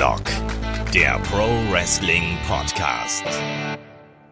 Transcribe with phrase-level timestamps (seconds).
[0.00, 0.22] Headlock,
[0.94, 3.22] der Pro Wrestling Podcast.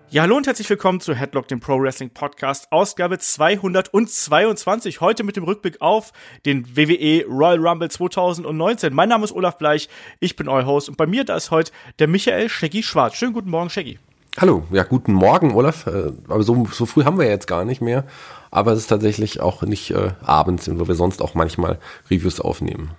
[0.09, 5.03] Ja, hallo und herzlich willkommen zu Headlock, dem Pro Wrestling Podcast, Ausgabe 222.
[5.03, 6.15] Heute mit dem Rückblick auf
[6.47, 8.95] den WWE Royal Rumble 2019.
[8.95, 11.71] Mein Name ist Olaf Bleich, ich bin euer Host und bei mir da ist heute
[11.99, 13.17] der Michael Shaggy Schwarz.
[13.17, 13.99] Schönen guten Morgen, Shaggy.
[14.39, 15.87] Hallo, ja, guten Morgen, Olaf.
[15.87, 18.05] Äh, aber so, so früh haben wir jetzt gar nicht mehr.
[18.51, 21.79] Aber es ist tatsächlich auch nicht äh, abends, wo wir sonst auch manchmal
[22.11, 22.93] Reviews aufnehmen.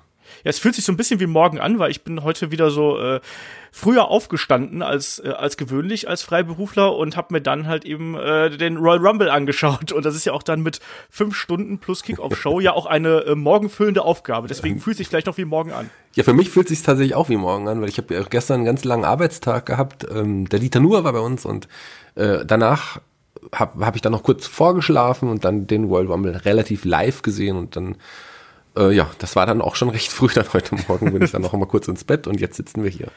[0.44, 2.72] Ja, es fühlt sich so ein bisschen wie morgen an, weil ich bin heute wieder
[2.72, 3.20] so äh,
[3.72, 8.50] früher aufgestanden als äh, als gewöhnlich als Freiberufler und habe mir dann halt eben äh,
[8.50, 10.80] den Royal Rumble angeschaut und das ist ja auch dann mit
[11.10, 14.48] fünf Stunden plus Kickoff-Show ja auch eine äh, morgenfüllende Aufgabe.
[14.48, 15.90] Deswegen fühlt sich vielleicht noch wie morgen an.
[16.16, 18.56] Ja, für mich fühlt sich tatsächlich auch wie morgen an, weil ich habe ja gestern
[18.56, 20.06] einen ganz langen Arbeitstag gehabt.
[20.10, 21.68] Ähm, der Dieter Nuhr war bei uns und
[22.16, 23.00] äh, danach
[23.54, 27.56] habe hab ich dann noch kurz vorgeschlafen und dann den World Rumble relativ live gesehen
[27.56, 27.96] und dann
[28.78, 31.42] äh, ja, das war dann auch schon recht früh dann heute Morgen, bin ich dann
[31.42, 33.08] noch mal kurz ins Bett und jetzt sitzen wir hier.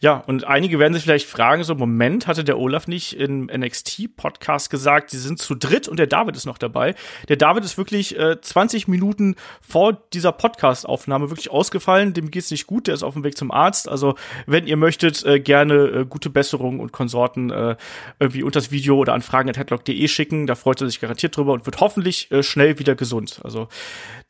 [0.00, 4.70] Ja, und einige werden sich vielleicht fragen, so Moment, hatte der Olaf nicht im NXT-Podcast
[4.70, 6.94] gesagt, sie sind zu dritt und der David ist noch dabei.
[7.28, 12.66] Der David ist wirklich äh, 20 Minuten vor dieser Podcast-Aufnahme wirklich ausgefallen, dem geht's nicht
[12.66, 13.88] gut, der ist auf dem Weg zum Arzt.
[13.88, 14.14] Also,
[14.46, 17.76] wenn ihr möchtet, äh, gerne äh, gute Besserung und Konsorten äh,
[18.18, 21.66] irgendwie unter das Video oder an fragen.headlock.de schicken, da freut er sich garantiert drüber und
[21.66, 23.40] wird hoffentlich äh, schnell wieder gesund.
[23.44, 23.68] Also,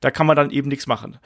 [0.01, 1.19] da kann man dann eben nichts machen.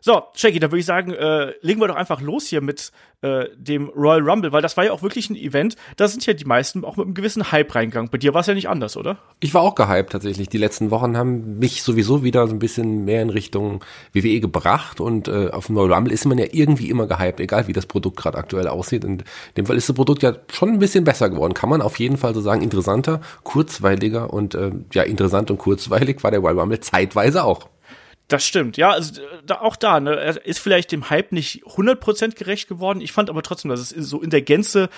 [0.00, 2.90] So, Shaggy, da würde ich sagen, äh, legen wir doch einfach los hier mit
[3.22, 6.32] äh, dem Royal Rumble, weil das war ja auch wirklich ein Event, da sind ja
[6.32, 8.10] die meisten auch mit einem gewissen Hype reingegangen.
[8.10, 9.18] Bei dir war es ja nicht anders, oder?
[9.40, 10.48] Ich war auch gehypt tatsächlich.
[10.48, 15.00] Die letzten Wochen haben mich sowieso wieder so ein bisschen mehr in Richtung WWE gebracht
[15.00, 17.86] und äh, auf dem Royal Rumble ist man ja irgendwie immer gehypt, egal wie das
[17.86, 19.04] Produkt gerade aktuell aussieht.
[19.04, 21.82] Und in dem Fall ist das Produkt ja schon ein bisschen besser geworden, kann man
[21.82, 22.62] auf jeden Fall so sagen.
[22.62, 27.69] Interessanter, kurzweiliger und äh, ja, interessant und kurzweilig war der Royal Rumble zeitweise auch.
[28.30, 32.36] Das stimmt, ja, also da, auch da, ne, er ist vielleicht dem Hype nicht 100%
[32.36, 33.00] gerecht geworden.
[33.00, 34.88] Ich fand aber trotzdem, dass es so in der Gänze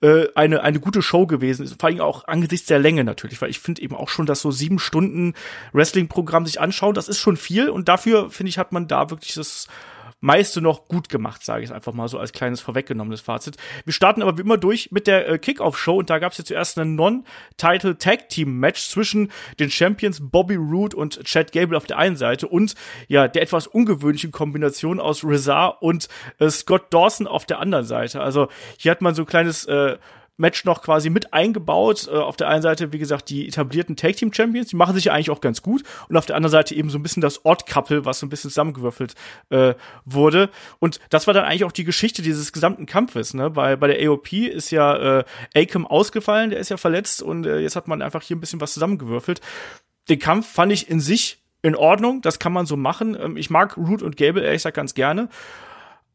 [0.00, 1.80] äh, eine, eine gute Show gewesen ist.
[1.80, 4.50] Vor allem auch angesichts der Länge natürlich, weil ich finde eben auch schon, dass so
[4.50, 5.34] sieben Stunden
[5.72, 9.34] Wrestling-Programm sich anschauen, das ist schon viel und dafür, finde ich, hat man da wirklich
[9.34, 9.68] das
[10.20, 13.56] meiste noch gut gemacht, sage ich einfach mal so als kleines vorweggenommenes Fazit.
[13.84, 16.44] Wir starten aber wie immer durch mit der äh, Kickoff-Show und da gab es ja
[16.44, 21.86] zuerst ein Non-Title Tag Team Match zwischen den Champions Bobby Roode und Chad Gable auf
[21.86, 22.74] der einen Seite und
[23.08, 26.08] ja der etwas ungewöhnlichen Kombination aus Rizar und
[26.38, 28.20] äh, Scott Dawson auf der anderen Seite.
[28.20, 28.48] Also
[28.78, 29.96] hier hat man so ein kleines äh,
[30.40, 32.08] Match noch quasi mit eingebaut.
[32.08, 35.04] Äh, auf der einen Seite, wie gesagt, die etablierten Tag Team Champions, die machen sich
[35.04, 35.84] ja eigentlich auch ganz gut.
[36.08, 38.28] Und auf der anderen Seite eben so ein bisschen das Odd Couple, was so ein
[38.30, 39.14] bisschen zusammengewürfelt
[39.50, 39.74] äh,
[40.04, 40.50] wurde.
[40.78, 43.34] Und das war dann eigentlich auch die Geschichte dieses gesamten Kampfes.
[43.34, 43.50] Ne?
[43.50, 45.24] Bei, bei der AOP ist ja äh,
[45.54, 48.60] Akam ausgefallen, der ist ja verletzt und äh, jetzt hat man einfach hier ein bisschen
[48.60, 49.40] was zusammengewürfelt.
[50.08, 53.16] Den Kampf fand ich in sich in Ordnung, das kann man so machen.
[53.20, 55.28] Ähm, ich mag Root und Gable ehrlich gesagt ganz gerne.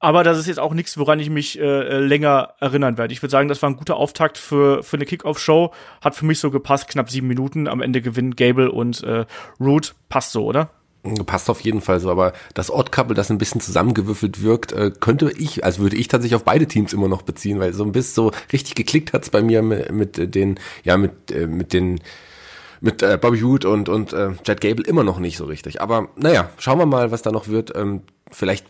[0.05, 3.11] Aber das ist jetzt auch nichts, woran ich mich äh, länger erinnern werde.
[3.11, 5.71] Ich würde sagen, das war ein guter Auftakt für, für eine Kickoff-Show.
[5.99, 7.67] Hat für mich so gepasst, knapp sieben Minuten.
[7.67, 9.25] Am Ende gewinnen Gable und äh,
[9.59, 9.95] Root.
[10.07, 10.69] Passt so, oder?
[11.25, 14.91] Passt auf jeden Fall so, aber das Odd Couple, das ein bisschen zusammengewürfelt wirkt, äh,
[14.91, 17.91] könnte ich, also würde ich tatsächlich auf beide Teams immer noch beziehen, weil so ein
[17.91, 21.99] bisschen so richtig geklickt hat's bei mir mit, mit den, ja, mit, äh, mit den
[22.79, 25.81] mit äh, Bobby Hood und, und äh, Jet Gable immer noch nicht so richtig.
[25.81, 27.75] Aber naja, schauen wir mal, was da noch wird.
[27.75, 28.01] Ähm,
[28.31, 28.67] vielleicht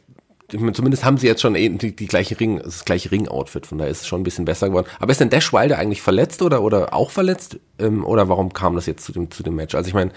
[0.49, 3.91] zumindest haben sie jetzt schon eh die, die gleiche Ring, das gleiche Ring-Outfit, von daher
[3.91, 4.87] ist es schon ein bisschen besser geworden.
[4.99, 7.59] Aber ist denn Dash Wilder eigentlich verletzt oder, oder auch verletzt?
[7.79, 9.75] Ähm, oder warum kam das jetzt zu dem, zu dem Match?
[9.75, 10.11] Also ich meine,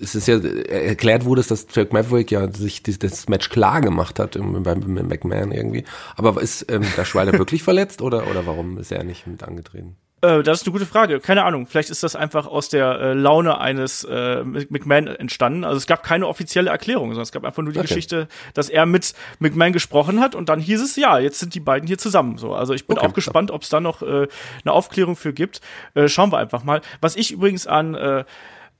[0.00, 4.36] es ist ja, erklärt wurde dass Jack Maverick ja sich das Match klar gemacht hat
[4.36, 5.84] im, beim, beim McMahon irgendwie.
[6.16, 9.96] Aber ist ähm, Dash Wilder wirklich verletzt oder, oder warum ist er nicht mit angetreten?
[10.24, 11.20] Äh, das ist eine gute Frage.
[11.20, 11.66] Keine Ahnung.
[11.66, 15.64] Vielleicht ist das einfach aus der äh, Laune eines äh, McMahon entstanden.
[15.64, 17.88] Also es gab keine offizielle Erklärung, sondern es gab einfach nur die okay.
[17.88, 21.60] Geschichte, dass er mit McMahon gesprochen hat und dann hieß es, ja, jetzt sind die
[21.60, 22.38] beiden hier zusammen.
[22.38, 23.06] So, also ich bin okay.
[23.06, 24.26] auch gespannt, ob es da noch äh,
[24.64, 25.60] eine Aufklärung für gibt.
[25.94, 26.80] Äh, schauen wir einfach mal.
[27.00, 28.24] Was ich übrigens an äh,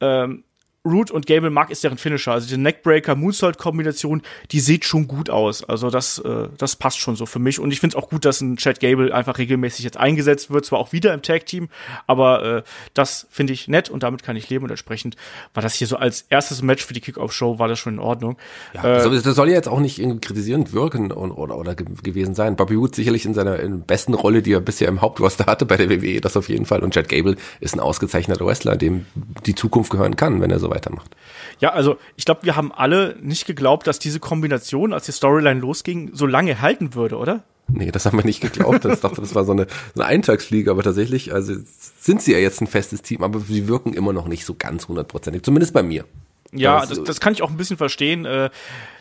[0.01, 0.45] ähm,
[0.87, 2.33] Root und Gable mag, ist deren Finisher.
[2.33, 4.21] Also die Neckbreaker-Moonsault-Kombination,
[4.51, 5.65] die sieht schon gut aus.
[5.65, 7.59] Also das, äh, das passt schon so für mich.
[7.59, 10.67] Und ich finde es auch gut, dass ein Chad Gable einfach regelmäßig jetzt eingesetzt wird.
[10.67, 11.69] Zwar auch wieder im Tag-Team,
[12.07, 14.65] aber äh, das finde ich nett und damit kann ich leben.
[14.65, 15.17] Und entsprechend
[15.55, 18.37] war das hier so als erstes Match für die Kickoff-Show, war das schon in Ordnung.
[18.75, 22.57] Ja, äh, das, soll ja jetzt auch nicht kritisierend wirken und, oder, oder gewesen sein.
[22.57, 25.79] Bobby Wood sicherlich in seiner in besten Rolle, die er bisher im Hauptroster hatte bei
[25.79, 26.83] der WWE, das auf jeden Fall.
[26.83, 29.07] Und Chad Gable ist ein ausgezeichneter Wrestler, dem
[29.47, 31.15] die Zukunft gehören kann, wenn er so weitermacht.
[31.61, 35.61] Ja, also ich glaube, wir haben alle nicht geglaubt, dass diese Kombination, als die Storyline
[35.61, 37.45] losging, so lange halten würde, oder?
[37.69, 38.85] Nee, das haben wir nicht geglaubt.
[38.85, 41.55] Ich dachte, das war so eine, so eine Eintagsfliege, aber tatsächlich, also
[41.99, 44.89] sind sie ja jetzt ein festes Team, aber sie wirken immer noch nicht so ganz
[44.89, 46.05] hundertprozentig, zumindest bei mir.
[46.53, 48.27] Ja, das, das, das kann ich auch ein bisschen verstehen.
[48.27, 48.51] Äh,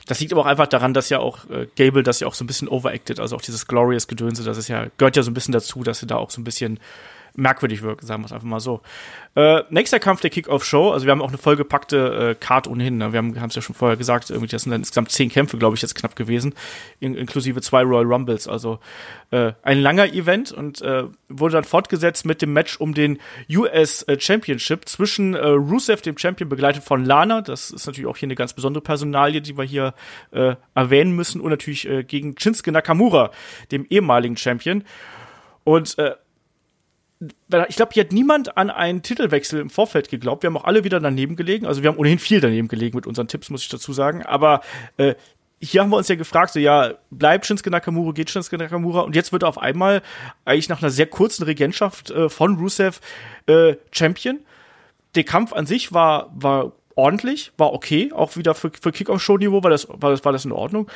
[0.08, 2.44] das liegt aber auch einfach daran, dass ja auch äh, Gable das ja auch so
[2.44, 5.34] ein bisschen overacted, also auch dieses Glorious Gedönse, das ist ja, gehört ja so ein
[5.34, 6.80] bisschen dazu, dass sie da auch so ein bisschen
[7.36, 8.82] merkwürdig wirken, sagen wir es einfach mal so.
[9.36, 13.12] Äh, nächster Kampf der Kickoff-Show, also wir haben auch eine vollgepackte äh, Card ohnehin, ne?
[13.12, 15.76] wir haben es ja schon vorher gesagt, irgendwie das sind dann insgesamt zehn Kämpfe, glaube
[15.76, 16.54] ich, jetzt knapp gewesen,
[17.00, 18.80] in, inklusive zwei Royal Rumbles, also
[19.32, 23.18] äh, ein langer Event und äh, wurde dann fortgesetzt mit dem Match um den
[23.50, 28.18] US äh, Championship zwischen äh, Rusev, dem Champion, begleitet von Lana, das ist natürlich auch
[28.18, 29.96] hier eine ganz besondere Personalie, die wir hier
[30.32, 33.32] äh, erwähnen müssen und natürlich äh, gegen Shinsuke Nakamura,
[33.72, 34.84] dem ehemaligen Champion.
[35.64, 36.16] Und äh,
[37.70, 40.44] ich glaube, hier hat niemand an einen Titelwechsel im Vorfeld geglaubt.
[40.44, 41.66] Wir haben auch alle wieder daneben gelegen.
[41.66, 44.24] Also wir haben ohnehin viel daneben gelegen mit unseren Tipps, muss ich dazu sagen.
[44.24, 44.62] Aber
[44.98, 45.16] äh,
[45.64, 49.16] hier haben wir uns ja gefragt, so ja, bleibt Shinsuke Nakamura, geht Shinsuke Nakamura und
[49.16, 50.02] jetzt wird er auf einmal
[50.44, 53.00] eigentlich nach einer sehr kurzen Regentschaft äh, von Rusev
[53.46, 54.40] äh, Champion.
[55.16, 59.70] Der Kampf an sich war, war ordentlich, war okay, auch wieder für, für Kick-Off-Show-Niveau war
[59.70, 60.90] das, war, das, war das in Ordnung.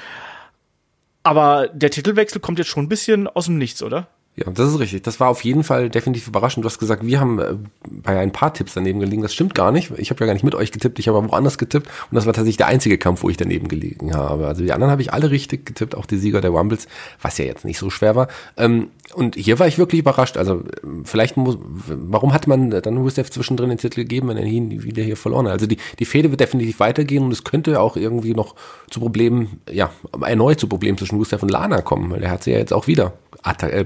[1.23, 4.07] Aber der Titelwechsel kommt jetzt schon ein bisschen aus dem Nichts, oder?
[4.39, 5.01] Ja, das ist richtig.
[5.01, 6.63] Das war auf jeden Fall definitiv überraschend.
[6.63, 7.55] Du hast gesagt, wir haben äh,
[7.89, 9.23] bei ein paar Tipps daneben gelegen.
[9.23, 9.91] Das stimmt gar nicht.
[9.97, 11.87] Ich habe ja gar nicht mit euch getippt, ich habe woanders getippt.
[11.87, 14.45] Und das war tatsächlich der einzige Kampf, wo ich daneben gelegen habe.
[14.45, 16.87] Also die anderen habe ich alle richtig getippt, auch die Sieger der Rumbles,
[17.19, 18.27] was ja jetzt nicht so schwer war.
[18.57, 20.37] Ähm, und hier war ich wirklich überrascht.
[20.37, 20.61] Also
[21.03, 21.57] vielleicht muss,
[21.87, 25.47] warum hat man dann Rusev zwischendrin den Titel gegeben, wenn er ihn wieder hier verloren
[25.47, 25.53] hat?
[25.53, 28.53] Also die, die Fehde wird definitiv weitergehen und es könnte auch irgendwie noch
[28.91, 29.89] zu Problemen, ja,
[30.21, 32.85] erneut zu Problemen zwischen Rusev und Lana kommen, weil er hat sie ja jetzt auch
[32.85, 33.13] wieder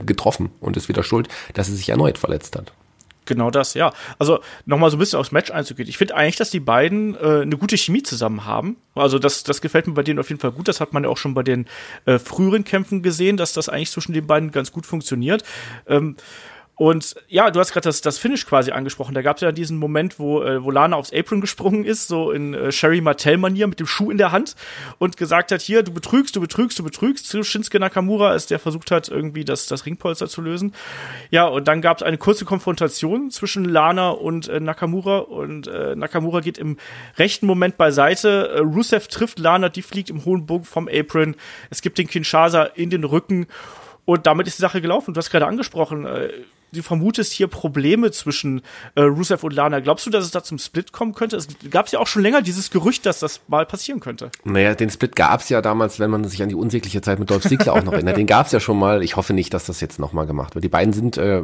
[0.05, 2.73] getroffen und ist wieder schuld, dass er sich erneut verletzt hat.
[3.25, 3.93] Genau das, ja.
[4.17, 5.87] Also nochmal so ein bisschen aufs Match einzugehen.
[5.87, 8.77] Ich finde eigentlich, dass die beiden äh, eine gute Chemie zusammen haben.
[8.95, 10.67] Also das, das gefällt mir bei denen auf jeden Fall gut.
[10.67, 11.67] Das hat man ja auch schon bei den
[12.05, 15.43] äh, früheren Kämpfen gesehen, dass das eigentlich zwischen den beiden ganz gut funktioniert.
[15.87, 16.17] Ähm,
[16.81, 19.13] und ja, du hast gerade das, das Finish quasi angesprochen.
[19.13, 22.31] Da gab es ja diesen Moment, wo, äh, wo Lana aufs Apron gesprungen ist, so
[22.31, 24.55] in äh, Sherry Martell-Manier mit dem Schuh in der Hand
[24.97, 27.27] und gesagt hat, hier, du betrügst, du betrügst, du betrügst.
[27.27, 30.73] Zu Shinsuke Nakamura, als der versucht hat, irgendwie das, das Ringpolster zu lösen.
[31.29, 35.95] Ja, und dann gab es eine kurze Konfrontation zwischen Lana und äh, Nakamura und äh,
[35.95, 36.77] Nakamura geht im
[37.15, 38.53] rechten Moment beiseite.
[38.55, 41.35] Äh, Rusev trifft Lana, die fliegt im hohen Bogen vom Apron.
[41.69, 43.45] Es gibt den Kinshasa in den Rücken
[44.05, 45.13] und damit ist die Sache gelaufen.
[45.13, 46.29] Du hast gerade angesprochen, äh,
[46.71, 48.61] du vermutest hier Probleme zwischen
[48.95, 49.79] äh, Rusev und Lana.
[49.79, 51.37] Glaubst du, dass es da zum Split kommen könnte?
[51.37, 54.31] Es gab ja auch schon länger dieses Gerücht, dass das mal passieren könnte.
[54.43, 57.29] Naja, den Split gab es ja damals, wenn man sich an die unsägliche Zeit mit
[57.29, 58.17] Dolph Ziggler auch noch erinnert.
[58.17, 59.03] Den gab es ja schon mal.
[59.03, 60.63] Ich hoffe nicht, dass das jetzt nochmal gemacht wird.
[60.63, 61.43] Die beiden sind äh,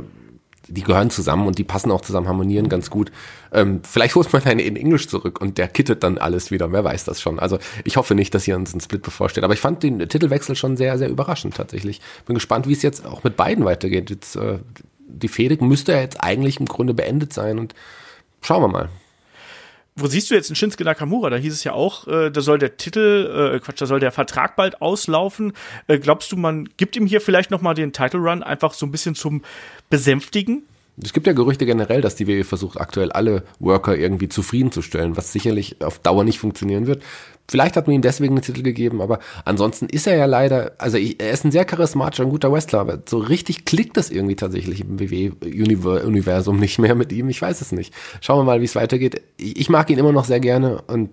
[0.67, 3.11] die gehören zusammen und die passen auch zusammen, harmonieren ganz gut.
[3.51, 6.71] Ähm, vielleicht holt man einen in Englisch zurück und der kittet dann alles wieder.
[6.71, 7.39] Wer weiß das schon.
[7.39, 9.43] Also ich hoffe nicht, dass hier uns ein Split bevorsteht.
[9.43, 12.01] Aber ich fand den Titelwechsel schon sehr, sehr überraschend tatsächlich.
[12.25, 14.09] Bin gespannt, wie es jetzt auch mit beiden weitergeht.
[14.09, 14.59] Jetzt äh,
[15.07, 17.73] die Fehde müsste ja jetzt eigentlich im Grunde beendet sein und
[18.41, 18.89] schauen wir mal.
[19.99, 21.31] Wo siehst du jetzt einen Shinsuke Nakamura?
[21.31, 24.11] Da hieß es ja auch, äh, da soll der Titel, äh, Quatsch, da soll der
[24.11, 25.53] Vertrag bald auslaufen.
[25.87, 28.85] Äh, glaubst du, man gibt ihm hier vielleicht noch mal den Title Run einfach so
[28.85, 29.41] ein bisschen zum
[29.89, 30.67] Besänftigen?
[31.01, 35.31] Es gibt ja Gerüchte generell, dass die WWE versucht, aktuell alle Worker irgendwie zufriedenzustellen, was
[35.31, 37.03] sicherlich auf Dauer nicht funktionieren wird.
[37.49, 40.97] Vielleicht hat man ihm deswegen einen Titel gegeben, aber ansonsten ist er ja leider, also
[40.97, 44.81] er ist ein sehr charismatischer, ein guter Wrestler, aber so richtig klickt das irgendwie tatsächlich
[44.81, 47.29] im WWE-Universum nicht mehr mit ihm.
[47.29, 47.93] Ich weiß es nicht.
[48.19, 49.21] Schauen wir mal, wie es weitergeht.
[49.37, 51.11] Ich mag ihn immer noch sehr gerne und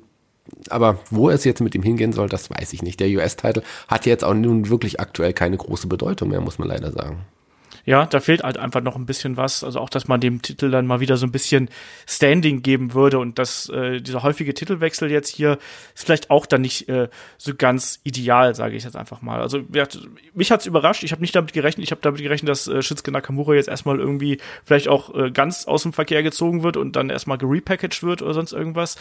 [0.68, 3.00] aber wo es jetzt mit ihm hingehen soll, das weiß ich nicht.
[3.00, 6.90] Der US-Titel hat jetzt auch nun wirklich aktuell keine große Bedeutung mehr, muss man leider
[6.90, 7.24] sagen
[7.84, 9.62] ja, da fehlt halt einfach noch ein bisschen was.
[9.62, 11.68] Also auch, dass man dem Titel dann mal wieder so ein bisschen
[12.06, 15.58] Standing geben würde und dass äh, dieser häufige Titelwechsel jetzt hier
[15.94, 19.40] ist vielleicht auch dann nicht äh, so ganz ideal, sage ich jetzt einfach mal.
[19.40, 19.86] Also ja,
[20.32, 21.02] mich hat's überrascht.
[21.02, 21.84] Ich habe nicht damit gerechnet.
[21.84, 25.66] Ich habe damit gerechnet, dass äh, Shinsuke Nakamura jetzt erstmal irgendwie vielleicht auch äh, ganz
[25.66, 28.96] aus dem Verkehr gezogen wird und dann erstmal gerepackaged wird oder sonst irgendwas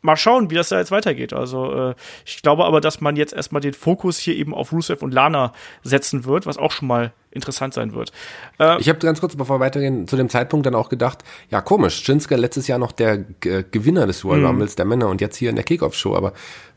[0.00, 1.32] mal schauen, wie das da jetzt weitergeht.
[1.32, 5.02] Also äh, ich glaube aber, dass man jetzt erstmal den Fokus hier eben auf Rusev
[5.02, 5.52] und Lana
[5.82, 8.12] setzen wird, was auch schon mal interessant sein wird.
[8.58, 11.60] Äh, ich habe ganz kurz, bevor wir weitergehen, zu dem Zeitpunkt dann auch gedacht, ja
[11.60, 14.46] komisch, Shinsuke letztes Jahr noch der G Gewinner des Royal mhm.
[14.46, 16.32] Rumbles der Männer und jetzt hier in der Kickoff-Show, aber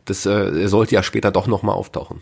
[0.05, 2.21] das äh, sollte ja später doch nochmal auftauchen.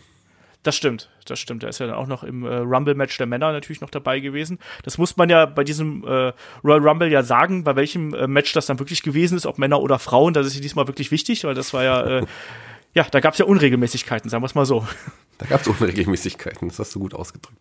[0.62, 1.62] Das stimmt, das stimmt.
[1.62, 4.58] Er ist ja dann auch noch im äh, Rumble-Match der Männer natürlich noch dabei gewesen.
[4.82, 8.52] Das muss man ja bei diesem äh, Royal Rumble ja sagen, bei welchem äh, Match
[8.52, 10.34] das dann wirklich gewesen ist, ob Männer oder Frauen.
[10.34, 12.26] Das ist diesmal wirklich wichtig, weil das war ja, äh,
[12.94, 14.86] ja, da gab es ja Unregelmäßigkeiten, sagen wir es mal so.
[15.40, 17.58] Da gab es Unregelmäßigkeiten, das hast du gut ausgedrückt.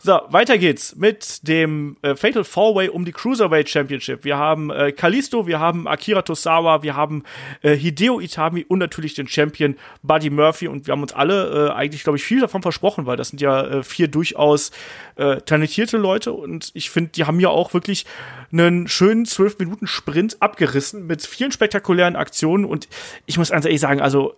[0.00, 4.24] So, weiter geht's mit dem äh, Fatal Four Way um die Cruiserweight Championship.
[4.24, 7.22] Wir haben äh, Kalisto, wir haben Akira Tosawa, wir haben
[7.60, 11.72] äh, Hideo Itami und natürlich den Champion Buddy Murphy und wir haben uns alle äh,
[11.72, 14.72] eigentlich, glaube ich, viel davon versprochen, weil das sind ja äh, vier durchaus
[15.16, 18.06] äh, talentierte Leute und ich finde, die haben ja auch wirklich
[18.50, 22.88] einen schönen zwölf Minuten Sprint abgerissen mit vielen spektakulären Aktionen und
[23.26, 24.34] ich muss ganz ehrlich sagen, also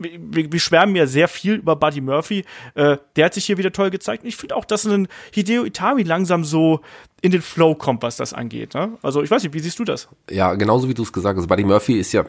[0.00, 2.44] wir, wir schwärmen ja sehr viel über Buddy Murphy.
[2.74, 4.22] Äh, der hat sich hier wieder toll gezeigt.
[4.22, 6.80] Und ich finde auch, dass ein Hideo Itami langsam so
[7.22, 8.74] in den Flow kommt, was das angeht.
[8.74, 8.96] Ne?
[9.02, 10.08] Also ich weiß nicht, wie siehst du das?
[10.30, 11.48] Ja, genauso wie du es gesagt hast.
[11.48, 12.24] Buddy Murphy ist ja,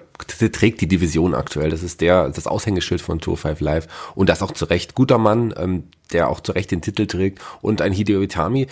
[0.52, 1.70] trägt die Division aktuell.
[1.70, 3.88] Das ist der, das Aushängeschild von Tour 5 Live.
[4.16, 4.94] Und das auch zu Recht.
[4.94, 7.40] Guter Mann, ähm, der auch zu Recht den Titel trägt.
[7.62, 8.68] Und ein Hideo Itami,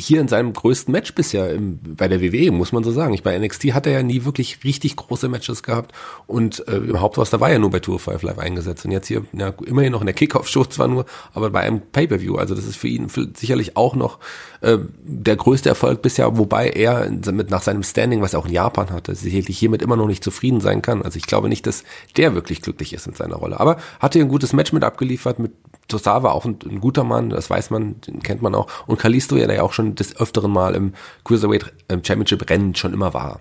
[0.00, 3.14] hier in seinem größten Match bisher im, bei der WWE, muss man so sagen.
[3.14, 5.92] Ich, bei NXT hat er ja nie wirklich richtig große Matches gehabt
[6.26, 9.24] und äh, im Hauptroster war er nur bei Tour 5 Live eingesetzt und jetzt hier
[9.32, 12.36] ja, immerhin noch in der Kickoff-Show zwar nur, aber bei einem Pay-Per-View.
[12.36, 14.18] Also das ist für ihn sicherlich auch noch
[14.60, 18.52] äh, der größte Erfolg bisher, wobei er mit nach seinem Standing, was er auch in
[18.52, 21.02] Japan hatte, sicherlich hiermit immer noch nicht zufrieden sein kann.
[21.02, 21.84] Also ich glaube nicht, dass
[22.16, 23.60] der wirklich glücklich ist in seiner Rolle.
[23.60, 25.52] Aber hat hier ein gutes Match mit abgeliefert mit
[25.90, 28.68] Tosawa auch ein, ein, guter Mann, das weiß man, den kennt man auch.
[28.86, 30.94] Und Kalisto ja, der ja auch schon des öfteren Mal im
[31.24, 33.40] Cruiserweight Championship Rennen schon immer war.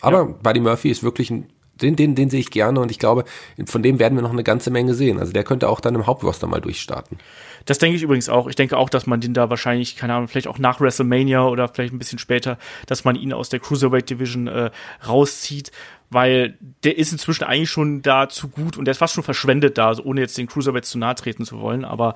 [0.00, 0.34] Aber ja.
[0.42, 1.48] Buddy Murphy ist wirklich ein,
[1.80, 3.24] den, den, den sehe ich gerne und ich glaube,
[3.66, 5.18] von dem werden wir noch eine ganze Menge sehen.
[5.18, 7.18] Also der könnte auch dann im Hauptroster mal durchstarten.
[7.66, 8.46] Das denke ich übrigens auch.
[8.46, 11.68] Ich denke auch, dass man den da wahrscheinlich, keine Ahnung, vielleicht auch nach WrestleMania oder
[11.68, 14.70] vielleicht ein bisschen später, dass man ihn aus der Cruiserweight Division äh,
[15.06, 15.70] rauszieht,
[16.10, 19.76] weil der ist inzwischen eigentlich schon da zu gut und der ist fast schon verschwendet
[19.76, 21.84] da, also ohne jetzt den Cruiserweight zu nahe treten zu wollen.
[21.84, 22.14] Aber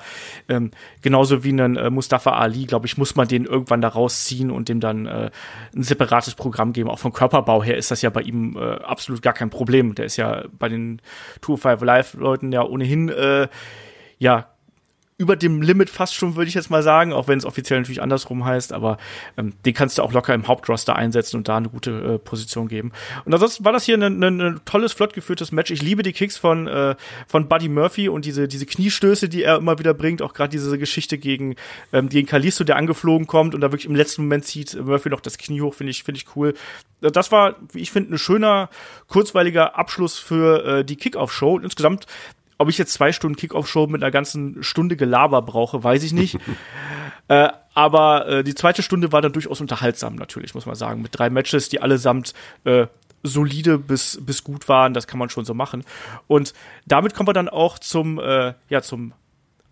[0.48, 0.70] ähm,
[1.02, 4.68] genauso wie einen äh, Mustafa Ali, glaube ich, muss man den irgendwann da rausziehen und
[4.68, 5.30] dem dann äh,
[5.74, 6.88] ein separates Programm geben.
[6.88, 9.94] Auch vom Körperbau her ist das ja bei ihm äh, absolut gar kein Problem.
[9.94, 11.02] Der ist ja bei den
[11.40, 13.48] Tour 5 Live Leuten ja ohnehin äh,
[14.18, 14.51] ja
[15.18, 18.02] über dem Limit fast schon, würde ich jetzt mal sagen, auch wenn es offiziell natürlich
[18.02, 18.98] andersrum heißt, aber
[19.36, 22.66] ähm, den kannst du auch locker im Hauptroster einsetzen und da eine gute äh, Position
[22.66, 22.92] geben.
[23.24, 25.70] Und ansonsten war das hier ein, ein, ein tolles, flott geführtes Match.
[25.70, 26.96] Ich liebe die Kicks von, äh,
[27.28, 30.76] von Buddy Murphy und diese, diese Kniestöße, die er immer wieder bringt, auch gerade diese
[30.78, 31.56] Geschichte gegen,
[31.92, 35.20] ähm, gegen Kalisto, der angeflogen kommt und da wirklich im letzten Moment zieht Murphy noch
[35.20, 36.54] das Knie hoch, finde ich, finde ich cool.
[37.00, 38.70] Das war, wie ich finde, ein schöner,
[39.08, 41.58] kurzweiliger Abschluss für äh, die Kickoff-Show.
[41.58, 42.06] Insgesamt
[42.62, 46.38] ob ich jetzt zwei Stunden Kickoff-Show mit einer ganzen Stunde Gelaber brauche, weiß ich nicht.
[47.28, 51.02] äh, aber äh, die zweite Stunde war dann durchaus unterhaltsam, natürlich, muss man sagen.
[51.02, 52.86] Mit drei Matches, die allesamt äh,
[53.22, 55.84] solide bis, bis gut waren, das kann man schon so machen.
[56.26, 56.54] Und
[56.86, 59.12] damit kommen wir dann auch zum, äh, ja, zum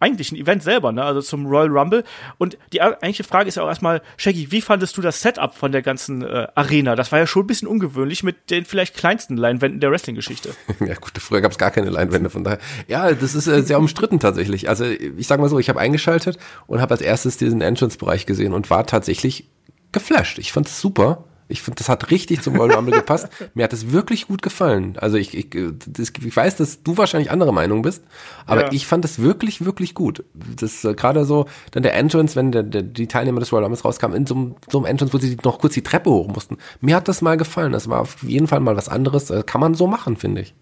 [0.00, 1.04] eigentlichen Event selber, ne?
[1.04, 2.04] also zum Royal Rumble.
[2.38, 5.72] Und die eigentliche Frage ist ja auch erstmal, Shaggy, wie fandest du das Setup von
[5.72, 6.96] der ganzen äh, Arena?
[6.96, 10.50] Das war ja schon ein bisschen ungewöhnlich mit den vielleicht kleinsten Leinwänden der Wrestling-Geschichte.
[10.80, 12.58] ja gut, früher gab es gar keine Leinwände, von daher.
[12.88, 14.68] Ja, das ist äh, sehr umstritten tatsächlich.
[14.68, 18.54] Also ich sag mal so, ich habe eingeschaltet und habe als erstes diesen Entrance-Bereich gesehen
[18.54, 19.50] und war tatsächlich
[19.92, 20.38] geflasht.
[20.38, 21.24] Ich fand es super.
[21.50, 23.28] Ich finde, das hat richtig zum Royal Rumble gepasst.
[23.54, 24.96] Mir hat es wirklich gut gefallen.
[24.98, 28.04] Also ich, ich, das, ich weiß, dass du wahrscheinlich andere Meinung bist,
[28.46, 28.72] aber ja.
[28.72, 30.24] ich fand es wirklich, wirklich gut.
[30.34, 33.84] Das äh, gerade so, dann der Entrance, wenn der, der, die Teilnehmer des Royal Rumbles
[33.84, 36.58] rauskamen, in so, so einem Entrance, wo sie noch kurz die Treppe hoch mussten.
[36.80, 37.72] Mir hat das mal gefallen.
[37.72, 39.30] Das war auf jeden Fall mal was anderes.
[39.30, 40.54] Äh, kann man so machen, finde ich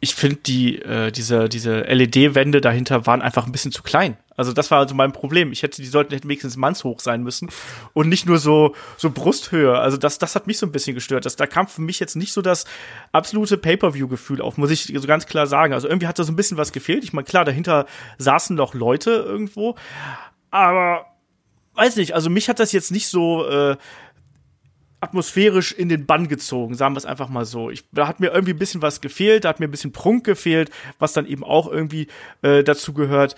[0.00, 4.16] ich finde die äh, diese diese LED-Wände dahinter waren einfach ein bisschen zu klein.
[4.36, 5.52] Also das war also mein Problem.
[5.52, 7.48] Ich hätte die sollten hätten wenigstens mannshoch sein müssen
[7.94, 9.78] und nicht nur so so Brusthöhe.
[9.78, 11.24] Also das das hat mich so ein bisschen gestört.
[11.24, 12.66] Das da kam für mich jetzt nicht so das
[13.12, 15.72] absolute Pay-per-View-Gefühl auf, muss ich so ganz klar sagen.
[15.72, 17.02] Also irgendwie hat da so ein bisschen was gefehlt.
[17.02, 17.86] Ich meine klar, dahinter
[18.18, 19.76] saßen noch Leute irgendwo,
[20.50, 21.06] aber
[21.74, 22.14] weiß nicht.
[22.14, 23.76] Also mich hat das jetzt nicht so äh,
[25.06, 27.70] atmosphärisch in den Bann gezogen, sagen wir es einfach mal so.
[27.70, 30.24] Ich, da hat mir irgendwie ein bisschen was gefehlt, da hat mir ein bisschen Prunk
[30.24, 32.08] gefehlt, was dann eben auch irgendwie
[32.42, 33.36] äh, dazu gehört.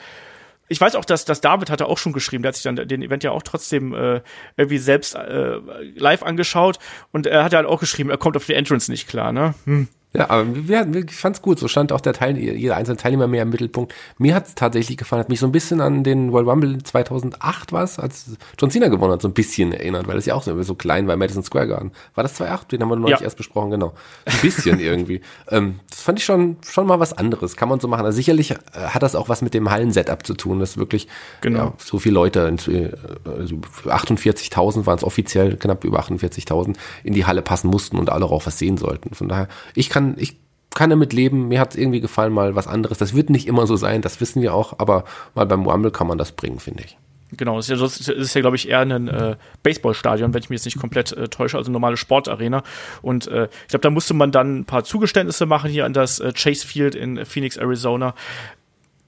[0.68, 3.02] Ich weiß auch, dass, dass David hatte auch schon geschrieben, der hat sich dann den
[3.02, 4.20] Event ja auch trotzdem äh,
[4.56, 5.58] irgendwie selbst äh,
[5.96, 6.78] live angeschaut
[7.12, 9.54] und er hat ja halt auch geschrieben, er kommt auf die Entrance nicht klar, ne?
[9.64, 9.88] Hm.
[10.18, 11.60] Ja, aber wir, ich fand's gut.
[11.60, 13.94] So stand auch der Teil, jeder einzelne Teilnehmer mehr im Mittelpunkt.
[14.18, 15.20] Mir hat's tatsächlich gefallen.
[15.20, 19.12] Hat mich so ein bisschen an den World Rumble 2008 was, als John Cena gewonnen
[19.12, 21.68] hat, so ein bisschen erinnert, weil es ja auch so, so klein war, Madison Square
[21.68, 21.92] Garden.
[22.16, 22.72] War das 2008?
[22.72, 23.14] Den haben wir noch ja.
[23.14, 23.94] nicht erst besprochen, genau.
[24.24, 25.20] Ein bisschen irgendwie.
[25.50, 27.56] Ähm, das fand ich schon, schon mal was anderes.
[27.56, 28.04] Kann man so machen.
[28.04, 31.06] Also sicherlich äh, hat das auch was mit dem Hallensetup zu tun, dass wirklich
[31.42, 31.58] genau.
[31.58, 32.90] ja, so viele Leute, äh,
[33.30, 38.24] also 48.000 waren es offiziell, knapp über 48.000, in die Halle passen mussten und alle
[38.24, 39.14] auch was sehen sollten.
[39.14, 40.36] Von daher, ich kann, ich
[40.74, 41.48] kann damit leben.
[41.48, 42.98] Mir hat es irgendwie gefallen, mal was anderes.
[42.98, 46.06] Das wird nicht immer so sein, das wissen wir auch, aber mal beim Rumble kann
[46.06, 46.96] man das bringen, finde ich.
[47.36, 50.58] Genau, das ist ja, ist ja glaube ich, eher ein äh, Baseballstadion, wenn ich mich
[50.58, 52.62] jetzt nicht komplett äh, täusche, also normale Sportarena.
[53.02, 56.20] Und äh, ich glaube, da musste man dann ein paar Zugeständnisse machen hier an das
[56.20, 58.14] äh, Chase Field in Phoenix, Arizona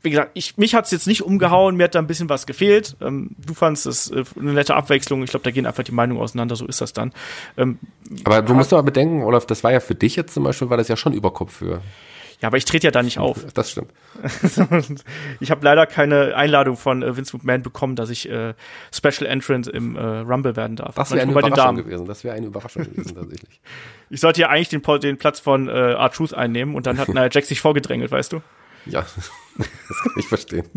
[0.03, 2.97] wie gesagt, ich, mich hat's jetzt nicht umgehauen, mir hat da ein bisschen was gefehlt.
[3.01, 5.23] Ähm, du fandst es äh, eine nette Abwechslung.
[5.23, 7.13] Ich glaube, da gehen einfach die Meinungen auseinander, so ist das dann.
[7.57, 7.79] Ähm,
[8.25, 10.71] aber du musst doch mal bedenken, Olaf, das war ja für dich jetzt zum Beispiel,
[10.71, 11.81] war das ja schon Überkopfhöhe.
[12.41, 13.45] Ja, aber ich trete ja da nicht auf.
[13.53, 13.93] Das stimmt.
[15.41, 18.55] ich habe leider keine Einladung von äh, Vince McMahon bekommen, dass ich äh,
[18.95, 20.95] Special Entrant im äh, Rumble werden darf.
[20.95, 22.07] Das wäre eine Überraschung gewesen.
[22.07, 23.61] Das wäre eine Überraschung gewesen tatsächlich.
[24.13, 27.29] Ich sollte ja eigentlich den, den Platz von äh, R-Truth einnehmen und dann hat Nia
[27.31, 28.41] Jack sich vorgedrängelt, weißt du?
[28.87, 29.07] Ja,
[29.59, 30.69] das kann ich verstehen.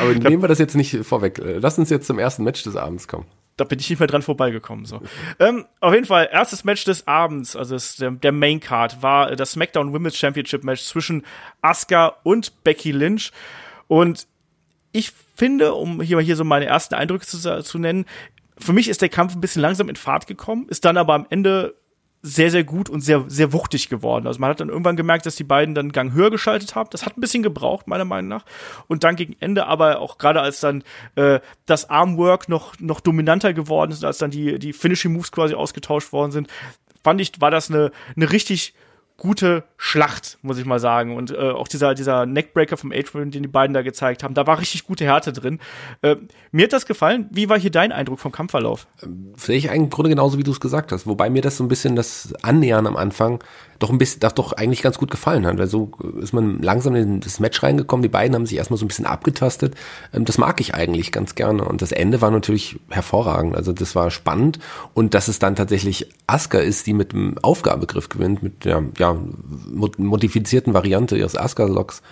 [0.00, 1.38] Aber nehmen wir das jetzt nicht vorweg.
[1.38, 3.26] Äh, lass uns jetzt zum ersten Match des Abends kommen
[3.60, 4.86] da bin ich nicht mehr dran vorbeigekommen.
[4.86, 5.02] So.
[5.38, 9.36] ähm, auf jeden Fall, erstes Match des Abends, also das, der, der Main Card, war
[9.36, 11.24] das SmackDown Women's Championship Match zwischen
[11.60, 13.32] Asuka und Becky Lynch.
[13.86, 14.26] Und
[14.92, 18.06] ich finde, um hier mal hier so meine ersten Eindrücke zu, zu nennen,
[18.58, 21.26] für mich ist der Kampf ein bisschen langsam in Fahrt gekommen, ist dann aber am
[21.28, 21.74] Ende
[22.22, 24.26] sehr, sehr gut und sehr, sehr wuchtig geworden.
[24.26, 26.90] Also man hat dann irgendwann gemerkt, dass die beiden dann Gang höher geschaltet haben.
[26.90, 28.44] Das hat ein bisschen gebraucht, meiner Meinung nach.
[28.88, 30.84] Und dann gegen Ende, aber auch gerade als dann
[31.14, 35.54] äh, das Armwork noch, noch dominanter geworden ist, als dann die, die Finishing Moves quasi
[35.54, 36.48] ausgetauscht worden sind,
[37.02, 38.74] fand ich, war das eine, eine richtig
[39.20, 41.14] gute Schlacht, muss ich mal sagen.
[41.14, 44.46] Und äh, auch dieser, dieser Neckbreaker vom Adrian, den die beiden da gezeigt haben, da
[44.46, 45.60] war richtig gute Härte drin.
[46.02, 46.16] Äh,
[46.50, 47.28] mir hat das gefallen.
[47.30, 48.86] Wie war hier dein Eindruck vom Kampfverlauf?
[49.36, 51.06] Sehe ich eigentlich im Grunde genauso, wie du es gesagt hast.
[51.06, 53.44] Wobei mir das so ein bisschen das Annähern am Anfang
[53.78, 55.58] doch ein bisschen, das doch eigentlich ganz gut gefallen hat.
[55.58, 58.02] Weil so ist man langsam in das Match reingekommen.
[58.02, 59.74] Die beiden haben sich erstmal so ein bisschen abgetastet.
[60.14, 61.64] Ähm, das mag ich eigentlich ganz gerne.
[61.64, 63.54] Und das Ende war natürlich hervorragend.
[63.54, 64.58] Also das war spannend.
[64.94, 69.09] Und dass es dann tatsächlich Asuka ist, die mit dem Aufgabegriff gewinnt, mit der ja,
[69.98, 72.02] modifizierten Variante ihres Asuka-Logs,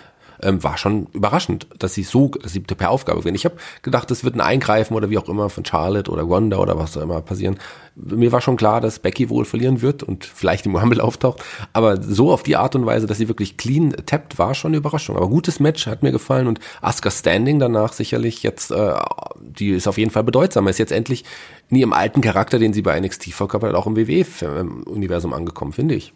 [0.41, 3.35] ähm, war schon überraschend, dass sie so, dass sie per Aufgabe gewinnen.
[3.35, 6.57] Ich habe gedacht, das wird ein Eingreifen oder wie auch immer von Charlotte oder Wanda
[6.57, 7.57] oder was auch immer passieren.
[7.95, 12.01] Mir war schon klar, dass Becky wohl verlieren wird und vielleicht im Rumble auftaucht, aber
[12.01, 15.17] so auf die Art und Weise, dass sie wirklich clean tappt, war schon eine Überraschung.
[15.17, 18.93] Aber gutes Match hat mir gefallen und Asuka Standing danach sicherlich jetzt, äh,
[19.41, 21.25] die ist auf jeden Fall bedeutsamer, ist jetzt endlich
[21.69, 26.13] nie im alten Charakter, den sie bei NXT verkörpert, auch im WWE-Universum angekommen, finde ich.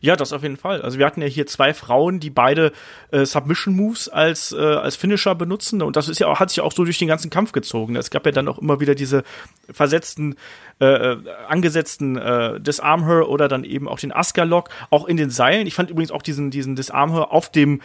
[0.00, 0.82] Ja, das auf jeden Fall.
[0.82, 2.72] Also wir hatten ja hier zwei Frauen, die beide
[3.10, 6.60] äh, Submission Moves als äh, als Finisher benutzen und das ist ja auch, hat sich
[6.60, 7.96] auch so durch den ganzen Kampf gezogen.
[7.96, 9.24] Es gab ja dann auch immer wieder diese
[9.70, 10.36] versetzten
[10.80, 11.16] äh, äh
[11.48, 15.66] angesetzten äh, Disarm Her oder dann eben auch den Asker Lock auch in den Seilen.
[15.66, 17.80] Ich fand übrigens auch diesen diesen Disarm Her auf dem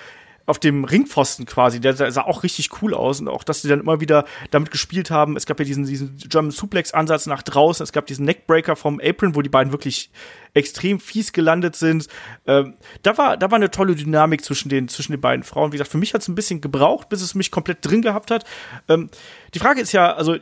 [0.45, 3.79] auf dem Ringpfosten quasi, der sah, auch richtig cool aus und auch, dass sie dann
[3.79, 5.37] immer wieder damit gespielt haben.
[5.37, 9.35] Es gab ja diesen, diesen German Suplex-Ansatz nach draußen, es gab diesen Neckbreaker vom Apron,
[9.35, 10.11] wo die beiden wirklich
[10.53, 12.07] extrem fies gelandet sind.
[12.45, 15.71] Ähm, da war, da war eine tolle Dynamik zwischen den, zwischen den beiden Frauen.
[15.71, 18.31] Wie gesagt, für mich hat es ein bisschen gebraucht, bis es mich komplett drin gehabt
[18.31, 18.45] hat.
[18.87, 19.09] Ähm,
[19.53, 20.37] die Frage ist ja, also,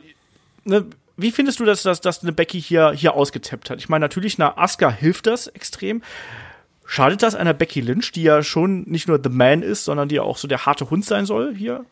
[0.64, 3.78] ne, wie findest du, dass, dass, dass eine Becky hier, hier ausgetappt hat?
[3.78, 6.02] Ich meine, natürlich, na, Asuka hilft das extrem.
[6.84, 10.16] Schadet das einer Becky Lynch, die ja schon nicht nur The Man ist, sondern die
[10.16, 11.84] ja auch so der harte Hund sein soll hier?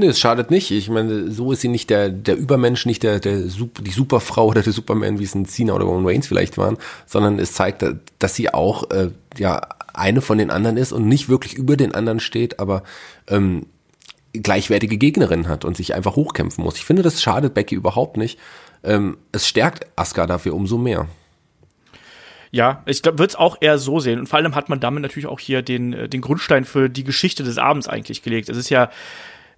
[0.00, 0.70] Nee, es schadet nicht.
[0.70, 4.62] Ich meine, so ist sie nicht der, der Übermensch, nicht der, der die Superfrau oder
[4.62, 7.84] der Superman, wie es in Cena oder Roman Reigns vielleicht waren, sondern es zeigt,
[8.18, 9.60] dass sie auch äh, ja
[9.92, 12.82] eine von den anderen ist und nicht wirklich über den anderen steht, aber
[13.28, 13.66] ähm,
[14.32, 16.76] gleichwertige Gegnerin hat und sich einfach hochkämpfen muss.
[16.76, 18.38] Ich finde, das schadet Becky überhaupt nicht.
[18.82, 21.08] Ähm, es stärkt Asuka dafür umso mehr.
[22.52, 24.18] Ja, ich glaube, wird es auch eher so sehen.
[24.18, 27.04] Und vor allem hat man damit natürlich auch hier den, äh, den Grundstein für die
[27.04, 28.48] Geschichte des Abends eigentlich gelegt.
[28.48, 28.90] Es ist ja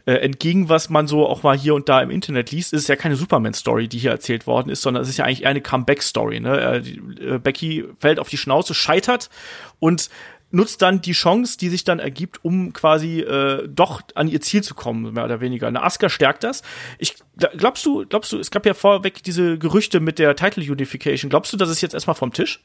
[0.07, 2.89] äh, entgegen, was man so auch mal hier und da im Internet liest, ist es
[2.89, 5.61] ja keine Superman-Story, die hier erzählt worden ist, sondern es ist ja eigentlich eher eine
[5.61, 6.41] Comeback-Story.
[6.41, 6.61] Ne?
[6.61, 9.31] Äh, äh, Becky fällt auf die Schnauze, scheitert
[9.79, 10.11] und
[10.53, 14.63] nutzt dann die Chance, die sich dann ergibt, um quasi äh, doch an ihr Ziel
[14.63, 15.67] zu kommen, mehr oder weniger.
[15.67, 16.63] Eine Asuka stärkt das.
[16.99, 17.15] Ich
[17.57, 21.31] glaubst du, glaubst du, es gab ja vorweg diese Gerüchte mit der Title Unification.
[21.31, 22.61] Glaubst du, das ist jetzt erstmal vom Tisch?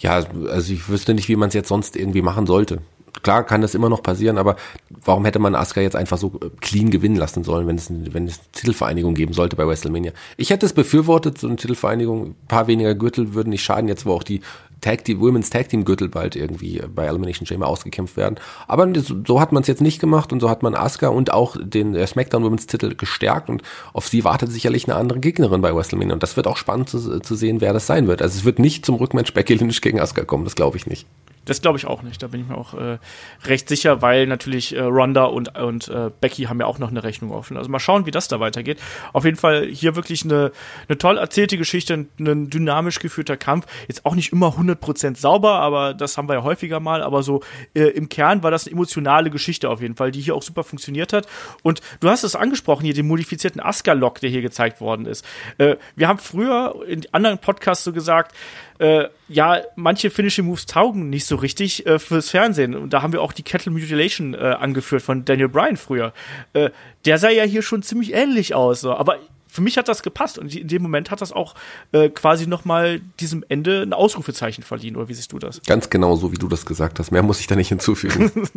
[0.00, 2.82] Ja, also ich wüsste nicht, wie man es jetzt sonst irgendwie machen sollte.
[3.22, 4.56] Klar kann das immer noch passieren, aber
[5.04, 8.26] warum hätte man Asuka jetzt einfach so äh, clean gewinnen lassen sollen, wenn es, wenn
[8.26, 10.12] es eine Titelvereinigung geben sollte bei WrestleMania?
[10.36, 14.06] Ich hätte es befürwortet, so eine Titelvereinigung, ein paar weniger Gürtel würden nicht schaden, jetzt
[14.06, 14.40] wo auch die
[14.80, 18.36] Tag Team, Women's Tag Team Gürtel bald irgendwie bei Elimination Chamber ausgekämpft werden.
[18.68, 18.86] Aber
[19.26, 21.94] so hat man es jetzt nicht gemacht und so hat man Asuka und auch den
[21.94, 26.14] äh, SmackDown Women's Titel gestärkt und auf sie wartet sicherlich eine andere Gegnerin bei WrestleMania
[26.14, 28.22] und das wird auch spannend zu, zu sehen, wer das sein wird.
[28.22, 31.06] Also es wird nicht zum Rückmatch Becky Lynch gegen Asuka kommen, das glaube ich nicht.
[31.46, 32.22] Das glaube ich auch nicht.
[32.22, 32.98] Da bin ich mir auch äh,
[33.44, 37.02] recht sicher, weil natürlich äh, Ronda und, und äh, Becky haben ja auch noch eine
[37.02, 37.56] Rechnung offen.
[37.56, 38.78] Also mal schauen, wie das da weitergeht.
[39.12, 40.52] Auf jeden Fall hier wirklich eine,
[40.88, 43.66] eine toll erzählte Geschichte, ein dynamisch geführter Kampf.
[43.88, 47.02] Jetzt auch nicht immer 100% sauber, aber das haben wir ja häufiger mal.
[47.02, 47.42] Aber so
[47.74, 50.64] äh, im Kern war das eine emotionale Geschichte auf jeden Fall, die hier auch super
[50.64, 51.26] funktioniert hat.
[51.62, 55.24] Und du hast es angesprochen hier, den modifizierten Asuka-Lock, der hier gezeigt worden ist.
[55.58, 58.34] Äh, wir haben früher in anderen Podcasts so gesagt,
[58.78, 62.74] äh, ja, manche Finishing Moves taugen nicht so richtig äh, fürs Fernsehen.
[62.74, 66.12] Und da haben wir auch die Kettle Mutilation äh, angeführt von Daniel Bryan früher.
[66.52, 66.70] Äh,
[67.04, 68.80] der sah ja hier schon ziemlich ähnlich aus.
[68.80, 68.94] So.
[68.94, 71.54] Aber für mich hat das gepasst und in dem Moment hat das auch
[71.92, 74.96] äh, quasi noch mal diesem Ende ein Ausrufezeichen verliehen.
[74.96, 75.62] Oder wie siehst du das?
[75.62, 77.10] Ganz genau so, wie du das gesagt hast.
[77.10, 78.30] Mehr muss ich da nicht hinzufügen.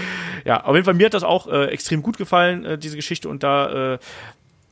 [0.44, 3.28] ja, auf jeden Fall mir hat das auch äh, extrem gut gefallen, äh, diese Geschichte.
[3.28, 3.98] Und da äh,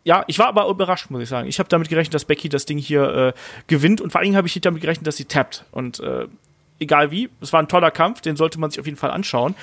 [0.04, 1.48] ja, ich war aber überrascht, muss ich sagen.
[1.48, 3.32] Ich habe damit gerechnet, dass Becky das Ding hier äh,
[3.66, 5.64] gewinnt und vor Dingen habe ich damit gerechnet, dass sie tappt.
[5.72, 6.26] Und äh,
[6.80, 9.54] egal wie, es war ein toller Kampf, den sollte man sich auf jeden Fall anschauen.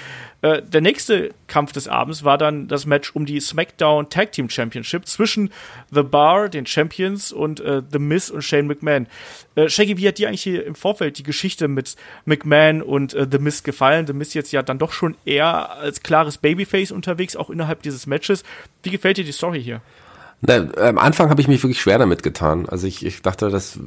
[0.43, 4.50] Äh, der nächste Kampf des Abends war dann das Match um die SmackDown Tag Team
[4.50, 5.50] Championship zwischen
[5.91, 9.08] The Bar, den Champions, und äh, The Miz und Shane McMahon.
[9.56, 11.95] Äh, Shaggy, wie hat dir eigentlich hier im Vorfeld die Geschichte mit
[12.26, 14.06] McMahon und äh, The Miz gefallen?
[14.06, 18.06] The Miz jetzt ja dann doch schon eher als klares Babyface unterwegs, auch innerhalb dieses
[18.06, 18.43] Matches.
[18.84, 19.82] Wie gefällt dir die Story hier?
[20.41, 22.69] Na, am Anfang habe ich mich wirklich schwer damit getan.
[22.69, 23.80] Also ich, ich dachte, das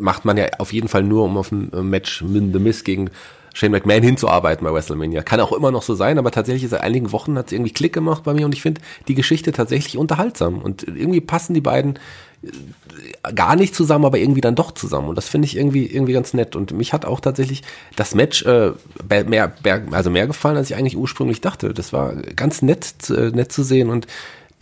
[0.00, 3.10] macht man ja auf jeden Fall nur, um auf ein Match mit The Miz gegen
[3.56, 5.22] Shane McMahon hinzuarbeiten bei WrestleMania.
[5.22, 7.94] Kann auch immer noch so sein, aber tatsächlich seit einigen Wochen hat es irgendwie Klick
[7.94, 10.58] gemacht bei mir und ich finde die Geschichte tatsächlich unterhaltsam.
[10.58, 11.98] Und irgendwie passen die beiden
[12.42, 15.08] äh, gar nicht zusammen, aber irgendwie dann doch zusammen.
[15.08, 16.54] Und das finde ich irgendwie, irgendwie ganz nett.
[16.54, 17.62] Und mich hat auch tatsächlich
[17.96, 18.72] das Match äh,
[19.08, 21.72] mehr, mehr, also mehr gefallen, als ich eigentlich ursprünglich dachte.
[21.72, 24.06] Das war ganz nett, äh, nett zu sehen und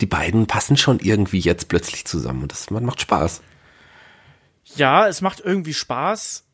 [0.01, 3.41] die beiden passen schon irgendwie jetzt plötzlich zusammen und das macht Spaß.
[4.75, 6.45] Ja, es macht irgendwie Spaß,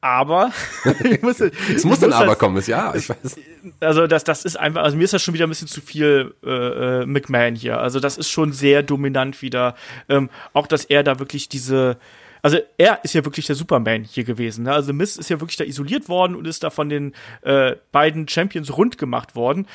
[0.00, 0.52] aber
[1.22, 3.36] muss, es muss dann aber halt, kommen, ist ja, ich weiß.
[3.80, 6.34] Also das, das ist einfach, also mir ist das schon wieder ein bisschen zu viel
[6.44, 7.80] äh, äh, McMahon hier.
[7.80, 9.74] Also das ist schon sehr dominant wieder.
[10.08, 11.98] Ähm, auch dass er da wirklich diese,
[12.42, 14.64] also er ist ja wirklich der Superman hier gewesen.
[14.64, 14.72] Ne?
[14.72, 17.12] Also Miss ist ja wirklich da isoliert worden und ist da von den
[17.42, 19.66] äh, beiden Champions rund gemacht worden.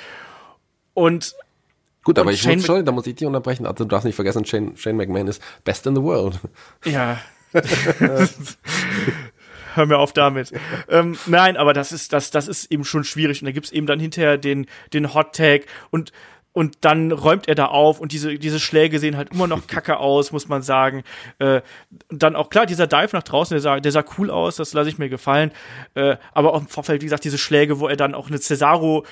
[0.94, 1.36] Und
[2.04, 3.66] Gut, aber ich Shane muss schon, da muss ich dich unterbrechen.
[3.66, 6.39] Also du darfst nicht vergessen, Shane, Shane McMahon ist best in the world.
[6.86, 7.20] Ja.
[9.76, 10.52] Hör mir auf damit.
[10.89, 13.42] ähm, nein, aber das ist, das, das ist eben schon schwierig.
[13.42, 16.12] Und da gibt's eben dann hinterher den, den Hot Tag und
[16.56, 19.98] und dann räumt er da auf und diese, diese Schläge sehen halt immer noch kacke
[19.98, 21.04] aus, muss man sagen.
[21.39, 21.62] Äh,
[22.12, 24.74] und dann auch klar, dieser Dive nach draußen, der sah, der sah cool aus, das
[24.74, 25.52] lasse ich mir gefallen.
[25.96, 29.04] Äh, aber auch im Vorfeld, wie gesagt, diese Schläge, wo er dann auch eine Cesaro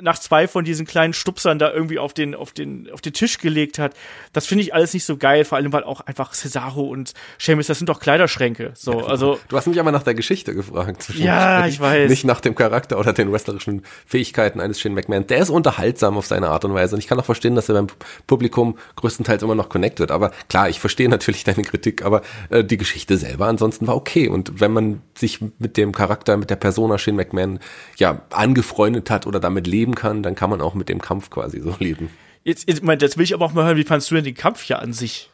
[0.00, 3.38] nach zwei von diesen kleinen Stupsern da irgendwie auf den, auf den, auf den Tisch
[3.38, 3.94] gelegt hat.
[4.32, 7.66] Das finde ich alles nicht so geil, vor allem weil auch einfach Cesaro und Seamus,
[7.66, 8.72] das sind doch Kleiderschränke.
[8.74, 9.38] So, also.
[9.48, 11.10] Du hast mich aber nach der Geschichte gefragt.
[11.14, 12.10] Ja, ich weiß.
[12.10, 15.26] Nicht nach dem Charakter oder den wrestlerischen Fähigkeiten eines Shane McMahon.
[15.26, 16.94] Der ist unterhaltsam auf seine Art und Weise.
[16.94, 17.86] Und ich kann auch verstehen, dass er beim
[18.26, 20.10] Publikum größtenteils immer noch connected.
[20.10, 24.28] Aber klar, ich verstehe natürlich deine Kritik, aber äh, die Geschichte selber ansonsten war okay.
[24.28, 27.60] Und wenn man sich mit dem Charakter, mit der Persona Shane McMahon
[27.96, 31.30] ja angefreundet hat oder damit lebt, leben kann, dann kann man auch mit dem Kampf
[31.30, 32.10] quasi so leben.
[32.44, 34.64] Jetzt, jetzt, jetzt will ich aber auch mal hören, wie fandst du denn den Kampf
[34.66, 35.30] ja an sich?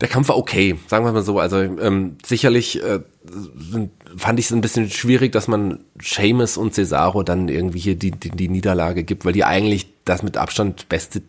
[0.00, 1.38] Der Kampf war okay, sagen wir mal so.
[1.38, 3.00] Also ähm, sicherlich äh,
[4.16, 8.10] fand ich es ein bisschen schwierig, dass man Seamus und Cesaro dann irgendwie hier die,
[8.10, 11.22] die, die Niederlage gibt, weil die eigentlich das mit Abstand beste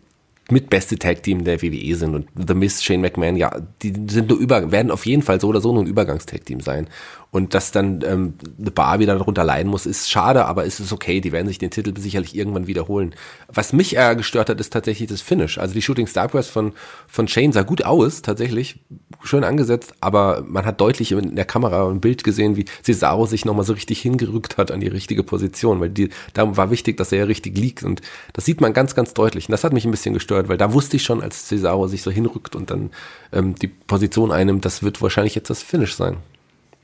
[0.51, 4.29] mit beste Tag Team der WWE sind und The Miz, Shane McMahon, ja, die sind
[4.29, 6.87] nur über, werden auf jeden Fall so oder so nur ein Übergangstag Team sein.
[7.35, 10.93] Und dass dann ähm, The Bar wieder darunter leiden muss, ist schade, aber es ist
[10.93, 11.19] okay.
[11.19, 13.13] Die werden sich den Titel sicherlich irgendwann wiederholen.
[13.49, 15.57] Was mich eher gestört hat, ist tatsächlich das Finish.
[15.57, 16.71] Also die Shooting Star Press von,
[17.09, 18.79] von Shane sah gut aus, tatsächlich.
[19.21, 23.43] Schön angesetzt, aber man hat deutlich in der Kamera ein Bild gesehen, wie Cesaro sich
[23.43, 27.11] nochmal so richtig hingerückt hat an die richtige Position, weil die, da war wichtig, dass
[27.11, 27.83] er ja richtig liegt.
[27.83, 29.49] Und das sieht man ganz, ganz deutlich.
[29.49, 32.01] Und das hat mich ein bisschen gestört, weil da wusste ich schon, als Cesaro sich
[32.01, 32.91] so hinrückt und dann
[33.33, 36.15] ähm, die Position einnimmt, das wird wahrscheinlich jetzt das Finish sein.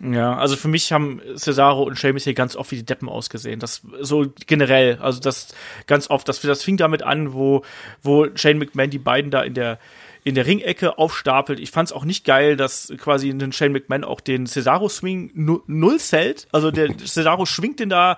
[0.03, 3.59] Ja, also für mich haben Cesaro und Sheamus hier ganz oft wie die Deppen ausgesehen.
[3.59, 5.53] Das so generell, also das
[5.85, 7.63] ganz oft, das, das fing damit an, wo,
[8.01, 9.79] wo Shane McMahon die beiden da in der
[10.23, 11.59] in der Ringecke aufstapelt.
[11.59, 16.47] Ich fand's auch nicht geil, dass quasi ein Shane McMahon auch den Cesaro-Swing null zählt.
[16.51, 18.17] Also der Cesaro schwingt den da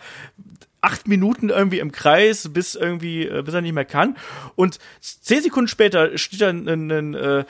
[0.81, 4.17] acht Minuten irgendwie im Kreis, bis irgendwie, äh, bis er nicht mehr kann.
[4.55, 7.45] Und zehn Sekunden später steht dann ein, ein, ein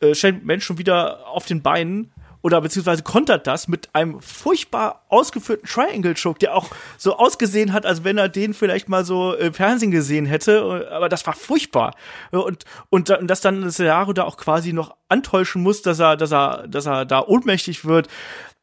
[0.00, 2.10] äh, Shane McMahon schon wieder auf den Beinen
[2.44, 7.86] oder beziehungsweise kontert das mit einem furchtbar ausgeführten Triangle Choke, der auch so ausgesehen hat,
[7.86, 11.94] als wenn er den vielleicht mal so im Fernsehen gesehen hätte, aber das war furchtbar.
[12.32, 16.32] Und, und, und dass dann Cesaro da auch quasi noch antäuschen muss, dass er, dass
[16.32, 18.08] er, dass er da ohnmächtig wird,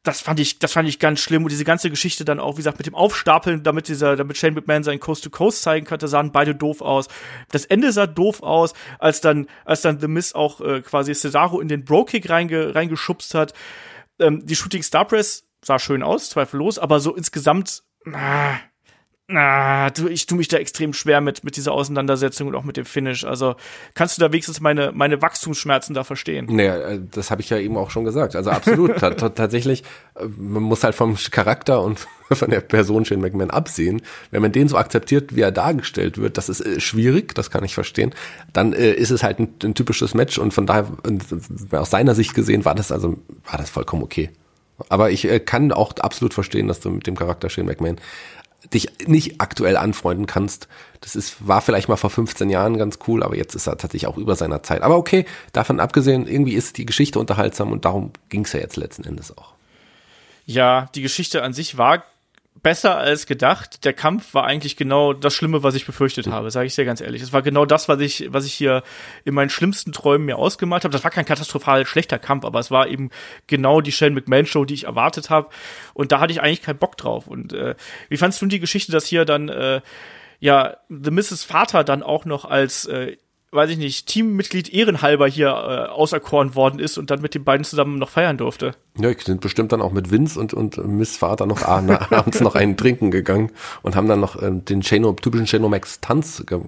[0.04, 1.44] das fand ich, das fand ich ganz schlimm.
[1.44, 4.56] Und diese ganze Geschichte dann auch, wie gesagt, mit dem Aufstapeln, damit dieser, damit Shane
[4.56, 7.08] McMahon seinen Coast to Coast zeigen konnte, sahen beide doof aus.
[7.50, 11.60] Das Ende sah doof aus, als dann, als dann The Miz auch äh, quasi Cesaro
[11.60, 13.54] in den Bro-Kick reinge, reingeschubst hat.
[14.20, 18.58] Ähm, die Shooting Star Press sah schön aus, zweifellos, aber so insgesamt, ah,
[19.34, 22.78] Ah, du, ich tue mich da extrem schwer mit, mit dieser Auseinandersetzung und auch mit
[22.78, 23.24] dem Finish.
[23.24, 23.56] Also
[23.94, 26.48] kannst du da wenigstens meine, meine Wachstumsschmerzen da verstehen?
[26.50, 28.36] Naja, äh, das habe ich ja eben auch schon gesagt.
[28.36, 28.98] Also absolut.
[28.98, 29.84] tatsächlich,
[30.15, 34.02] äh, man muss halt vom Charakter und von der Person Shane McMahon absehen.
[34.32, 37.63] Wenn man den so akzeptiert, wie er dargestellt wird, das ist äh, schwierig, das kann
[37.63, 38.13] ich verstehen.
[38.54, 40.88] Dann äh, ist es halt ein, ein, typisches Match und von daher,
[41.72, 43.17] aus seiner Sicht gesehen, war das also,
[43.50, 44.30] war das vollkommen okay.
[44.89, 47.98] Aber ich äh, kann auch absolut verstehen, dass du mit dem Charakter Shane McMahon
[48.74, 50.67] dich nicht aktuell anfreunden kannst.
[51.02, 54.08] Das ist, war vielleicht mal vor 15 Jahren ganz cool, aber jetzt ist er tatsächlich
[54.08, 54.82] auch über seiner Zeit.
[54.82, 58.78] Aber okay, davon abgesehen, irgendwie ist die Geschichte unterhaltsam und darum ging es ja jetzt
[58.78, 59.54] letzten Endes auch.
[60.45, 62.04] Ja, die Geschichte an sich war
[62.63, 63.86] besser als gedacht.
[63.86, 67.02] Der Kampf war eigentlich genau das Schlimme, was ich befürchtet habe, sage ich sehr ganz
[67.02, 67.21] ehrlich.
[67.21, 68.84] Es war genau das, was ich, was ich hier
[69.26, 70.91] in meinen schlimmsten Träumen mir ausgemalt habe.
[70.91, 73.10] Das war kein katastrophal schlechter Kampf, aber es war eben
[73.47, 75.50] genau die Shane McMahon Show, die ich erwartet habe.
[75.93, 77.28] Und da hatte ich eigentlich keinen Bock drauf.
[77.28, 77.76] Und äh,
[78.10, 79.82] wie fandst du die Geschichte, dass hier dann äh,
[80.39, 81.43] ja The Mrs.
[81.43, 83.17] Vater dann auch noch als äh,
[83.52, 87.65] weiß ich nicht, Teammitglied ehrenhalber hier äh, auserkoren worden ist und dann mit den beiden
[87.65, 88.76] zusammen noch feiern durfte.
[88.99, 92.56] Ja, ich sind bestimmt dann auch mit Vince und, und Miss Vater noch abends noch
[92.56, 93.51] einen trinken gegangen
[93.84, 96.60] und haben dann noch ähm, den Chano, typischen Chano Max Tanz ge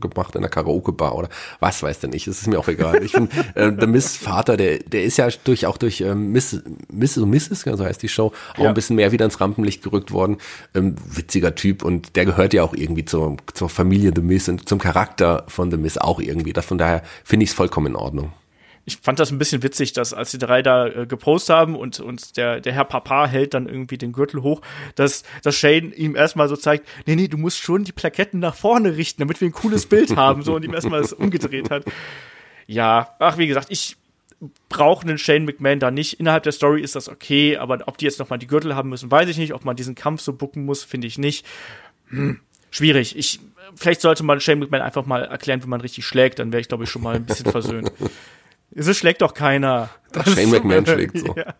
[0.00, 1.28] gemacht in der Karaoke-Bar oder
[1.60, 3.04] was weiß denn ich, es ist mir auch egal.
[3.04, 6.60] Ich finde, äh, der Miss Vater, der, der ist ja durch, auch durch ähm, Miss,
[6.90, 8.68] Miss, so Mrs., so heißt die Show, auch ja.
[8.68, 10.38] ein bisschen mehr wieder ins Rampenlicht gerückt worden.
[10.74, 14.68] Ähm, witziger Typ und der gehört ja auch irgendwie zur, zur Familie The Miss und
[14.68, 16.52] zum Charakter von The Miss auch irgendwie.
[16.52, 18.32] Das, von daher finde ich es vollkommen in Ordnung
[18.88, 22.00] ich fand das ein bisschen witzig, dass als die drei da äh, gepostet haben und,
[22.00, 24.62] und der, der Herr Papa hält dann irgendwie den Gürtel hoch,
[24.94, 28.54] dass, dass Shane ihm erstmal so zeigt, nee, nee, du musst schon die Plaketten nach
[28.54, 31.84] vorne richten, damit wir ein cooles Bild haben, so und ihm erstmal das umgedreht hat.
[32.66, 33.96] Ja, ach, wie gesagt, ich
[34.70, 36.18] brauche einen Shane McMahon da nicht.
[36.18, 39.10] Innerhalb der Story ist das okay, aber ob die jetzt nochmal die Gürtel haben müssen,
[39.10, 39.52] weiß ich nicht.
[39.52, 41.44] Ob man diesen Kampf so bucken muss, finde ich nicht.
[42.08, 43.18] Hm, schwierig.
[43.18, 43.40] Ich,
[43.74, 46.68] vielleicht sollte man Shane McMahon einfach mal erklären, wie man richtig schlägt, dann wäre ich,
[46.68, 47.92] glaube ich, schon mal ein bisschen versöhnt.
[48.74, 49.88] So schlägt doch keiner.
[50.12, 51.34] Doch, Shane McMahon schlägt so.
[51.36, 51.54] Ja.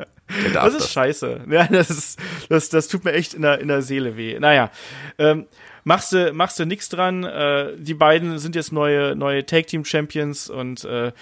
[0.52, 0.92] Das ist das.
[0.92, 1.40] scheiße.
[1.48, 4.38] Ja, das, ist, das, das tut mir echt in der, in der Seele weh.
[4.38, 4.70] Naja,
[5.16, 5.46] ähm,
[5.84, 7.24] machst du machst du nix dran.
[7.24, 11.12] Äh, die beiden sind jetzt neue neue Tag Team Champions und äh,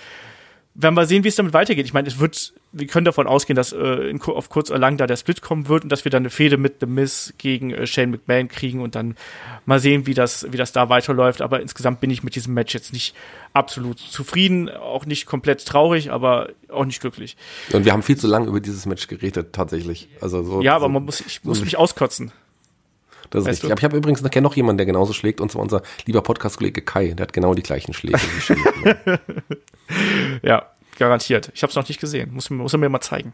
[0.79, 1.87] werden wir sehen, wie es damit weitergeht.
[1.87, 4.97] Ich meine, es wird, wir können davon ausgehen, dass äh, in, auf kurz oder lang
[4.99, 7.73] da der Split kommen wird und dass wir dann eine Fehde mit The Miz gegen
[7.73, 9.17] äh, Shane McMahon kriegen und dann
[9.65, 11.41] mal sehen, wie das, wie das da weiterläuft.
[11.41, 13.15] Aber insgesamt bin ich mit diesem Match jetzt nicht
[13.55, 17.37] absolut zufrieden, auch nicht komplett traurig, aber auch nicht glücklich.
[17.73, 20.09] Und wir haben viel zu lange über dieses Match geredet, tatsächlich.
[20.21, 22.33] Also so, ja, aber man muss, ich muss mich auskotzen.
[23.31, 23.73] Das ist weißt richtig.
[23.73, 26.83] Aber ich habe übrigens noch, noch jemanden, der genauso schlägt, und zwar unser lieber Podcast-Kollege
[26.83, 27.09] Kai.
[27.09, 29.19] Der hat genau die gleichen Schläge wie
[30.43, 31.51] ja, garantiert.
[31.55, 32.33] Ich habe es noch nicht gesehen.
[32.33, 33.33] Muss, muss er mir mal zeigen.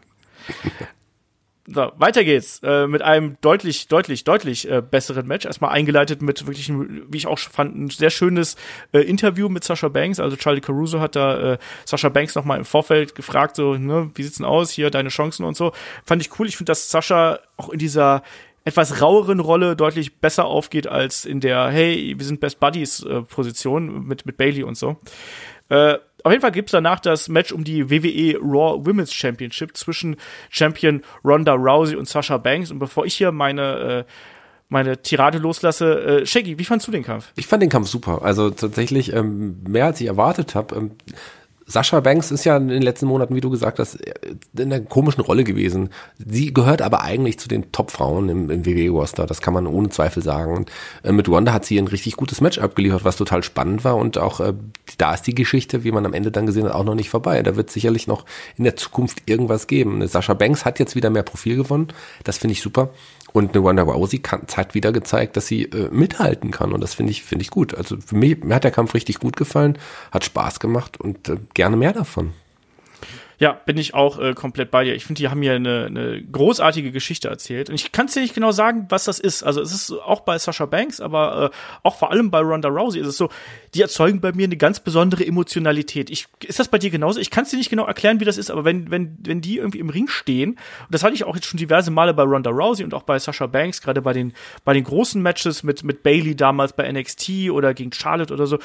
[1.65, 5.45] So, weiter geht's äh, mit einem deutlich, deutlich, deutlich äh, besseren Match.
[5.45, 8.57] Erstmal eingeleitet mit wirklich, wie ich auch fand, ein sehr schönes
[8.91, 10.19] äh, Interview mit Sasha Banks.
[10.19, 14.23] Also Charlie Caruso hat da äh, Sasha Banks nochmal im Vorfeld gefragt, so, ne, wie
[14.23, 15.71] sieht's denn aus, hier deine Chancen und so.
[16.05, 16.47] Fand ich cool.
[16.47, 18.23] Ich finde, dass Sascha auch in dieser
[18.65, 23.21] etwas raueren Rolle deutlich besser aufgeht als in der Hey, wir sind Best Buddies äh,
[23.21, 24.97] Position mit mit Bailey und so.
[25.69, 30.15] Äh, auf jeden Fall gibt's danach das Match um die WWE Raw Women's Championship zwischen
[30.49, 32.71] Champion Ronda Rousey und Sasha Banks.
[32.71, 34.11] Und bevor ich hier meine äh,
[34.73, 36.21] meine Tirade loslasse.
[36.21, 37.31] Äh, Shaggy, wie fandst du den Kampf?
[37.35, 38.23] Ich fand den Kampf super.
[38.23, 40.75] Also tatsächlich ähm, mehr als ich erwartet habe.
[40.75, 40.91] Ähm,
[41.65, 45.21] Sascha Banks ist ja in den letzten Monaten, wie du gesagt hast, in einer komischen
[45.21, 45.89] Rolle gewesen.
[46.17, 50.21] Sie gehört aber eigentlich zu den Top-Frauen im, im WWE-Roster, das kann man ohne Zweifel
[50.21, 50.55] sagen.
[50.55, 50.71] Und
[51.03, 53.95] äh, mit Wanda hat sie ein richtig gutes Match abgeliefert, was total spannend war.
[53.95, 54.53] Und auch äh,
[54.97, 57.41] da ist die Geschichte, wie man am Ende dann gesehen hat, auch noch nicht vorbei.
[57.43, 58.25] Da wird sicherlich noch
[58.57, 60.05] in der Zukunft irgendwas geben.
[60.07, 61.87] Sascha Banks hat jetzt wieder mehr Profil gewonnen,
[62.23, 62.89] das finde ich super.
[63.33, 66.71] Und eine Wanda Rousey kann, hat wieder gezeigt, dass sie äh, mithalten kann.
[66.71, 67.73] Und das finde ich, finde ich gut.
[67.75, 69.77] Also für mich, mir hat der Kampf richtig gut gefallen,
[70.11, 72.33] hat Spaß gemacht und äh, gerne mehr davon.
[73.39, 74.95] Ja, bin ich auch äh, komplett bei dir.
[74.95, 77.69] Ich finde, die haben hier eine, eine großartige Geschichte erzählt.
[77.69, 79.43] Und ich kann es dir nicht genau sagen, was das ist.
[79.43, 82.99] Also es ist auch bei Sasha Banks, aber äh, auch vor allem bei Ronda Rousey
[82.99, 83.29] ist es so,
[83.73, 86.09] die erzeugen bei mir eine ganz besondere Emotionalität.
[86.09, 87.19] Ich, ist das bei dir genauso?
[87.19, 89.57] Ich kann es dir nicht genau erklären, wie das ist, aber wenn, wenn, wenn die
[89.57, 90.59] irgendwie im Ring stehen, und
[90.91, 93.47] das hatte ich auch jetzt schon diverse Male bei Ronda Rousey und auch bei Sasha
[93.47, 97.73] Banks, gerade bei den, bei den großen Matches mit, mit Bailey damals bei NXT oder
[97.73, 98.59] gegen Charlotte oder so,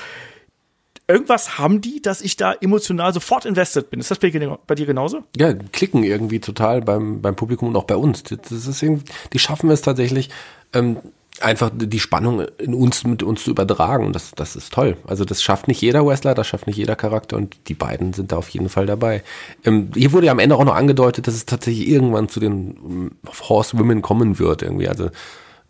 [1.09, 3.99] irgendwas haben die, dass ich da emotional sofort invested bin.
[3.99, 4.31] Ist das bei,
[4.75, 5.25] dir genauso?
[5.37, 8.23] Ja, klicken irgendwie total beim, beim Publikum und auch bei uns.
[8.23, 8.85] Das ist
[9.33, 10.29] die schaffen es tatsächlich,
[10.75, 10.99] ähm,
[11.41, 14.05] einfach die Spannung in uns mit uns zu übertragen.
[14.05, 14.97] Und das, das ist toll.
[15.07, 18.33] Also das schafft nicht jeder Wrestler, das schafft nicht jeder Charakter und die beiden sind
[18.33, 19.23] da auf jeden Fall dabei.
[19.65, 22.77] Ähm, hier wurde ja am Ende auch noch angedeutet, dass es tatsächlich irgendwann zu den
[22.77, 23.11] ähm,
[23.49, 24.89] Horsewomen kommen wird irgendwie.
[24.89, 25.11] Also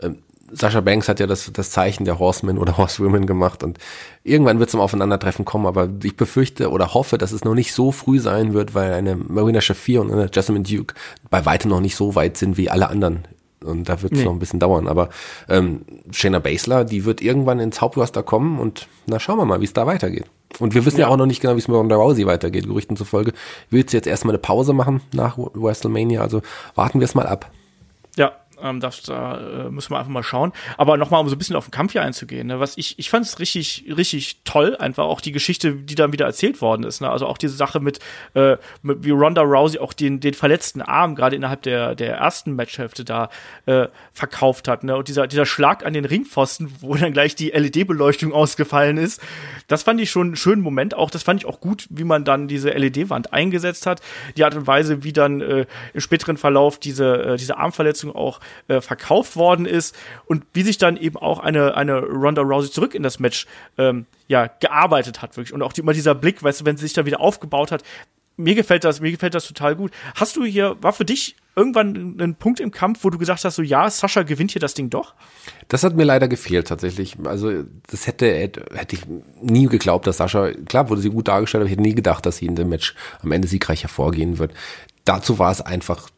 [0.03, 0.19] ähm,
[0.53, 3.79] Sascha Banks hat ja das, das Zeichen der Horsemen oder Horsewomen gemacht und
[4.25, 7.73] irgendwann wird es zum Aufeinandertreffen kommen, aber ich befürchte oder hoffe, dass es noch nicht
[7.73, 10.95] so früh sein wird, weil eine Marina Shafir und eine Jasmine Duke
[11.31, 13.27] bei weitem noch nicht so weit sind wie alle anderen.
[13.65, 14.25] Und da wird es nee.
[14.25, 14.87] noch ein bisschen dauern.
[14.87, 15.09] Aber
[15.49, 15.81] ähm,
[16.13, 19.73] Shayna Baszler, die wird irgendwann ins Hauptroster kommen und na schauen wir mal, wie es
[19.73, 20.27] da weitergeht.
[20.61, 21.07] Und wir wissen ja.
[21.07, 23.33] ja, auch noch nicht genau, wie es mit Ronda Rousey weitergeht, Gerüchten zufolge.
[23.69, 26.43] Wird sie jetzt erstmal eine Pause machen nach WrestleMania, also
[26.75, 27.51] warten wir es mal ab.
[28.63, 30.53] Ähm, das, da äh, müssen wir einfach mal schauen.
[30.77, 32.47] Aber nochmal, um so ein bisschen auf den Kampf hier einzugehen.
[32.47, 32.61] Ne?
[32.61, 36.27] Was ich, ich fand es richtig, richtig toll, einfach auch die Geschichte, die dann wieder
[36.27, 37.01] erzählt worden ist.
[37.01, 37.11] Ne?
[37.11, 38.01] Also auch diese Sache mit,
[38.35, 42.53] äh, mit wie Ronda Rousey auch den, den verletzten Arm gerade innerhalb der, der ersten
[42.55, 43.31] Matchhälfte da
[43.67, 44.85] äh, verkauft hat.
[44.85, 44.97] Ne?
[44.97, 49.21] Und dieser, dieser Schlag an den Ringpfosten, wo dann gleich die LED-Beleuchtung ausgefallen ist,
[49.67, 50.95] das fand ich schon einen schönen Moment.
[50.95, 54.01] Auch das fand ich auch gut, wie man dann diese LED-Wand eingesetzt hat.
[54.37, 58.41] Die Art und Weise, wie dann äh, im späteren Verlauf diese, äh, diese Armverletzung auch
[58.69, 62.95] äh, verkauft worden ist und wie sich dann eben auch eine, eine Ronda Rousey zurück
[62.95, 65.53] in das Match ähm, ja, gearbeitet hat, wirklich.
[65.53, 67.83] Und auch die, immer dieser Blick, weißt du, wenn sie sich dann wieder aufgebaut hat,
[68.39, 69.91] mir gefällt das, mir gefällt das total gut.
[70.15, 73.57] Hast du hier, war für dich irgendwann ein Punkt im Kampf, wo du gesagt hast,
[73.57, 75.15] so ja, Sascha gewinnt hier das Ding doch?
[75.67, 77.17] Das hat mir leider gefehlt tatsächlich.
[77.25, 79.03] Also das hätte, hätte, hätte ich
[79.43, 82.37] nie geglaubt, dass Sascha, klar wurde sie gut dargestellt, aber ich hätte nie gedacht, dass
[82.37, 84.55] sie in dem Match am Ende siegreich hervorgehen wird.
[85.05, 86.09] Dazu war es einfach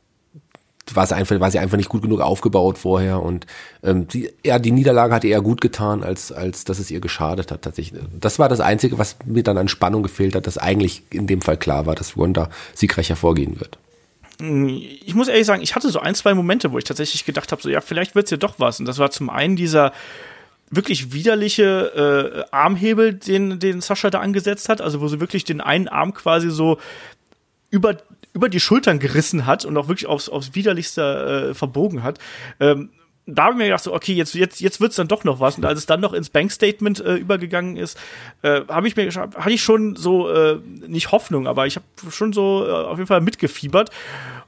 [0.96, 3.46] war sie einfach, war sie einfach nicht gut genug aufgebaut vorher und
[3.83, 7.50] ähm, die, ja, die Niederlage hat ihr gut getan, als, als dass es ihr geschadet
[7.50, 8.03] hat tatsächlich.
[8.18, 11.40] Das war das Einzige, was mir dann an Spannung gefehlt hat, dass eigentlich in dem
[11.40, 13.79] Fall klar war, dass Wanda siegreich hervorgehen wird.
[15.05, 17.61] Ich muss ehrlich sagen, ich hatte so ein, zwei Momente, wo ich tatsächlich gedacht habe,
[17.61, 18.81] so ja, vielleicht wird's ja doch was.
[18.81, 19.92] Und das war zum einen dieser
[20.70, 25.61] wirklich widerliche äh, Armhebel, den, den Sascha da angesetzt hat, also wo sie wirklich den
[25.61, 26.79] einen Arm quasi so
[27.70, 27.96] über
[28.33, 32.19] über die Schultern gerissen hat und auch wirklich aufs, aufs widerlichste äh, verbogen hat.
[32.59, 32.90] Ähm,
[33.27, 35.57] da habe ich mir gedacht, so, okay, jetzt, jetzt, jetzt wird's dann doch noch was.
[35.57, 37.99] Und als es dann noch ins Bankstatement äh, übergegangen ist,
[38.43, 42.33] äh, habe ich mir hatte ich schon so, äh, nicht Hoffnung, aber ich habe schon
[42.33, 43.90] so äh, auf jeden Fall mitgefiebert.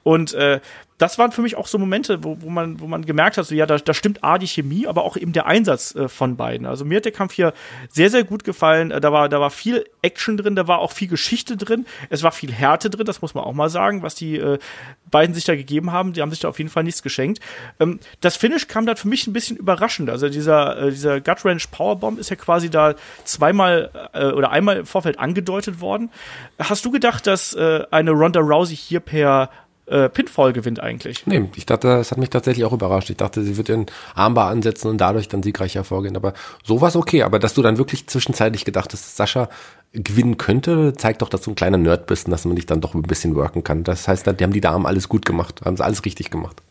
[0.02, 0.60] Und äh,
[1.02, 3.56] das waren für mich auch so Momente, wo, wo, man, wo man gemerkt hat, so
[3.56, 6.64] ja, da, da stimmt A die Chemie, aber auch eben der Einsatz äh, von beiden.
[6.64, 7.54] Also mir hat der Kampf hier
[7.88, 8.92] sehr, sehr gut gefallen.
[8.92, 11.86] Äh, da, war, da war viel Action drin, da war auch viel Geschichte drin.
[12.08, 14.60] Es war viel Härte drin, das muss man auch mal sagen, was die äh,
[15.10, 16.12] beiden sich da gegeben haben.
[16.12, 17.40] Die haben sich da auf jeden Fall nichts geschenkt.
[17.80, 20.08] Ähm, das Finish kam dann für mich ein bisschen überraschend.
[20.08, 24.76] Also dieser, äh, dieser Gut Range Powerbomb ist ja quasi da zweimal äh, oder einmal
[24.76, 26.10] im Vorfeld angedeutet worden.
[26.60, 29.50] Hast du gedacht, dass äh, eine Ronda Rousey hier per
[29.92, 31.26] äh, Pinfall gewinnt eigentlich.
[31.26, 33.10] Nee, ich dachte, das hat mich tatsächlich auch überrascht.
[33.10, 36.16] Ich dachte, sie wird ihren Armbar ansetzen und dadurch dann siegreich hervorgehen.
[36.16, 36.32] Aber
[36.64, 37.22] so war es okay.
[37.22, 39.48] Aber dass du dann wirklich zwischenzeitlich gedacht hast, dass Sascha
[39.92, 42.80] gewinnen könnte, zeigt doch, dass du ein kleiner Nerd bist und dass man dich dann
[42.80, 43.84] doch ein bisschen worken kann.
[43.84, 46.62] Das heißt, die haben die Damen alles gut gemacht, haben sie alles richtig gemacht.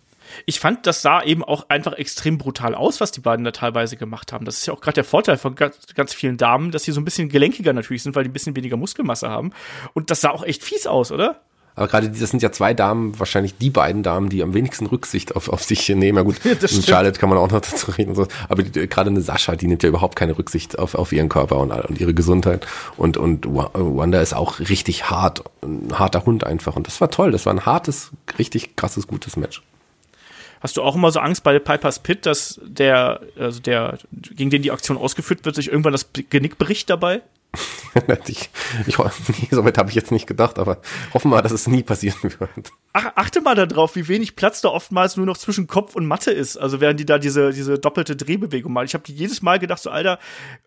[0.46, 3.98] Ich fand, das sah eben auch einfach extrem brutal aus, was die beiden da teilweise
[3.98, 4.46] gemacht haben.
[4.46, 7.02] Das ist ja auch gerade der Vorteil von ganz, ganz, vielen Damen, dass sie so
[7.02, 9.52] ein bisschen gelenkiger natürlich sind, weil die ein bisschen weniger Muskelmasse haben.
[9.94, 11.42] Und das sah auch echt fies aus, oder?
[11.76, 15.36] Aber gerade das sind ja zwei Damen, wahrscheinlich die beiden Damen, die am wenigsten Rücksicht
[15.36, 16.18] auf, auf sich nehmen.
[16.18, 18.10] Ja gut, mit Charlotte kann man auch noch dazu reden.
[18.10, 18.28] Und so.
[18.50, 21.58] Aber die, gerade eine Sascha, die nimmt ja überhaupt keine Rücksicht auf, auf ihren Körper
[21.58, 22.68] und, und ihre Gesundheit.
[22.98, 26.76] Und, und Wanda ist auch richtig hart, ein harter Hund einfach.
[26.76, 27.32] Und das war toll.
[27.32, 29.62] Das war ein hartes, richtig krasses, gutes Match.
[30.60, 34.62] Hast du auch immer so Angst bei Piper's Pit, dass der, also der, gegen den
[34.62, 37.22] die Aktion ausgeführt wird, sich irgendwann das Genick bricht dabei?
[38.28, 38.50] ich,
[38.88, 38.96] ich,
[39.52, 40.80] so weit habe ich jetzt nicht gedacht, aber
[41.14, 42.72] hoffen wir, dass es nie passieren wird.
[42.94, 46.32] Ach, achte mal darauf, wie wenig Platz da oftmals nur noch zwischen Kopf und Matte
[46.32, 46.58] ist.
[46.58, 48.86] Also während die da diese, diese doppelte Drehbewegung machen.
[48.86, 50.20] Ich habe jedes Mal gedacht, so Alter,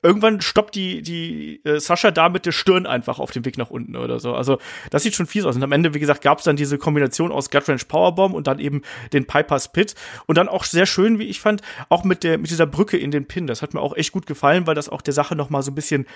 [0.03, 3.71] irgendwann stoppt die, die äh, Sascha da mit der Stirn einfach auf dem Weg nach
[3.71, 4.35] unten oder so.
[4.35, 4.59] Also
[4.91, 5.57] das sieht schon fies aus.
[5.57, 8.59] Und am Ende, wie gesagt, gab es dann diese Kombination aus Gutrange Powerbomb und dann
[8.59, 9.95] eben den Piper's Pit.
[10.27, 13.11] Und dann auch sehr schön, wie ich fand, auch mit, der, mit dieser Brücke in
[13.11, 13.47] den Pin.
[13.47, 15.71] Das hat mir auch echt gut gefallen, weil das auch der Sache noch mal so
[15.71, 16.07] ein bisschen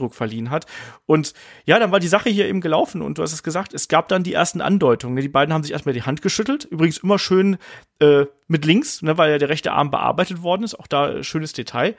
[0.00, 0.66] Nachdruck verliehen hat.
[1.06, 1.34] Und
[1.64, 4.08] ja, dann war die Sache hier eben gelaufen und du hast es gesagt, es gab
[4.08, 5.14] dann die ersten Andeutungen.
[5.14, 5.22] Ne?
[5.22, 6.64] Die beiden haben sich erstmal die Hand geschüttelt.
[6.64, 7.58] Übrigens immer schön
[8.00, 10.74] äh, mit links, ne, weil ja der rechte Arm bearbeitet worden ist.
[10.78, 11.94] Auch da schönes Detail.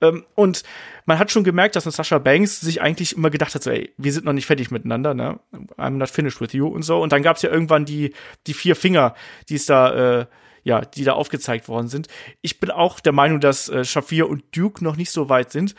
[0.00, 0.62] Ähm, und
[1.06, 4.12] man hat schon gemerkt, dass Sascha Banks sich eigentlich immer gedacht hat, so, ey, wir
[4.12, 5.40] sind noch nicht fertig miteinander, ne?
[5.78, 7.00] I'm not finished with you und so.
[7.00, 8.12] Und dann gab's ja irgendwann die,
[8.46, 9.14] die vier Finger,
[9.48, 10.26] die es da, äh,
[10.64, 12.08] ja, die da aufgezeigt worden sind.
[12.42, 15.76] Ich bin auch der Meinung, dass äh, Shafir und Duke noch nicht so weit sind.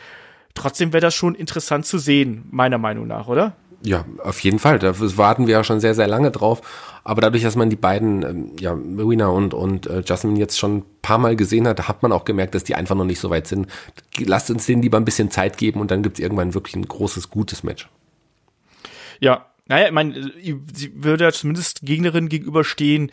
[0.54, 3.56] Trotzdem wäre das schon interessant zu sehen, meiner Meinung nach, oder?
[3.82, 4.80] Ja, auf jeden Fall.
[4.80, 6.62] Da warten wir ja schon sehr, sehr lange drauf.
[7.04, 10.78] Aber dadurch, dass man die beiden, ähm, ja, Marina und, und äh, Jasmine jetzt schon
[10.78, 13.30] ein paar Mal gesehen hat, hat man auch gemerkt, dass die einfach noch nicht so
[13.30, 13.68] weit sind.
[14.18, 17.30] Lasst uns denen lieber ein bisschen Zeit geben und dann gibt's irgendwann wirklich ein großes,
[17.30, 17.88] gutes Match.
[19.20, 20.32] Ja, Naja, ich meine,
[20.72, 23.12] sie würde ja zumindest Gegnerinnen gegenüberstehen,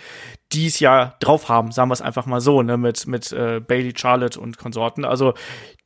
[0.53, 3.59] die es ja drauf haben, sagen wir es einfach mal so, ne, mit, mit äh,
[3.59, 5.03] Bailey, Charlotte und Konsorten.
[5.03, 5.33] Also,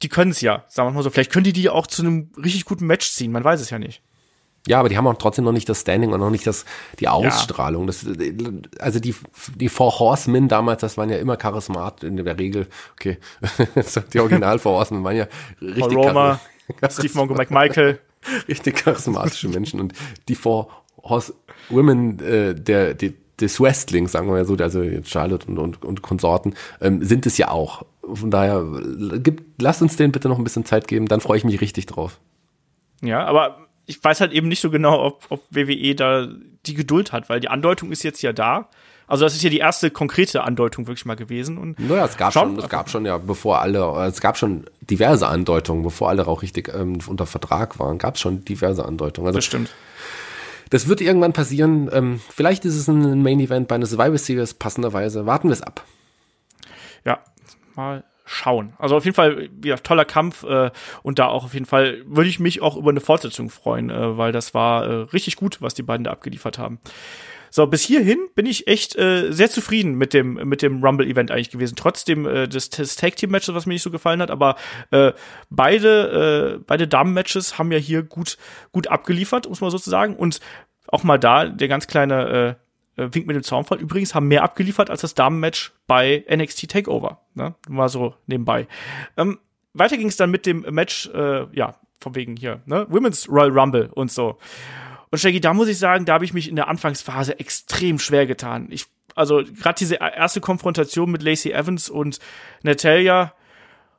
[0.03, 1.09] die können es ja, sagen wir mal so.
[1.09, 3.79] Vielleicht können die die auch zu einem richtig guten Match ziehen, man weiß es ja
[3.79, 4.03] nicht.
[4.67, 6.65] Ja, aber die haben auch trotzdem noch nicht das Standing und noch nicht das,
[6.99, 7.83] die Ausstrahlung.
[7.83, 7.87] Ja.
[7.87, 8.05] Das,
[8.79, 9.15] also die,
[9.55, 12.67] die Four Horsemen damals, das waren ja immer charismatisch in der Regel.
[12.93, 13.17] Okay,
[14.13, 15.27] die Original Four Horsemen waren ja
[15.61, 16.39] richtig Paul Roma,
[16.89, 17.99] Steve Mongo McMichael.
[18.47, 19.93] Richtig charismatische Menschen und
[20.27, 20.69] die Four
[21.03, 21.33] Horse
[21.69, 26.01] Women äh, der, die, des Wrestlings, sagen wir ja so, also Charlotte und, und, und
[26.01, 27.85] Konsorten, ähm, sind es ja auch.
[28.11, 28.65] Von daher,
[29.19, 31.85] gibt, lasst uns denen bitte noch ein bisschen Zeit geben, dann freue ich mich richtig
[31.85, 32.19] drauf.
[33.01, 36.27] Ja, aber ich weiß halt eben nicht so genau, ob, ob WWE da
[36.65, 38.69] die Geduld hat, weil die Andeutung ist jetzt ja da.
[39.09, 41.57] Also das ist ja die erste konkrete Andeutung wirklich mal gewesen.
[41.57, 45.27] Und naja, es gab schon, es gab schon ja, bevor alle, es gab schon diverse
[45.27, 49.25] Andeutungen, bevor alle auch richtig ähm, unter Vertrag waren, gab es schon diverse Andeutungen.
[49.27, 49.71] Also, das stimmt.
[50.69, 51.89] Das wird irgendwann passieren.
[51.91, 55.25] Ähm, vielleicht ist es ein Main Event bei einer Survivor Series passenderweise.
[55.25, 55.83] Warten wir es ab.
[57.03, 57.17] Ja,
[57.75, 58.73] mal schauen.
[58.77, 60.69] Also auf jeden Fall ja, toller Kampf äh,
[61.01, 64.17] und da auch auf jeden Fall würde ich mich auch über eine Fortsetzung freuen, äh,
[64.19, 66.79] weil das war äh, richtig gut, was die beiden da abgeliefert haben.
[67.51, 71.31] So, bis hierhin bin ich echt äh, sehr zufrieden mit dem mit dem Rumble Event
[71.31, 71.75] eigentlich gewesen.
[71.75, 74.55] Trotzdem äh, des, des Tag Team Matches, was mir nicht so gefallen hat, aber
[74.91, 75.13] äh,
[75.49, 78.37] beide äh, beide Damen Matches haben ja hier gut
[78.71, 80.39] gut abgeliefert, muss man sozusagen und
[80.87, 82.57] auch mal da der ganz kleine
[82.97, 83.79] äh, äh, Wink mit dem Zaunfall.
[83.79, 87.21] Übrigens haben mehr abgeliefert als das Damenmatch bei NXT Takeover.
[87.33, 87.55] Ne?
[87.67, 88.67] War so nebenbei.
[89.17, 89.39] Ähm,
[89.73, 92.87] weiter ging es dann mit dem Match, äh, ja, von wegen hier, ne?
[92.89, 94.37] Women's Royal Rumble und so.
[95.11, 98.25] Und Shaggy, da muss ich sagen, da habe ich mich in der Anfangsphase extrem schwer
[98.25, 98.67] getan.
[98.69, 98.85] Ich,
[99.15, 102.19] also gerade diese erste Konfrontation mit Lacey Evans und
[102.63, 103.33] Natalia,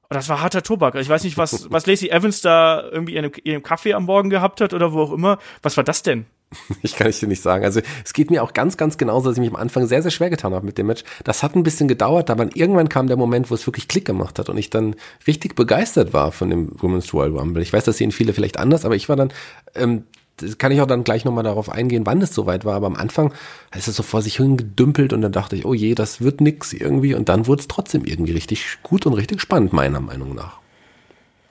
[0.08, 0.96] das war harter Tobak.
[0.96, 4.61] Ich weiß nicht, was, was Lacey Evans da irgendwie in einem Kaffee am Morgen gehabt
[4.61, 5.38] hat oder wo auch immer.
[5.62, 6.26] Was war das denn?
[6.82, 7.64] Ich kann ich dir nicht sagen.
[7.64, 10.11] Also es geht mir auch ganz, ganz genauso, dass ich mich am Anfang sehr, sehr
[10.11, 11.04] schwer getan habe mit dem Match.
[11.22, 14.38] Das hat ein bisschen gedauert, aber irgendwann kam der Moment, wo es wirklich Klick gemacht
[14.38, 14.96] hat und ich dann
[15.26, 17.62] richtig begeistert war von dem Women's Royal Rumble.
[17.62, 19.32] Ich weiß, das sehen viele vielleicht anders, aber ich war dann,
[19.74, 20.04] ähm,
[20.43, 22.74] das kann ich auch dann gleich nochmal darauf eingehen, wann es soweit war.
[22.74, 23.32] Aber am Anfang
[23.76, 26.72] ist es so vor sich hingedümpelt und dann dachte ich, oh je, das wird nix
[26.72, 27.14] irgendwie.
[27.14, 30.59] Und dann wurde es trotzdem irgendwie richtig gut und richtig spannend, meiner Meinung nach.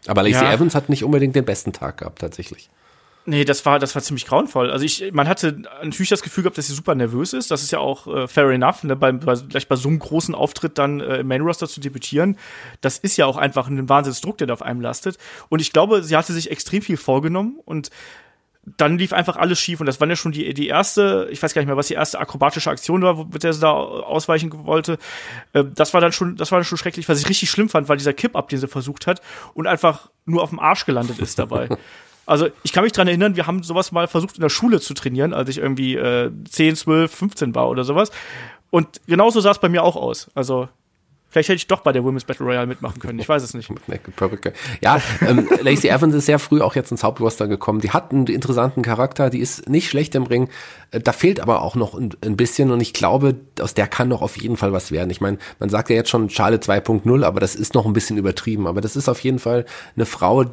[0.08, 0.54] Aber Lacey ja.
[0.54, 2.70] Evans hat nicht unbedingt den besten Tag gehabt, tatsächlich.
[3.26, 4.72] Nee, das war, das war ziemlich grauenvoll.
[4.72, 7.52] Also ich, man hatte natürlich das Gefühl gehabt, dass sie super nervös ist.
[7.52, 8.96] Das ist ja auch äh, fair enough, ne?
[8.96, 12.38] bei, bei, gleich bei so einem großen Auftritt dann äh, im Main Roster zu debütieren.
[12.82, 15.18] Das ist ja auch einfach ein Wahnsinnsdruck, der da auf einem lastet.
[15.50, 17.92] Und ich glaube, sie hatte sich extrem viel vorgenommen und
[18.78, 21.54] dann lief einfach alles schief und das war ja schon die, die erste, ich weiß
[21.54, 24.98] gar nicht mehr, was die erste akrobatische Aktion war, mit der sie da ausweichen wollte.
[25.54, 27.90] Äh, das war dann schon, das war dann schon schrecklich, was ich richtig schlimm fand,
[27.90, 29.22] war dieser Kipp-Up, den sie versucht hat
[29.54, 31.70] und einfach nur auf dem Arsch gelandet ist dabei.
[32.26, 34.94] Also ich kann mich dran erinnern, wir haben sowas mal versucht in der Schule zu
[34.94, 38.12] trainieren, als ich irgendwie äh, 10, 12, 15 war oder sowas.
[38.70, 40.30] Und genauso sah es bei mir auch aus.
[40.36, 40.70] Also
[41.30, 43.20] Vielleicht hätte ich doch bei der Women's Battle Royale mitmachen können.
[43.20, 43.70] Ich weiß es nicht.
[44.82, 47.82] Ja, ähm, Lacey Evans ist sehr früh auch jetzt ins Hauptroster gekommen.
[47.82, 50.50] Die hat einen interessanten Charakter, die ist nicht schlecht im Ring.
[50.92, 54.08] Äh, da fehlt aber auch noch ein, ein bisschen und ich glaube, aus der kann
[54.08, 55.10] noch auf jeden Fall was werden.
[55.10, 58.18] Ich meine, man sagt ja jetzt schon Schale 2.0, aber das ist noch ein bisschen
[58.18, 58.68] übertrieben.
[58.68, 59.66] Aber das ist auf jeden Fall
[59.96, 60.46] eine Frau,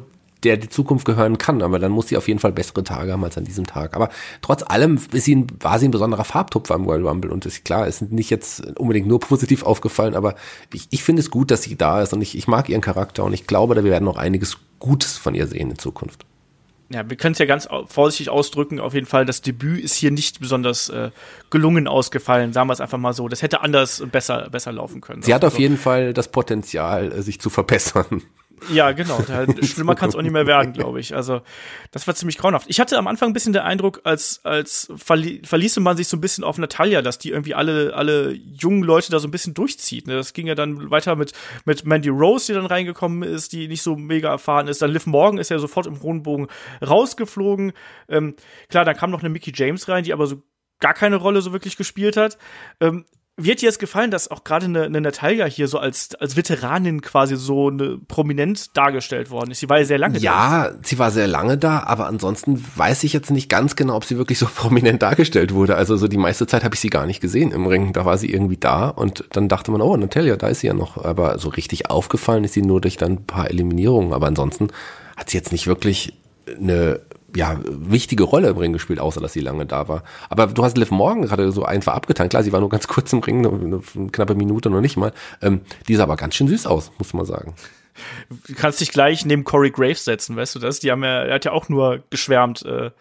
[0.43, 3.23] der die Zukunft gehören kann, aber dann muss sie auf jeden Fall bessere Tage haben
[3.23, 3.95] als an diesem Tag.
[3.95, 4.09] Aber
[4.41, 7.65] trotz allem ist sie ein, war sie ein besonderer Farbtupfer im World Rumble und ist
[7.65, 10.35] klar, ist nicht jetzt unbedingt nur positiv aufgefallen, aber
[10.73, 13.23] ich, ich finde es gut, dass sie da ist und ich, ich mag ihren Charakter
[13.23, 16.25] und ich glaube, da wir werden noch einiges Gutes von ihr sehen in Zukunft.
[16.89, 18.79] Ja, wir können es ja ganz vorsichtig ausdrücken.
[18.79, 21.11] Auf jeden Fall, das Debüt ist hier nicht besonders äh,
[21.49, 22.53] gelungen ausgefallen.
[22.53, 23.27] Sagen wir es einfach mal so.
[23.27, 25.21] Das hätte anders besser, besser laufen können.
[25.21, 28.23] Sie hat auf jeden Fall das Potenzial, äh, sich zu verbessern.
[28.71, 29.19] Ja, genau.
[29.63, 31.15] Schlimmer kann es auch nicht mehr werden, glaube ich.
[31.15, 31.41] Also,
[31.91, 32.65] das war ziemlich grauenhaft.
[32.69, 36.17] Ich hatte am Anfang ein bisschen den Eindruck, als, als verli verließe man sich so
[36.17, 39.53] ein bisschen auf Natalia, dass die irgendwie alle, alle jungen Leute da so ein bisschen
[39.53, 40.07] durchzieht.
[40.07, 40.15] Ne?
[40.15, 41.33] Das ging ja dann weiter mit,
[41.65, 44.81] mit Mandy Rose, die dann reingekommen ist, die nicht so mega erfahren ist.
[44.81, 46.47] Dann Liv Morgan ist ja sofort im hohen Bogen
[46.85, 47.73] rausgeflogen.
[48.09, 48.35] Ähm,
[48.69, 50.41] klar, dann kam noch eine Mickey James rein, die aber so
[50.79, 52.37] gar keine Rolle so wirklich gespielt hat.
[52.79, 53.05] Ähm,
[53.39, 57.01] wird dir es gefallen, dass auch gerade eine, eine Natalia hier so als, als Veteranin
[57.01, 59.59] quasi so eine prominent dargestellt worden ist?
[59.59, 60.65] Sie war ja sehr lange ja, da.
[60.65, 64.05] Ja, sie war sehr lange da, aber ansonsten weiß ich jetzt nicht ganz genau, ob
[64.05, 65.75] sie wirklich so prominent dargestellt wurde.
[65.75, 67.93] Also so die meiste Zeit habe ich sie gar nicht gesehen im Ring.
[67.93, 70.73] Da war sie irgendwie da und dann dachte man, oh, Natalia, da ist sie ja
[70.73, 71.05] noch.
[71.05, 74.13] Aber so richtig aufgefallen ist sie nur durch dann ein paar Eliminierungen.
[74.13, 74.69] Aber ansonsten
[75.15, 76.13] hat sie jetzt nicht wirklich
[76.59, 77.01] eine
[77.35, 80.03] ja, wichtige Rolle im Ring gespielt, außer dass sie lange da war.
[80.29, 82.29] Aber du hast Liv Morgan gerade so einfach abgetan.
[82.29, 85.11] Klar, sie war nur ganz kurz im Ring, eine, eine knappe Minute noch nicht mal.
[85.41, 87.53] Ähm, die sah aber ganz schön süß aus, muss man sagen.
[88.29, 90.79] Du kannst dich gleich neben Corey Graves setzen, weißt du das?
[90.79, 92.63] Die haben ja, er hat ja auch nur geschwärmt.
[92.63, 92.91] Äh,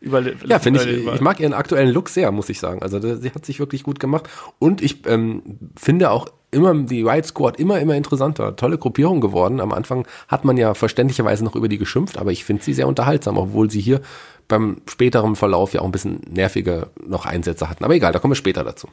[0.00, 2.82] Über, ja, finde ich, ich mag ihren aktuellen Look sehr, muss ich sagen.
[2.82, 4.28] Also sie hat sich wirklich gut gemacht.
[4.58, 8.54] Und ich ähm, finde auch immer die Riot Squad immer, immer interessanter.
[8.54, 9.60] Tolle Gruppierung geworden.
[9.60, 12.86] Am Anfang hat man ja verständlicherweise noch über die geschimpft, aber ich finde sie sehr
[12.86, 14.00] unterhaltsam, obwohl sie hier
[14.48, 17.84] beim späteren Verlauf ja auch ein bisschen nervige noch Einsätze hatten.
[17.84, 18.88] Aber egal, da kommen wir später dazu.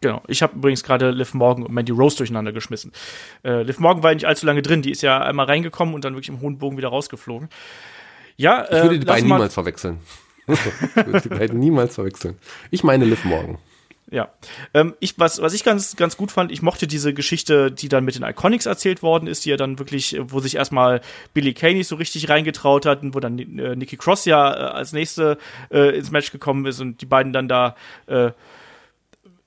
[0.00, 0.22] Genau.
[0.28, 2.92] Ich habe übrigens gerade Liv Morgan und Mandy Rose durcheinander geschmissen.
[3.42, 4.82] Äh, Liv Morgan war ja nicht allzu lange drin.
[4.82, 7.48] Die ist ja einmal reingekommen und dann wirklich im hohen Bogen wieder rausgeflogen.
[8.36, 9.98] Ja, ich würde äh, die beiden niemals verwechseln.
[10.46, 12.36] ich würde die beiden niemals verwechseln.
[12.70, 13.58] Ich meine Liv Morgan.
[14.10, 14.30] Ja.
[14.72, 18.04] Ähm, ich, was, was ich ganz, ganz gut fand, ich mochte diese Geschichte, die dann
[18.04, 21.02] mit den Iconics erzählt worden ist, die ja dann wirklich, wo sich erstmal
[21.34, 24.92] Billy nicht so richtig reingetraut hat und wo dann äh, Nikki Cross ja äh, als
[24.92, 25.36] nächste
[25.70, 28.30] äh, ins Match gekommen ist und die beiden dann da äh,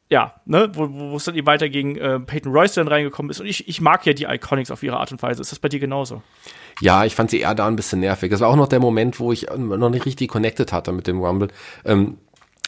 [0.09, 3.39] ja, ne, wo, wo es dann eben weiter gegen äh, Peyton Royce dann reingekommen ist.
[3.39, 5.41] Und ich, ich mag ja die Iconics auf ihre Art und Weise.
[5.41, 6.21] Ist das bei dir genauso?
[6.81, 8.29] Ja, ich fand sie eher da ein bisschen nervig.
[8.29, 11.19] Das war auch noch der Moment, wo ich noch nicht richtig connected hatte mit dem
[11.19, 11.47] Rumble.
[11.85, 12.17] Ähm,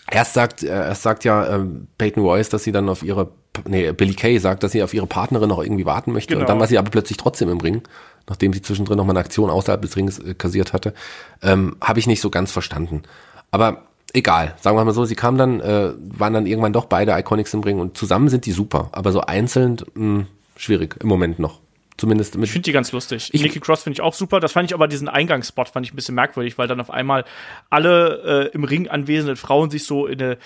[0.10, 3.32] erst sagt, äh, erst sagt ja ähm, Peyton Royce, dass sie dann auf ihre,
[3.68, 6.34] nee, Billy Kay sagt, dass sie auf ihre Partnerin noch irgendwie warten möchte.
[6.34, 6.42] Genau.
[6.42, 7.82] Und dann war sie aber plötzlich trotzdem im Ring,
[8.28, 10.94] nachdem sie zwischendrin noch mal eine Aktion außerhalb des Rings äh, kassiert hatte.
[11.42, 13.04] Ähm, Habe ich nicht so ganz verstanden.
[13.52, 13.84] Aber
[14.14, 17.54] egal, sagen wir mal so, sie kamen dann, äh, waren dann irgendwann doch beide Iconics
[17.54, 21.40] im Ring und zusammen sind die super, aber so einzeln mh, hm, schwierig im Moment
[21.40, 21.60] noch.
[21.98, 23.30] Zumindest mit ich finde die ganz lustig.
[23.34, 24.40] Ich, Nikki Cross finde ich auch super.
[24.40, 27.26] Das fand ich aber diesen Eingangsspot fand ich ein bisschen merkwürdig, weil dann auf einmal
[27.70, 30.38] alle äh, im Ring anwesenden Frauen sich so in eine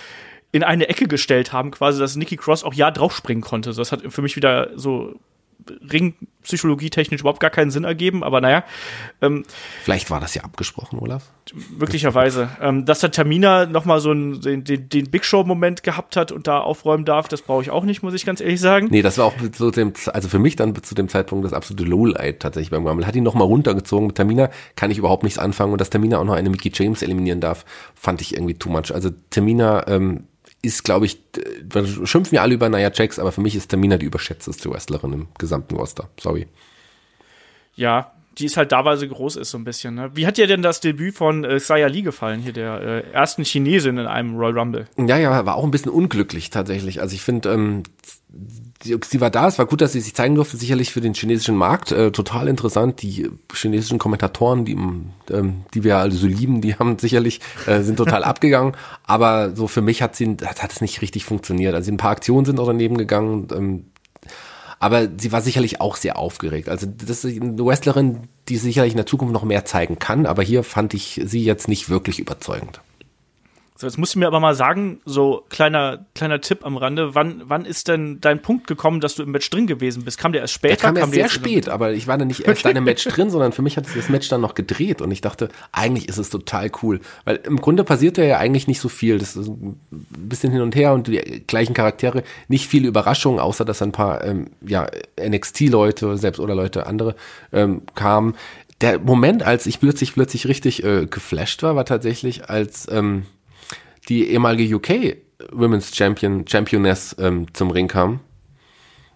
[0.52, 3.74] in eine Ecke gestellt haben, quasi, dass Nikki Cross auch ja draufspringen konnte.
[3.74, 5.20] Das hat für mich wieder so
[5.92, 8.64] Ringpsychologie technisch überhaupt gar keinen Sinn ergeben, aber naja.
[9.22, 9.44] Ähm,
[9.84, 11.24] Vielleicht war das ja abgesprochen, Olaf.
[11.78, 12.50] Möglicherweise.
[12.62, 16.48] ähm, dass der Tamina nochmal so einen, den, den, den Big Show-Moment gehabt hat und
[16.48, 18.88] da aufräumen darf, das brauche ich auch nicht, muss ich ganz ehrlich sagen.
[18.92, 21.84] Nee, das war auch zu dem, also für mich dann zu dem Zeitpunkt das absolute
[21.84, 23.08] Lowlight tatsächlich beim Rumble.
[23.08, 24.08] Hat ihn nochmal runtergezogen.
[24.08, 27.02] Mit Tamina kann ich überhaupt nichts anfangen und dass Tamina auch noch eine Mickey James
[27.02, 27.66] eliminieren darf,
[27.96, 28.94] fand ich irgendwie too much.
[28.94, 30.26] Also Tamina, ähm,
[30.62, 31.22] ist, glaube ich,
[32.04, 35.28] schimpfen wir alle über Nia Jax, aber für mich ist Tamina die überschätzteste Wrestlerin im
[35.38, 36.10] gesamten Roster.
[36.20, 36.48] Sorry.
[37.76, 39.96] Ja, die ist halt da, weil sie groß ist, so ein bisschen.
[39.96, 40.12] Ne?
[40.14, 43.44] Wie hat dir denn das Debüt von äh, Xia Li gefallen, hier der äh, ersten
[43.44, 44.88] Chinesin in einem Royal Rumble?
[44.98, 47.02] Ja, ja, war auch ein bisschen unglücklich tatsächlich.
[47.02, 47.84] Also ich finde, ähm,
[48.82, 51.14] sie, sie war da, es war gut, dass sie sich zeigen durfte, sicherlich für den
[51.14, 53.02] chinesischen Markt, äh, total interessant.
[53.02, 57.98] Die chinesischen Kommentatoren, die, ähm, die wir also so lieben, die haben sicherlich, äh, sind
[57.98, 58.74] total abgegangen,
[59.04, 61.74] aber so für mich hat sie, hat, hat es nicht richtig funktioniert.
[61.74, 63.86] Also ein paar Aktionen sind auch daneben gegangen, ähm,
[64.80, 66.70] aber sie war sicherlich auch sehr aufgeregt.
[66.70, 70.44] Also das ist eine Wrestlerin, die sicherlich in der Zukunft noch mehr zeigen kann, aber
[70.44, 72.82] hier fand ich sie jetzt nicht wirklich überzeugend.
[73.80, 77.44] So, jetzt musst du mir aber mal sagen, so kleiner, kleiner Tipp am Rande, wann,
[77.46, 80.18] wann ist denn dein Punkt gekommen, dass du im Match drin gewesen bist?
[80.18, 80.76] Kam der erst später?
[80.76, 82.72] Der kam, kam erst sehr spät, aber ich war dann nicht erst okay.
[82.72, 85.12] in einem Match drin, sondern für mich hat sich das Match dann noch gedreht und
[85.12, 88.90] ich dachte, eigentlich ist es total cool, weil im Grunde passiert ja eigentlich nicht so
[88.90, 89.20] viel.
[89.20, 93.64] Das ist ein bisschen hin und her und die gleichen Charaktere, nicht viele Überraschungen, außer
[93.64, 94.88] dass ein paar, ähm, ja,
[95.22, 97.16] NXT-Leute, selbst oder Leute andere,
[97.54, 98.34] ähm, kamen.
[98.82, 103.26] Der Moment, als ich plötzlich, plötzlich richtig äh, geflasht war, war tatsächlich, als, ähm,
[104.10, 105.18] die ehemalige UK
[105.52, 108.20] Women's Champion, Championess ähm, zum Ring kam.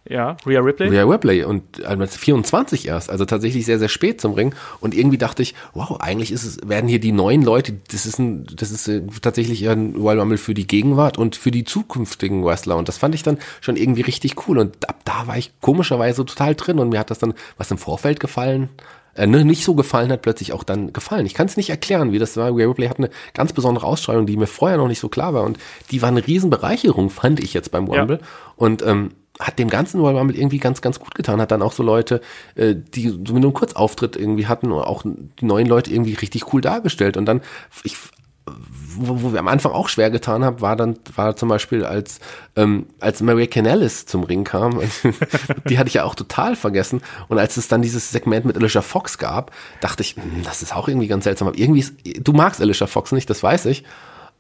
[0.10, 0.90] Ja, Rhea Ripley.
[0.90, 4.56] Rhea Ripley und äh, 24 erst, also tatsächlich sehr, sehr spät zum Ring.
[4.80, 8.18] Und irgendwie dachte ich, wow, eigentlich ist es, werden hier die neuen Leute, das ist
[8.18, 12.44] ein, das ist äh, tatsächlich ein Royal Rumble für die Gegenwart und für die zukünftigen
[12.44, 12.78] Wrestler.
[12.78, 14.58] Und das fand ich dann schon irgendwie richtig cool.
[14.58, 17.78] Und ab da war ich komischerweise total drin und mir hat das dann, was im
[17.78, 18.70] Vorfeld gefallen
[19.16, 21.26] äh, ne, nicht so gefallen hat, plötzlich auch dann gefallen.
[21.26, 22.56] Ich kann es nicht erklären, wie das war.
[22.56, 25.44] Ripley hat eine ganz besondere Ausstrahlung, die mir vorher noch nicht so klar war.
[25.44, 25.58] Und
[25.92, 28.20] die war eine Riesenbereicherung, fand ich jetzt beim Rumble.
[28.22, 28.28] Ja.
[28.56, 31.42] Und ähm, hat dem ganzen Royal Rumble irgendwie ganz, ganz gut getan.
[31.42, 32.22] Hat dann auch so Leute,
[32.56, 36.62] äh, die so mit einem Kurzauftritt irgendwie hatten, auch die neuen Leute irgendwie richtig cool
[36.62, 37.18] dargestellt.
[37.18, 37.42] Und dann,
[37.84, 37.98] ich
[38.46, 42.20] wo, wo wir am Anfang auch schwer getan haben, war dann, war zum Beispiel, als,
[42.56, 44.82] ähm, als Maria Canellis zum Ring kam,
[45.70, 47.02] die hatte ich ja auch total vergessen.
[47.28, 50.76] Und als es dann dieses Segment mit Alicia Fox gab, dachte ich, hm, das ist
[50.76, 51.48] auch irgendwie ganz seltsam.
[51.48, 53.84] Aber irgendwie ist, du magst Alicia Fox nicht, das weiß ich.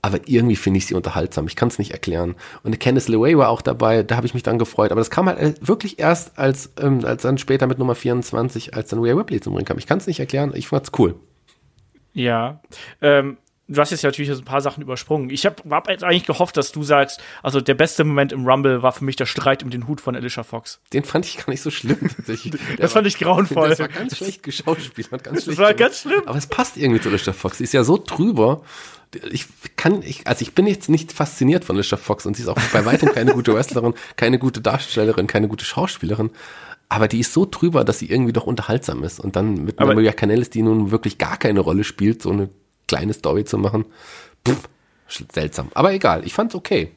[0.03, 1.45] Aber irgendwie finde ich sie unterhaltsam.
[1.45, 2.35] Ich kann es nicht erklären.
[2.63, 4.91] Und Candice LeRae war auch dabei, da habe ich mich dann gefreut.
[4.91, 8.73] Aber das kam halt äh, wirklich erst als, ähm, als dann später mit Nummer 24,
[8.73, 9.77] als dann Rhea Ripley zum Ring kam.
[9.77, 11.15] Ich kann es nicht erklären, ich fand's cool.
[12.13, 12.61] Ja,
[13.01, 13.37] ähm,
[13.71, 15.29] du hast jetzt natürlich ein paar Sachen übersprungen.
[15.29, 18.83] Ich habe hab jetzt eigentlich gehofft, dass du sagst, also der beste Moment im Rumble
[18.83, 20.79] war für mich der Streit um den Hut von Alicia Fox.
[20.93, 22.53] Den fand ich gar nicht so schlimm tatsächlich.
[22.77, 23.69] das fand ich grauenvoll.
[23.69, 25.59] Das war ganz schlecht geschauspielert, ganz schlecht.
[25.59, 26.21] Das war ganz schlimm.
[26.25, 27.59] Aber es passt irgendwie zu Alicia Fox.
[27.59, 28.61] Sie ist ja so drüber.
[29.31, 29.45] Ich
[29.75, 32.59] kann, ich, also ich bin jetzt nicht fasziniert von Alicia Fox und sie ist auch
[32.71, 36.31] bei weitem keine gute Wrestlerin, keine gute Darstellerin, keine gute Schauspielerin
[36.91, 39.21] aber die ist so drüber, dass sie irgendwie doch unterhaltsam ist.
[39.21, 42.49] Und dann mit Maria Canellis, die nun wirklich gar keine Rolle spielt, so eine
[42.91, 43.85] kleine Story zu machen.
[44.47, 44.67] pff,
[45.07, 45.69] seltsam.
[45.73, 46.91] Aber egal, ich fand's okay.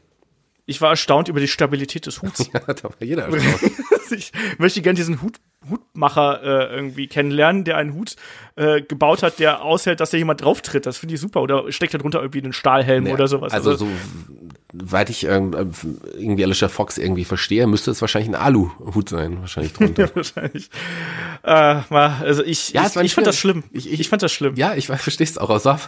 [0.66, 2.51] Ich war erstaunt über die Stabilität des Huts.
[2.53, 3.72] ja, da war jeder erstaunt.
[4.11, 5.36] ich möchte gerne diesen Hut,
[5.70, 8.16] Hutmacher äh, irgendwie kennenlernen, der einen Hut
[8.57, 10.86] äh, gebaut hat, der aushält, dass da jemand drauf tritt.
[10.86, 11.42] Das finde ich super.
[11.42, 13.53] Oder steckt da drunter irgendwie einen Stahlhelm Ja, oder sowas.
[13.53, 13.86] Also, so,
[14.82, 15.54] weit ich ähm,
[16.18, 20.10] irgendwie Alicia Fox irgendwie verstehe, müsste es wahrscheinlich ein Aluhut sein, wahrscheinlich drunter.
[20.14, 20.68] wahrscheinlich.
[21.44, 23.64] Äh, mal, also ich, Ja, ich, ich fand das schlimm.
[23.70, 24.54] Ich- Ich, ich- fand das schlimm.
[24.56, 25.50] Ja, ich verstehe es auch.
[25.50, 25.78] Es war,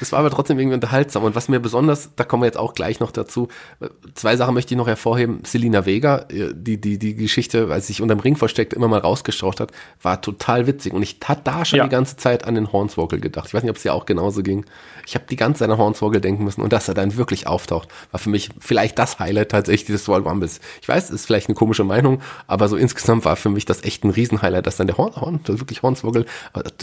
[0.00, 1.22] es war aber trotzdem irgendwie unterhaltsam.
[1.24, 3.48] Und was mir besonders, da kommen wir jetzt auch gleich noch dazu,
[3.80, 5.40] äh, zwei Sachen möchte ich noch hervorheben.
[5.44, 9.00] Selina Vega, äh, die, die, die Geschichte, als sie sich unterm Ring versteckt, immer mal
[9.00, 9.70] rausgestraucht hat,
[10.02, 10.92] war total witzig.
[10.94, 11.84] Und ich hatte da schon Ja.
[11.84, 13.48] die ganze Zeit an den Hornswoggle gedacht.
[13.48, 14.64] Ich weiß nicht, ob es dir auch genauso ging.
[15.06, 16.62] Ich habe die ganze Zeit an Hornswoggle denken müssen.
[16.62, 20.22] Und dass er dann wirklich auftaucht, war für mich vielleicht das Highlight tatsächlich des Royal
[20.22, 20.60] Rumbles.
[20.80, 24.02] Ich weiß, ist vielleicht eine komische Meinung, aber so insgesamt war für mich das echt
[24.04, 26.26] ein Riesenhighlight, dass dann der Horn, Horn das wirklich Hornswoggle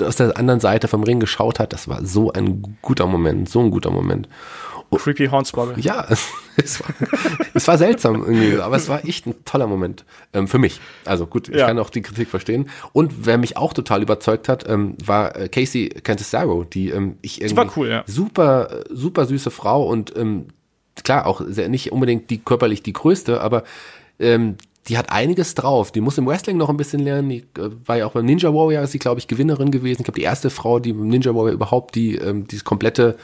[0.02, 1.74] aus der anderen Seite vom Ring geschaut hat.
[1.74, 4.30] Das war so ein guter Moment, so ein guter Moment.
[4.98, 5.76] Creepy Hornswoggle.
[5.80, 6.08] Ja,
[6.58, 6.90] es war,
[7.54, 10.82] es war seltsam irgendwie, aber es war echt ein toller Moment ähm, für mich.
[11.06, 11.68] Also gut, ich Ja.
[11.68, 12.70] kann auch die Kritik verstehen.
[12.92, 17.42] Und wer mich auch total überzeugt hat, ähm, war äh, Casey Cantisaro, die ähm, ich
[17.42, 18.04] irgendwie cool, ja.
[18.08, 20.48] super, äh, super süße Frau und ähm,
[21.04, 23.64] klar auch nicht unbedingt die körperlich die größte, aber
[24.20, 24.56] ähm,
[24.88, 25.92] die hat einiges drauf.
[25.92, 27.30] Die muss im Wrestling noch ein bisschen lernen.
[27.30, 30.02] Die äh, war ja auch beim Ninja Warrior, ist sie, glaube ich, Gewinnerin gewesen.
[30.02, 33.18] Ich glaube, die erste Frau, die beim Ninja Warrior überhaupt die ähm, dieses komplette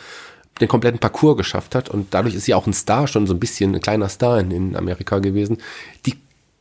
[0.61, 3.41] den kompletten Parcours geschafft hat und dadurch ist sie auch ein Star, schon so ein
[3.41, 5.57] bisschen ein kleiner Star in, in Amerika gewesen.
[6.05, 6.13] Die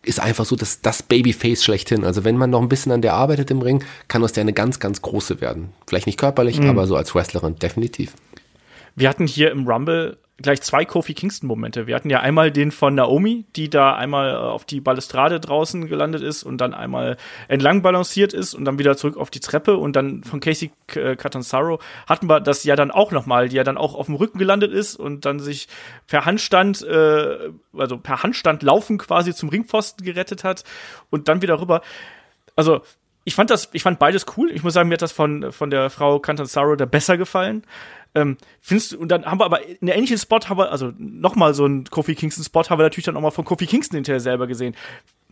[0.02, 2.04] ist einfach so das, das Babyface schlechthin.
[2.04, 4.52] Also wenn man noch ein bisschen an der arbeitet im Ring, kann aus der eine
[4.52, 5.70] ganz, ganz große werden.
[5.86, 8.14] Vielleicht nicht körperlich, aber so als Wrestlerin definitiv.
[8.96, 11.86] Wir hatten hier im Rumble gleich zwei Kofi Kingston-Momente.
[11.86, 15.86] Wir hatten ja einmal den von Naomi, die da einmal äh, auf die Balustrade draußen
[15.86, 17.16] gelandet ist und dann einmal
[17.46, 19.76] entlang balanciert ist und dann wieder zurück auf die Treppe.
[19.76, 21.78] Und dann von Casey äh, Catanzaro
[22.08, 24.72] hatten wir das ja dann auch nochmal, die ja dann auch auf dem Rücken gelandet
[24.72, 25.68] ist und dann sich
[26.08, 30.64] per Handstand, äh, also per Handstand laufen quasi zum Ringpfosten gerettet hat
[31.10, 31.80] und dann wieder rüber.
[32.56, 32.82] Also
[33.24, 34.50] ich fand das, ich fand beides cool.
[34.50, 37.64] Ich muss sagen, mir hat das von, von der Frau Cantanzaro da besser gefallen.
[38.14, 40.92] Ähm, findest du, und dann haben wir aber in der ähnlichen Spot haben wir, also
[40.98, 43.96] nochmal so einen Kofi Kingston Spot haben wir natürlich dann auch mal von Kofi Kingston
[43.96, 44.76] hinterher selber gesehen.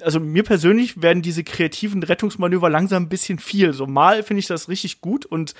[0.01, 3.73] Also mir persönlich werden diese kreativen Rettungsmanöver langsam ein bisschen viel.
[3.73, 5.55] So mal finde ich das richtig gut und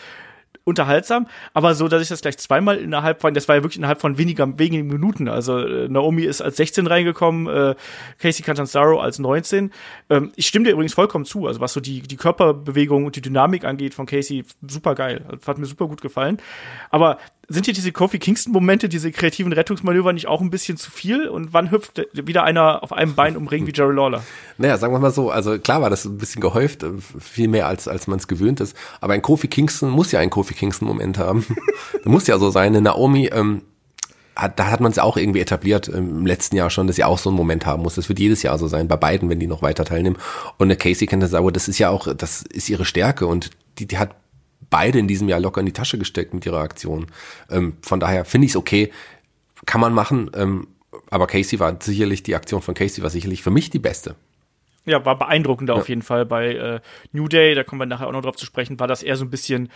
[0.65, 4.01] unterhaltsam, aber so, dass ich das gleich zweimal innerhalb von, das war ja wirklich innerhalb
[4.01, 5.29] von weniger, wenigen Minuten.
[5.29, 7.75] Also äh, Naomi ist als 16 reingekommen, äh,
[8.19, 9.73] Casey Catanzaro als 19.
[10.11, 13.23] Ähm, ich stimme dir übrigens vollkommen zu, also was so die, die Körperbewegung und die
[13.23, 15.25] Dynamik angeht von Casey, super geil.
[15.47, 16.39] Hat mir super gut gefallen.
[16.91, 17.19] Aber
[17.53, 21.29] sind hier diese Kofi Kingston-Momente, diese kreativen Rettungsmanöver nicht auch ein bisschen zu viel?
[21.29, 24.23] Und wann hüpft wieder einer auf einem Bein um wie Jerry Lawler?
[24.59, 26.91] Naja, sagen wir mal so, also klar war das ein bisschen gehäuft, äh,
[27.21, 28.77] viel mehr als, als man es gewöhnt ist.
[29.01, 31.47] Aber ein Kofi Kingston muss ja einen Kofi Kingston-Moment haben.
[32.05, 32.73] muss ja so sein.
[32.73, 33.63] Eine Naomi, ähm,
[34.37, 37.05] hat, da hat man es auch irgendwie etabliert ähm, im letzten Jahr schon, dass sie
[37.05, 37.97] auch so einen Moment haben muss.
[37.97, 40.17] Das wird jedes Jahr so sein, bei beiden, wenn die noch weiter teilnehmen.
[40.59, 43.99] Und eine Casey Candidato, das ist ja auch, das ist ihre Stärke und die, die
[43.99, 44.17] hat
[44.73, 47.07] beide in diesem Jahr locker in die Tasche gesteckt mit ihrer Aktion.
[47.49, 48.91] Ähm, von daher finde ich es okay,
[49.67, 50.31] kann man machen.
[50.35, 50.67] Ähm,
[51.11, 54.17] aber Casey war sicherlich, die Aktion von Casey war sicherlich für mich die beste.
[54.85, 55.81] Ja, war beeindruckender Ja.
[55.81, 56.81] auf jeden Fall bei äh,
[57.13, 59.25] New Day, da kommen wir nachher auch noch drauf zu sprechen, war das eher so
[59.25, 59.71] ein bisschen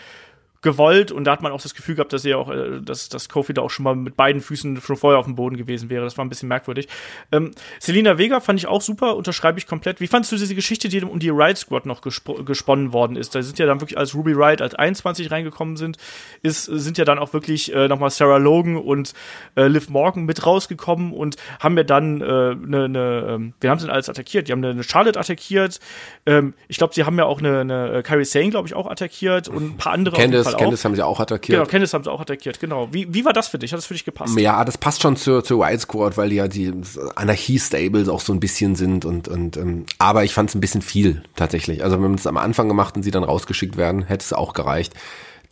[0.66, 3.28] gewollt und da hat man auch das Gefühl gehabt, dass er auch, äh, dass, dass
[3.28, 6.02] Kofi da auch schon mal mit beiden Füßen schon vorher auf dem Boden gewesen wäre.
[6.02, 6.88] Das war ein bisschen merkwürdig.
[7.30, 10.00] Ähm, Selina Vega fand ich auch super, unterschreibe ich komplett.
[10.00, 13.36] Wie fandst du diese Geschichte, die um die Riot Squad noch gespro- gesponnen worden ist?
[13.36, 15.98] Da sind ja dann wirklich, als Ruby Riot als 21 reingekommen sind,
[16.42, 19.14] ist, sind ja dann auch wirklich äh, nochmal Sarah Logan und
[19.54, 23.70] äh, Liv Morgan mit rausgekommen und haben ja dann eine, äh, ne, ne, ähm, wir
[23.70, 24.48] haben sie alles attackiert.
[24.48, 25.78] Die haben eine, Charlotte attackiert.
[26.26, 28.90] Ähm, ich glaube, sie haben ja auch eine, eine äh, Carrie Sane, glaube ich, auch
[28.90, 30.84] attackiert und ein paar andere auf jeden Candice, Fall Candice auch.
[30.84, 31.58] haben sie auch attackiert.
[31.58, 32.88] Genau, Candice haben sie auch attackiert, genau.
[32.92, 33.72] Wie, wie war das für dich?
[33.72, 34.38] Hat das für dich gepasst?
[34.38, 36.72] Ja, das passt schon zur, zur Wild Squad, weil die ja die
[37.14, 40.82] Anarchie-Stables auch so ein bisschen sind und, und ähm, aber ich fand es ein bisschen
[40.82, 41.84] viel tatsächlich.
[41.84, 44.52] Also wenn man es am Anfang gemacht und sie dann rausgeschickt werden, hätte es auch
[44.52, 44.94] gereicht.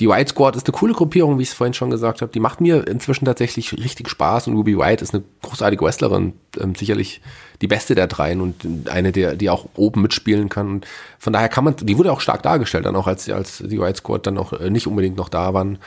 [0.00, 2.32] Die White Squad ist eine coole Gruppierung, wie ich es vorhin schon gesagt habe.
[2.32, 6.74] Die macht mir inzwischen tatsächlich richtig Spaß und Ruby White ist eine großartige Wrestlerin, ähm,
[6.74, 7.20] sicherlich
[7.60, 10.68] die beste der dreien und eine, der, die auch oben mitspielen kann.
[10.68, 10.86] Und
[11.18, 13.98] von daher kann man, die wurde auch stark dargestellt, dann auch als, als die White
[13.98, 15.78] Squad dann auch äh, nicht unbedingt noch da waren.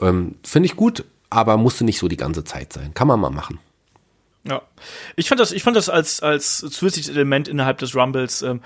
[0.00, 2.94] Ähm, Finde ich gut, aber musste nicht so die ganze Zeit sein.
[2.94, 3.58] Kann man mal machen.
[4.44, 4.62] Ja.
[5.14, 8.60] Ich fand das, ich fand das als, als zusätzliches Element innerhalb des Rumbles ähm,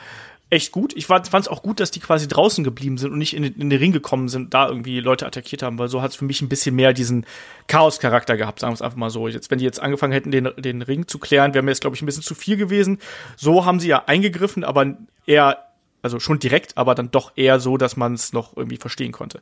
[0.48, 0.92] echt gut.
[0.96, 3.54] Ich fand es auch gut, dass die quasi draußen geblieben sind und nicht in, den-
[3.60, 6.24] in den Ring gekommen sind, da irgendwie Leute attackiert haben, weil so hat es für
[6.24, 7.26] mich ein bisschen mehr diesen
[7.66, 9.26] Chaos-Charakter gehabt, sagen wir es einfach mal so.
[9.26, 11.96] Jetzt, wenn die jetzt angefangen hätten, den, den Ring zu klären, wäre mir jetzt, glaube
[11.96, 12.98] ich, ein bisschen zu viel gewesen.
[13.36, 15.58] So haben sie ja eingegriffen, aber eher,
[16.02, 19.40] also schon direkt, aber dann doch eher so, dass man es noch irgendwie verstehen konnte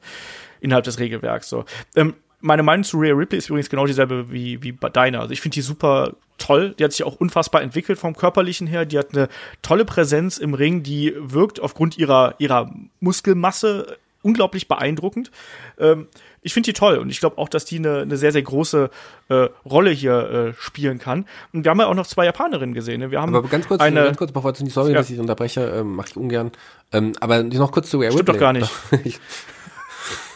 [0.60, 1.50] innerhalb des Regelwerks.
[1.50, 1.66] So.
[1.96, 5.20] Ähm, meine Meinung zu Rhea Ripley ist übrigens genau dieselbe wie, wie bei deiner.
[5.20, 6.74] Also ich finde die super toll.
[6.78, 8.84] Die hat sich auch unfassbar entwickelt vom körperlichen her.
[8.84, 9.28] Die hat eine
[9.62, 15.30] tolle Präsenz im Ring, die wirkt aufgrund ihrer, ihrer Muskelmasse unglaublich beeindruckend.
[15.78, 16.08] Ähm,
[16.40, 18.90] ich finde die toll und ich glaube auch, dass die eine, eine sehr, sehr große
[19.28, 21.26] äh, Rolle hier äh, spielen kann.
[21.52, 23.00] Und wir haben ja auch noch zwei Japanerinnen gesehen.
[23.00, 23.10] Ne?
[23.10, 24.98] Wir haben aber ganz kurz, eine, ganz kurz, bevor du nicht, sorry, ja.
[24.98, 26.52] dass ich unterbreche, ähm, mache ich ungern.
[26.92, 28.70] Ähm, aber noch kurz zu Rhea Stimmt doch gar nicht.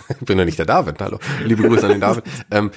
[0.09, 1.19] ich bin doch nicht der David, hallo.
[1.45, 2.25] Liebe Grüße an den David.
[2.51, 2.71] ähm,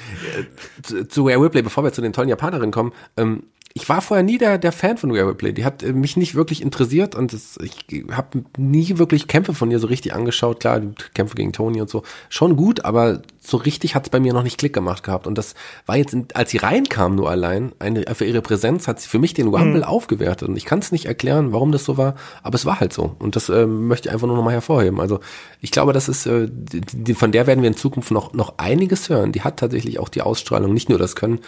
[0.83, 3.43] zu, zu Rhea Ripley, bevor wir zu den tollen Japanerinnen kommen, ähm,
[3.73, 5.53] ich war vorher nie der, der Fan von Rare Replay.
[5.53, 9.71] Die hat äh, mich nicht wirklich interessiert und das, ich habe nie wirklich Kämpfe von
[9.71, 10.59] ihr so richtig angeschaut.
[10.59, 12.03] Klar, die Kämpfe gegen Tony und so.
[12.29, 15.25] Schon gut, aber so richtig hat es bei mir noch nicht Klick gemacht gehabt.
[15.25, 15.55] Und das
[15.85, 19.33] war jetzt, als sie reinkam nur allein, eine, für ihre Präsenz hat sie für mich
[19.33, 19.83] den Rumble mhm.
[19.83, 20.49] aufgewertet.
[20.49, 23.15] Und ich kann es nicht erklären, warum das so war, aber es war halt so.
[23.19, 24.99] Und das äh, möchte ich einfach nur nochmal hervorheben.
[24.99, 25.21] Also
[25.61, 28.57] ich glaube, das ist, äh, die, die, von der werden wir in Zukunft noch, noch
[28.57, 29.31] einiges hören.
[29.31, 31.39] Die hat tatsächlich auch die Ausstrahlung, nicht nur das Können,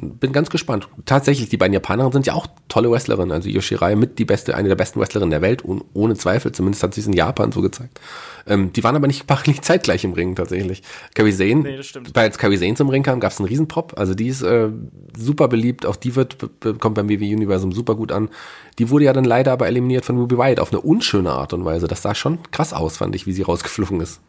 [0.00, 0.88] bin ganz gespannt.
[1.04, 3.32] Tatsächlich, die beiden Japanerinnen sind ja auch tolle Wrestlerinnen.
[3.32, 6.52] Also Yoshirai mit die beste, eine der besten Wrestlerinnen der Welt, und ohne Zweifel.
[6.52, 8.00] Zumindest hat sie es in Japan so gezeigt.
[8.46, 10.82] Ähm, die waren aber nicht fachlich zeitgleich im Ring tatsächlich.
[11.14, 12.16] Kairi Sane, nee, stimmt.
[12.16, 13.98] als Kairi Sane zum Ring kam, gab es einen Riesenpop.
[13.98, 14.68] Also die ist äh,
[15.16, 15.84] super beliebt.
[15.84, 16.36] Auch die wird
[16.78, 18.30] kommt beim WWE Universum super gut an.
[18.78, 21.64] Die wurde ja dann leider aber eliminiert von Ruby Wyatt auf eine unschöne Art und
[21.64, 21.88] Weise.
[21.88, 24.20] Das sah schon krass aus, fand ich, wie sie rausgeflogen ist.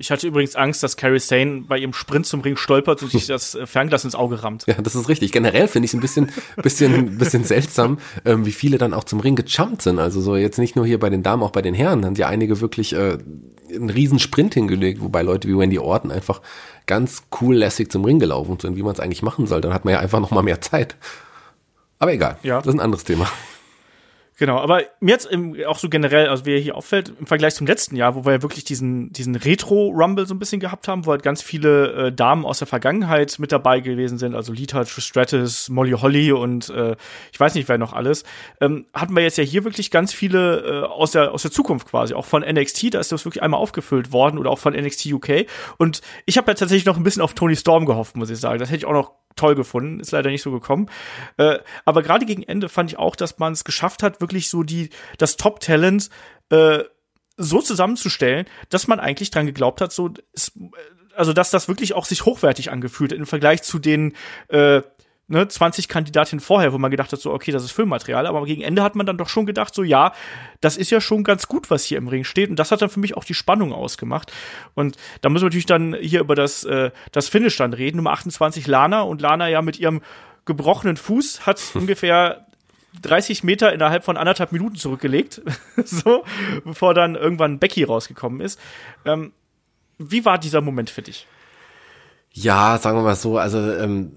[0.00, 3.26] Ich hatte übrigens Angst, dass Carrie Sane bei ihrem Sprint zum Ring stolpert und sich
[3.26, 4.64] das äh, Fernglas ins Auge rammt.
[4.66, 5.32] Ja, das ist richtig.
[5.32, 6.30] Generell finde ich es ein bisschen,
[6.62, 9.98] bisschen, bisschen seltsam, ähm, wie viele dann auch zum Ring gejumpt sind.
[9.98, 12.28] Also so jetzt nicht nur hier bei den Damen, auch bei den Herren haben ja
[12.28, 13.18] einige wirklich äh,
[13.74, 16.42] einen riesen Sprint hingelegt, wobei Leute wie Wendy Orton einfach
[16.86, 19.60] ganz cool lässig zum Ring gelaufen sind, wie man es eigentlich machen soll.
[19.60, 20.96] Dann hat man ja einfach noch mal mehr Zeit.
[21.98, 22.58] Aber egal, ja.
[22.58, 23.28] das ist ein anderes Thema.
[24.38, 25.28] Genau, aber mir jetzt
[25.66, 28.42] auch so generell, also wie hier auffällt, im Vergleich zum letzten Jahr, wo wir ja
[28.42, 32.44] wirklich diesen, diesen Retro-Rumble so ein bisschen gehabt haben, wo halt ganz viele äh, Damen
[32.44, 36.94] aus der Vergangenheit mit dabei gewesen sind, also Lita, Stratus, Molly Holly und äh,
[37.32, 38.22] ich weiß nicht, wer noch alles,
[38.60, 41.88] ähm, hatten wir jetzt ja hier wirklich ganz viele äh, aus, der, aus der Zukunft
[41.88, 45.06] quasi, auch von NXT, da ist das wirklich einmal aufgefüllt worden oder auch von NXT
[45.06, 45.46] UK
[45.78, 48.60] und ich habe ja tatsächlich noch ein bisschen auf Tony Storm gehofft, muss ich sagen.
[48.60, 50.90] Das hätte ich auch noch toll gefunden, ist leider nicht so gekommen.
[51.36, 54.62] Äh, aber gerade gegen Ende fand ich auch, dass man es geschafft hat, wirklich so
[54.62, 56.10] die das Top-Talent
[56.50, 56.80] äh,
[57.36, 60.58] so zusammenzustellen, dass man eigentlich dran geglaubt hat, so ist,
[61.14, 64.14] also dass das wirklich auch sich hochwertig angefühlt im Vergleich zu den
[64.48, 64.82] äh,
[65.28, 68.62] ne, 20 Kandidatinnen vorher, wo man gedacht hat, so, okay, das ist Filmmaterial, aber gegen
[68.62, 70.12] Ende hat man dann doch schon gedacht, so, ja,
[70.60, 72.50] das ist ja schon ganz gut, was hier im Ring steht.
[72.50, 74.32] Und das hat dann für mich auch die Spannung ausgemacht.
[74.74, 77.98] Und da müssen wir natürlich dann hier über das, äh, das Finish dann reden.
[77.98, 80.00] Nummer 28 Lana und Lana ja mit ihrem
[80.46, 82.46] gebrochenen Fuß hat ungefähr
[83.02, 85.42] 30 Meter innerhalb von anderthalb Minuten zurückgelegt,
[85.84, 86.24] so,
[86.64, 88.58] bevor dann irgendwann Becky rausgekommen ist.
[89.04, 89.32] Ähm,
[89.98, 91.26] wie war dieser Moment für dich?
[92.32, 94.16] Ja, sagen wir mal so, also ähm,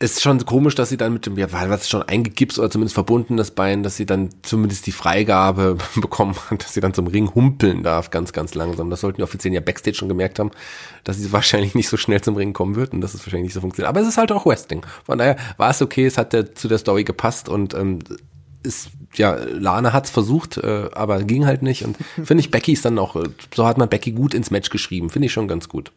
[0.00, 3.36] ist schon komisch, dass sie dann mit dem, ja, was schon eingegipst oder zumindest verbunden
[3.36, 7.34] das Bein, dass sie dann zumindest die Freigabe bekommen hat, dass sie dann zum Ring
[7.34, 8.90] humpeln darf, ganz, ganz langsam.
[8.90, 10.52] Das sollten die Offiziellen ja Backstage schon gemerkt haben,
[11.02, 13.54] dass sie wahrscheinlich nicht so schnell zum Ring kommen wird und dass es wahrscheinlich nicht
[13.54, 13.88] so funktioniert.
[13.88, 14.86] Aber es ist halt auch Wrestling.
[15.04, 17.98] Von daher war es okay, es hat der, zu der Story gepasst und ähm,
[18.62, 21.84] ist, ja, Lana hat's versucht, äh, aber ging halt nicht.
[21.84, 23.16] Und finde ich, Becky ist dann auch,
[23.52, 25.10] so hat man Becky gut ins Match geschrieben.
[25.10, 25.90] Finde ich schon ganz gut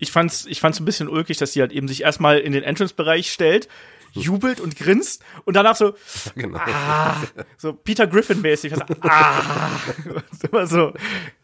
[0.00, 2.64] ich fand's, ich fand's ein bisschen ulkig, dass sie halt eben sich erstmal in den
[2.64, 3.68] Entrance-Bereich stellt,
[4.12, 5.94] jubelt und grinst und danach so,
[6.34, 6.58] genau.
[6.58, 7.22] ah,
[7.56, 9.70] so Peter Griffin-mäßig, also, ah,
[10.50, 10.92] immer so,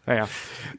[0.07, 0.29] naja.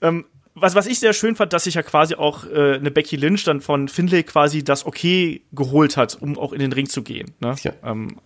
[0.01, 0.25] Ähm,
[0.59, 3.43] was, was ich sehr schön fand, dass sich ja quasi auch äh, eine Becky Lynch
[3.43, 7.35] dann von Finlay quasi das Okay geholt hat, um auch in den Ring zu gehen.
[7.39, 7.55] Ne?
[7.61, 7.73] Ja.
[7.83, 8.17] Ähm,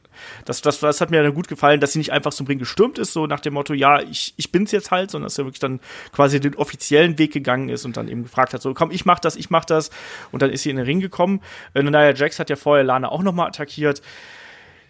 [0.45, 2.97] das, das, das hat mir dann gut gefallen, dass sie nicht einfach zum Ring gestürmt
[2.99, 5.59] ist, so nach dem Motto, ja, ich, ich bin's jetzt halt, sondern dass er wirklich
[5.59, 5.80] dann
[6.11, 9.19] quasi den offiziellen Weg gegangen ist und dann eben gefragt hat, so komm, ich mach
[9.19, 9.89] das, ich mach das.
[10.32, 11.41] Und dann ist sie in den Ring gekommen.
[11.74, 14.01] Äh, Jax hat ja vorher Lana auch nochmal attackiert.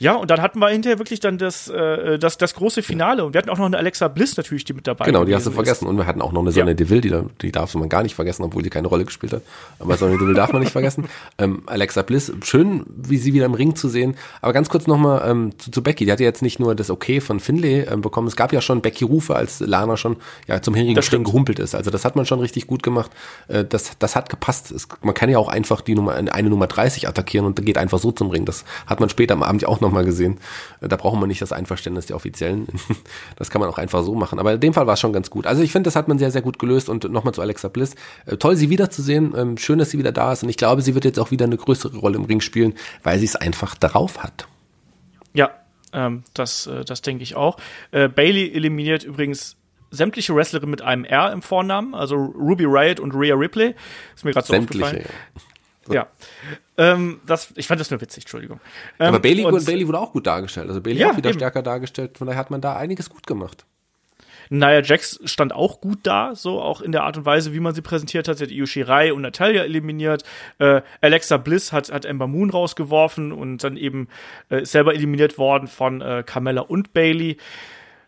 [0.01, 3.23] Ja, und dann hatten wir hinterher wirklich dann das, äh, das, das große Finale.
[3.23, 5.45] Und wir hatten auch noch eine Alexa Bliss natürlich, die mit dabei Genau, die hast
[5.45, 5.87] du vergessen.
[5.87, 6.73] Und wir hatten auch noch eine Sonne ja.
[6.73, 9.43] Deville, die, die darf man gar nicht vergessen, obwohl die keine Rolle gespielt hat.
[9.77, 11.07] Aber Sonne Deville darf man nicht vergessen.
[11.37, 14.15] Ähm, Alexa Bliss, schön, wie sie wieder im Ring zu sehen.
[14.41, 16.05] Aber ganz kurz nochmal ähm, zu, zu Becky.
[16.05, 18.27] Die hatte jetzt nicht nur das Okay von Finlay ähm, bekommen.
[18.27, 21.73] Es gab ja schon Becky Rufe, als Lana schon ja, zum herigen String gehumpelt ist.
[21.73, 23.11] Also das hat man schon richtig gut gemacht.
[23.47, 24.71] Äh, das, das hat gepasst.
[24.71, 27.99] Es, man kann ja auch einfach die Nummer, eine Nummer 30 attackieren und geht einfach
[27.99, 28.45] so zum Ring.
[28.45, 30.39] Das hat man später am Abend ja auch nochmal gesehen.
[30.79, 32.67] Da braucht man nicht das Einverständnis der Offiziellen.
[33.35, 34.39] Das kann man auch einfach so machen.
[34.39, 35.47] Aber in dem Fall war es schon ganz gut.
[35.47, 36.89] Also ich finde, das hat man sehr, sehr gut gelöst.
[36.89, 37.95] Und nochmal zu Alexa Bliss.
[38.25, 39.33] Äh, toll, sie wiederzusehen.
[39.35, 40.43] Ähm, schön, dass sie wieder da ist.
[40.43, 42.73] Und ich glaube, sie wird jetzt auch wieder eine größere Rolle im Ring spielen,
[43.03, 44.47] weil sie es einfach darauf hat.
[45.33, 45.51] Ja,
[45.93, 47.57] ähm, das, äh, das denke ich auch.
[47.91, 49.57] Äh, Bailey eliminiert übrigens
[49.89, 53.75] sämtliche Wrestlerinnen mit einem R im Vornamen, also Ruby Riot und Rhea Ripley.
[54.15, 55.09] Ist mir gerade so Sämtliche, aufgefallen.
[55.89, 56.07] Ja.
[56.77, 58.59] Ähm, das, ich fand das nur witzig, Entschuldigung.
[58.99, 60.67] Ähm, Aber Bailey, und Bailey wurde auch gut dargestellt.
[60.67, 61.39] Also Bailey Ja, auch wieder eben.
[61.39, 62.17] stärker dargestellt.
[62.17, 63.65] Von daher hat man da einiges gut gemacht.
[64.53, 67.73] Nia Jax stand auch gut da, so auch in der Art und Weise, wie man
[67.73, 68.37] sie präsentiert hat.
[68.37, 70.23] Sie hat Io Shirai und Natalia eliminiert.
[70.59, 74.09] Äh, Alexa Bliss hat, hat Ember Moon rausgeworfen und dann eben
[74.49, 77.37] äh, selber eliminiert worden von äh, Carmella und Bailey.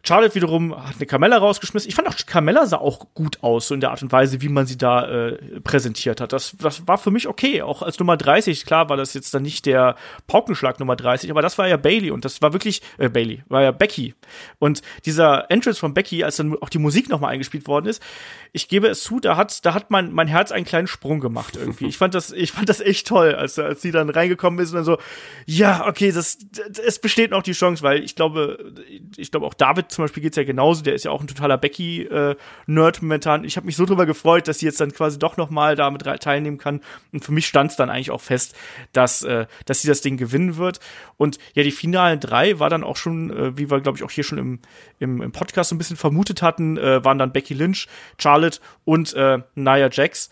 [0.05, 1.87] Charlotte wiederum hat eine Carmella rausgeschmissen.
[1.87, 4.49] Ich fand auch, Carmella sah auch gut aus, so in der Art und Weise, wie
[4.49, 6.33] man sie da äh, präsentiert hat.
[6.33, 8.65] Das, das war für mich okay, auch als Nummer 30.
[8.65, 9.95] Klar war das jetzt dann nicht der
[10.27, 13.61] Paukenschlag Nummer 30, aber das war ja Bailey und das war wirklich, äh, Bailey, war
[13.61, 14.13] ja Becky.
[14.59, 18.03] Und dieser Entrance von Becky, als dann auch die Musik nochmal eingespielt worden ist,
[18.51, 21.55] ich gebe es zu, da hat, da hat mein, mein Herz einen kleinen Sprung gemacht
[21.55, 21.87] irgendwie.
[21.87, 24.75] Ich fand das, ich fand das echt toll, als, als sie dann reingekommen ist und
[24.75, 24.97] dann so,
[25.45, 26.39] ja, okay, das,
[26.85, 28.73] es besteht noch die Chance, weil ich glaube,
[29.15, 31.57] ich glaube auch David zum Beispiel geht's ja genauso, der ist ja auch ein totaler
[31.57, 33.43] Becky-Nerd momentan.
[33.43, 36.03] Ich habe mich so drüber gefreut, dass sie jetzt dann quasi doch noch mal damit
[36.21, 36.81] teilnehmen kann.
[37.11, 38.55] Und für mich stand es dann eigentlich auch fest,
[38.91, 40.79] dass, äh, dass sie das Ding gewinnen wird.
[41.17, 44.11] Und ja, die finalen drei war dann auch schon, äh, wie wir, glaube ich, auch
[44.11, 44.59] hier schon im,
[44.99, 47.87] im, im Podcast so ein bisschen vermutet hatten, äh, waren dann Becky Lynch,
[48.17, 50.29] Charlotte und äh, Nia Jax.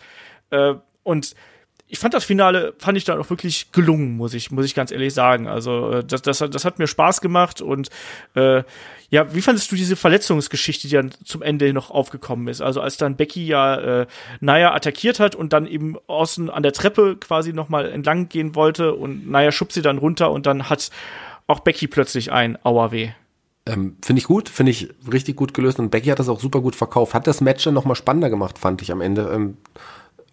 [0.50, 1.36] Äh, und
[1.92, 4.92] ich fand das Finale, fand ich dann auch wirklich gelungen, muss ich, muss ich ganz
[4.92, 5.48] ehrlich sagen.
[5.48, 7.90] Also, äh, das, das, das hat mir Spaß gemacht und
[8.34, 8.64] äh,
[9.10, 12.62] ja, wie fandest du diese Verletzungsgeschichte, die dann zum Ende noch aufgekommen ist?
[12.62, 14.08] Also, als dann Becky ja äh,
[14.40, 18.96] Naya attackiert hat und dann eben außen an der Treppe quasi nochmal entlang gehen wollte
[18.96, 20.92] und Naya schubst sie dann runter und dann hat
[21.48, 23.10] auch Becky plötzlich ein Auerweh.
[23.66, 26.62] Ähm, finde ich gut, finde ich richtig gut gelöst und Becky hat das auch super
[26.62, 27.14] gut verkauft.
[27.14, 29.30] Hat das Match dann nochmal spannender gemacht, fand ich am Ende.
[29.34, 29.58] Ähm,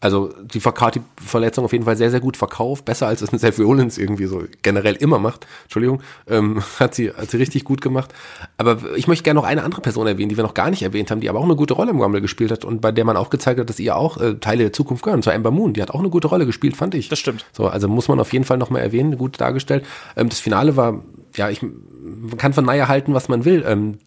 [0.00, 2.84] also die verkauft die Verletzung auf jeden Fall sehr, sehr gut verkauft.
[2.84, 5.46] Besser als es ein Seth Rollins irgendwie so generell immer macht.
[5.64, 6.02] Entschuldigung.
[6.28, 8.14] Ähm, hat, sie, hat sie richtig gut gemacht.
[8.58, 11.10] Aber ich möchte gerne noch eine andere Person erwähnen, die wir noch gar nicht erwähnt
[11.10, 13.16] haben, die aber auch eine gute Rolle im Rumble gespielt hat und bei der man
[13.16, 15.22] auch gezeigt hat, dass ihr auch äh, Teile der Zukunft gehören.
[15.22, 15.72] Zur Amber Moon.
[15.72, 17.08] Die hat auch eine gute Rolle gespielt, fand ich.
[17.08, 17.44] Das stimmt.
[17.52, 19.84] So, also muss man auf jeden Fall nochmal erwähnen, gut dargestellt.
[20.16, 21.02] Ähm, das Finale war,
[21.38, 23.64] ja, ich man kann von Naya halten, was man will.
[23.66, 23.98] Ähm,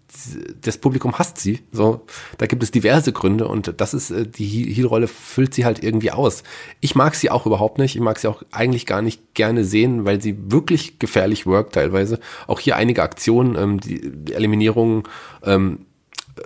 [0.61, 1.59] das Publikum hasst sie.
[1.71, 2.05] So,
[2.38, 5.84] da gibt es diverse Gründe und das ist äh, die He- Heel-Rolle füllt sie halt
[5.84, 6.43] irgendwie aus.
[6.82, 7.95] Ich mag sie auch überhaupt nicht.
[7.95, 12.19] Ich mag sie auch eigentlich gar nicht gerne sehen, weil sie wirklich gefährlich workt teilweise.
[12.47, 15.07] Auch hier einige Aktionen, ähm, die, die Eliminierung.
[15.43, 15.86] Ähm,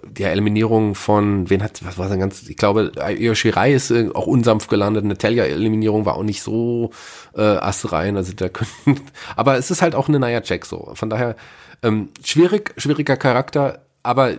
[0.10, 4.10] die Eliminierung von, wen hat, was war denn ganz, ich glaube, Io Shirai ist äh,
[4.14, 6.92] auch unsanft gelandet, Natalia-Eliminierung war auch nicht so
[7.36, 8.70] äh, astrein, also da können,
[9.36, 11.36] aber es ist halt auch eine Nia Jack so, von daher
[11.84, 14.36] ähm, schwierig, schwieriger Charakter, aber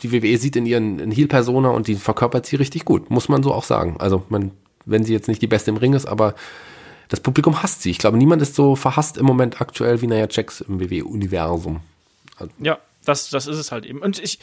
[0.00, 3.42] die WWE sieht in ihren in Heel-Persona und die verkörpert sie richtig gut, muss man
[3.42, 4.50] so auch sagen, also man,
[4.84, 6.34] wenn sie jetzt nicht die Beste im Ring ist, aber
[7.08, 10.26] das Publikum hasst sie, ich glaube, niemand ist so verhasst im Moment aktuell wie Nia
[10.30, 11.80] Jax im WWE-Universum.
[12.58, 14.00] Ja, das, das ist es halt eben.
[14.00, 14.38] Und ich,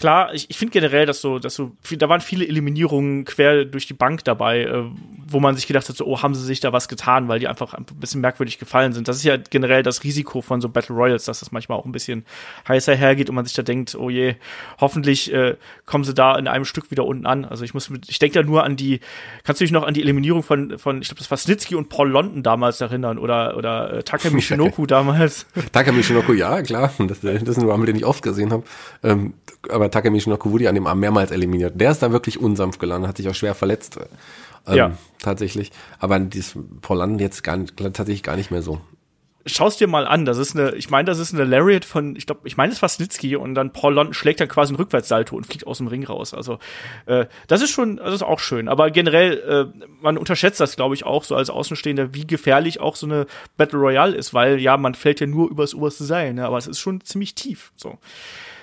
[0.00, 3.64] klar, ich, ich finde generell, dass so, dass so, viel- da waren viele Eliminierungen quer
[3.66, 4.84] durch die Bank dabei, äh,
[5.28, 7.46] wo man sich gedacht hat, so, oh, haben sie sich da was getan, weil die
[7.46, 9.06] einfach ein bisschen merkwürdig gefallen sind.
[9.06, 11.92] Das ist ja generell das Risiko von so Battle Royals, dass das manchmal auch ein
[11.92, 12.24] bisschen
[12.66, 14.34] heißer hergeht und man sich da denkt, oh je,
[14.80, 17.44] hoffentlich äh, kommen sie da in einem Stück wieder unten an.
[17.44, 19.00] Also ich muss, mit, ich denke da nur an die,
[19.44, 21.90] kannst du dich noch an die Eliminierung von, von ich glaube, das war Snitsky und
[21.90, 25.46] Paul London damals erinnern oder, oder äh, Takemi Shinoku damals.
[25.72, 26.90] Takami Shinoku, ja, klar.
[26.98, 28.64] Das, das ist ein Rumble, den ich oft gesehen habe.
[29.02, 29.34] Ähm,
[29.68, 31.80] aber Takami Shinoku wurde ja an dem Arm mehrmals eliminiert.
[31.80, 33.98] Der ist da wirklich unsanft gelandet, hat sich auch schwer verletzt.
[34.66, 34.92] Ähm, Ja.
[35.20, 35.70] Tatsächlich.
[35.98, 38.80] Aber dieses Paul London jetzt gar nicht, tatsächlich gar nicht mehr so.
[39.46, 42.26] Schau's dir mal an, das ist eine, ich meine, das ist eine Lariat von, ich
[42.26, 45.34] glaube, ich meine, es war Snitsky und dann Paul London schlägt dann quasi einen Rückwärtssalto
[45.34, 46.34] und fliegt aus dem Ring raus.
[46.34, 46.58] Also,
[47.06, 48.68] äh, das ist schon, das ist auch schön.
[48.68, 52.96] Aber generell, äh, man unterschätzt das, glaube ich, auch so als Außenstehender, wie gefährlich auch
[52.96, 53.26] so eine
[53.56, 56.44] Battle Royale ist, weil ja, man fällt ja nur übers oberste Seil, ne?
[56.44, 57.72] aber es ist schon ziemlich tief.
[57.76, 57.96] So.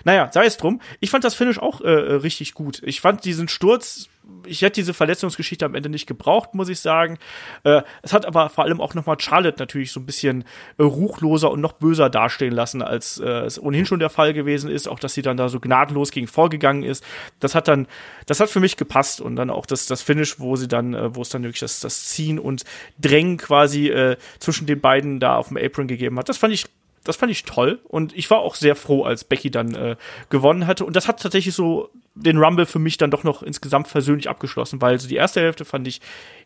[0.03, 0.81] Naja, sei es drum.
[0.99, 2.81] Ich fand das Finish auch äh, äh, richtig gut.
[2.83, 4.09] Ich fand diesen Sturz,
[4.45, 7.17] ich hätte diese Verletzungsgeschichte am Ende nicht gebraucht, muss ich sagen.
[7.63, 10.43] Äh, es hat aber vor allem auch nochmal Charlotte natürlich so ein bisschen
[10.77, 14.69] äh, ruchloser und noch böser dastehen lassen, als äh, es ohnehin schon der Fall gewesen
[14.69, 14.87] ist.
[14.87, 17.03] Auch, dass sie dann da so gnadenlos gegen vorgegangen ist.
[17.39, 17.87] Das hat dann,
[18.25, 19.21] das hat für mich gepasst.
[19.21, 21.79] Und dann auch das, das Finish, wo sie dann, äh, wo es dann wirklich das,
[21.79, 22.63] das Ziehen und
[22.99, 26.29] Drängen quasi äh, zwischen den beiden da auf dem Apron gegeben hat.
[26.29, 26.65] Das fand ich
[27.07, 29.95] das fand ich toll und ich war auch sehr froh, als Becky dann äh,
[30.29, 30.85] gewonnen hatte.
[30.85, 34.81] Und das hat tatsächlich so den Rumble für mich dann doch noch insgesamt persönlich abgeschlossen,
[34.81, 36.01] weil so die erste Hälfte fand ich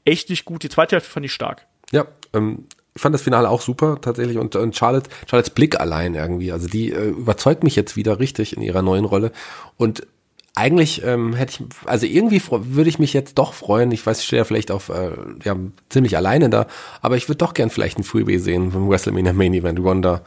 [0.05, 1.66] echt nicht gut, die zweite Hälfte fand ich stark.
[1.91, 6.14] Ja, ähm, ich fand das Finale auch super tatsächlich und, und Charlotte, Charlottes Blick allein
[6.14, 9.32] irgendwie, also die äh, überzeugt mich jetzt wieder richtig in ihrer neuen Rolle
[9.78, 10.05] und
[10.53, 13.91] eigentlich ähm, hätte ich, also irgendwie würde ich mich jetzt doch freuen.
[13.91, 15.12] Ich weiß, ich stehe ja vielleicht auf, äh,
[15.43, 15.55] ja,
[15.89, 16.68] ziemlich alleine da,
[17.01, 20.22] aber ich würde doch gern vielleicht ein Freebie sehen vom WrestleMania Main Event, Ronda,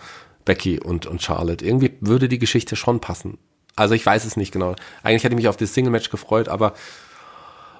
[0.44, 1.64] Becky und, und Charlotte.
[1.64, 3.38] Irgendwie würde die Geschichte schon passen.
[3.76, 4.76] Also ich weiß es nicht genau.
[5.02, 6.74] Eigentlich hätte ich mich auf das Single-Match gefreut, aber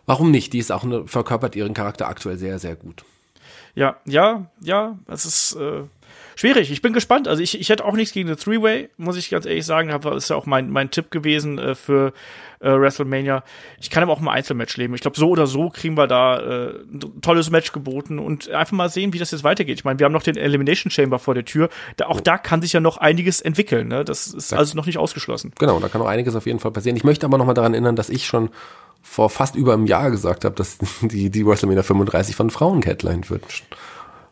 [0.07, 0.53] warum nicht?
[0.53, 3.05] Die ist auch eine, verkörpert ihren Charakter aktuell sehr, sehr gut.
[3.75, 5.83] Ja, ja, ja, es ist äh,
[6.37, 6.71] schwierig.
[6.71, 7.29] Ich bin gespannt.
[7.29, 9.89] Also ich, ich hätte auch nichts gegen eine Three-Way, muss ich ganz ehrlich sagen.
[9.89, 12.13] Das ist ja auch mein, mein Tipp gewesen äh, für
[12.61, 13.45] äh, WrestleMania.
[13.81, 14.95] Ich kann aber auch mal Einzelmatch leben.
[14.95, 18.73] Ich glaube, so oder so kriegen wir da äh, ein tolles Match geboten und einfach
[18.73, 19.79] mal sehen, wie das jetzt weitergeht.
[19.79, 21.69] Ich meine, wir haben noch den Elimination Chamber vor der Tür.
[21.97, 23.89] Da, auch da kann sich ja noch einiges entwickeln.
[23.89, 24.05] Ne?
[24.05, 24.59] Das ist ja.
[24.59, 25.53] also noch nicht ausgeschlossen.
[25.59, 26.97] Genau, da kann auch einiges auf jeden Fall passieren.
[26.97, 28.51] Ich möchte aber noch mal daran erinnern, dass ich schon
[29.03, 33.31] vor fast über einem Jahr gesagt habe, dass die, die WrestleMania 35 von Frauen headlined
[33.31, 33.45] wird.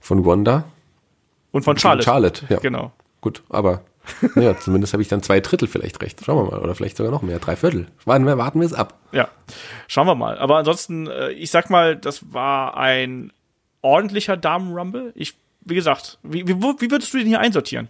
[0.00, 0.64] Von Wanda.
[1.52, 2.04] Und von Charlotte.
[2.04, 2.58] Charlotte, ja.
[2.58, 2.92] Genau.
[3.20, 3.82] Gut, aber
[4.34, 6.20] naja, zumindest habe ich dann zwei Drittel vielleicht recht.
[6.24, 6.60] Schauen wir mal.
[6.60, 7.38] Oder vielleicht sogar noch mehr.
[7.38, 7.86] Drei Viertel.
[8.04, 8.98] Warten wir, warten wir es ab.
[9.12, 9.28] Ja,
[9.86, 10.38] schauen wir mal.
[10.38, 13.32] Aber ansonsten, äh, ich sag mal, das war ein
[13.80, 15.12] ordentlicher Damen-Rumble.
[15.14, 17.88] Ich, wie gesagt, wie, wie, wie würdest du den hier einsortieren?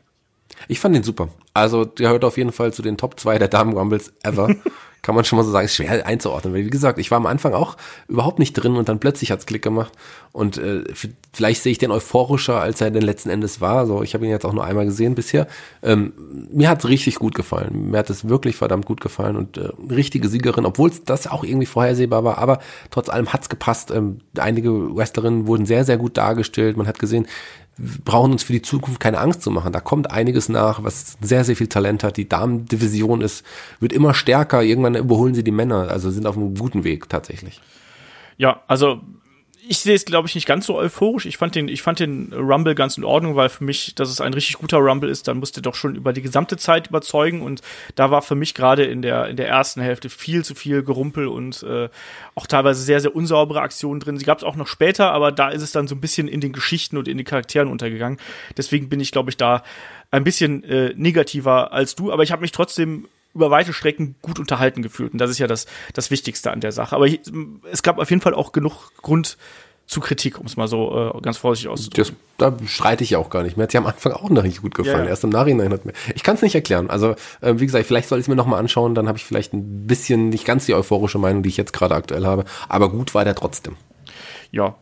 [0.68, 1.28] Ich fand den super.
[1.54, 4.54] Also, der gehört auf jeden Fall zu den Top 2 der Damen-Rumbles ever.
[5.02, 6.54] kann man schon mal so sagen, ist schwer einzuordnen.
[6.54, 7.76] Weil wie gesagt, ich war am Anfang auch
[8.06, 9.92] überhaupt nicht drin und dann plötzlich hat's Klick gemacht.
[10.30, 10.84] Und äh,
[11.32, 13.86] vielleicht sehe ich den euphorischer, als er denn letzten Endes war.
[13.86, 15.48] So, ich habe ihn jetzt auch nur einmal gesehen bisher.
[15.82, 16.12] Ähm,
[16.52, 17.90] mir hat's richtig gut gefallen.
[17.90, 21.66] Mir hat es wirklich verdammt gut gefallen und äh, richtige Siegerin, obwohl das auch irgendwie
[21.66, 22.38] vorhersehbar war.
[22.38, 23.90] Aber trotz allem hat's gepasst.
[23.90, 26.76] Ähm, einige Wrestlerinnen wurden sehr, sehr gut dargestellt.
[26.76, 27.26] Man hat gesehen,
[28.04, 29.72] brauchen uns für die Zukunft keine Angst zu machen.
[29.72, 32.16] Da kommt einiges nach, was sehr, sehr viel Talent hat.
[32.16, 33.44] Die Damendivision ist,
[33.80, 34.62] wird immer stärker.
[34.62, 35.88] Irgendwann überholen sie die Männer.
[35.90, 37.60] Also sind auf einem guten Weg tatsächlich.
[38.38, 39.00] Ja, also
[39.68, 41.26] ich sehe es, glaube ich, nicht ganz so euphorisch.
[41.26, 44.20] Ich fand den, ich fand den Rumble ganz in Ordnung, weil für mich, dass es
[44.20, 47.42] ein richtig guter Rumble ist, dann musste doch schon über die gesamte Zeit überzeugen.
[47.42, 47.60] Und
[47.94, 51.28] da war für mich gerade in der, in der ersten Hälfte viel zu viel Gerumpel
[51.28, 51.88] und äh,
[52.34, 54.18] auch teilweise sehr, sehr unsaubere Aktionen drin.
[54.18, 56.40] Sie gab es auch noch später, aber da ist es dann so ein bisschen in
[56.40, 58.18] den Geschichten und in den Charakteren untergegangen.
[58.56, 59.62] Deswegen bin ich, glaube ich, da
[60.10, 62.12] ein bisschen äh, negativer als du.
[62.12, 65.12] Aber ich habe mich trotzdem über weite Strecken gut unterhalten gefühlt.
[65.12, 66.94] Und das ist ja das, das Wichtigste an der Sache.
[66.94, 67.06] Aber
[67.70, 69.36] es gab auf jeden Fall auch genug Grund
[69.86, 72.16] zu Kritik, um es mal so äh, ganz vorsichtig auszudrücken.
[72.38, 73.56] Das, da streite ich ja auch gar nicht.
[73.56, 75.04] Mir hat sie am Anfang auch noch nicht gut gefallen.
[75.04, 75.10] Ja.
[75.10, 75.92] Erst im Nachhinein hat mir.
[76.14, 76.88] Ich kann es nicht erklären.
[76.88, 79.52] Also, äh, wie gesagt, vielleicht soll ich es mir nochmal anschauen, dann habe ich vielleicht
[79.52, 82.44] ein bisschen nicht ganz die euphorische Meinung, die ich jetzt gerade aktuell habe.
[82.68, 83.76] Aber gut war der trotzdem.
[84.50, 84.76] Ja,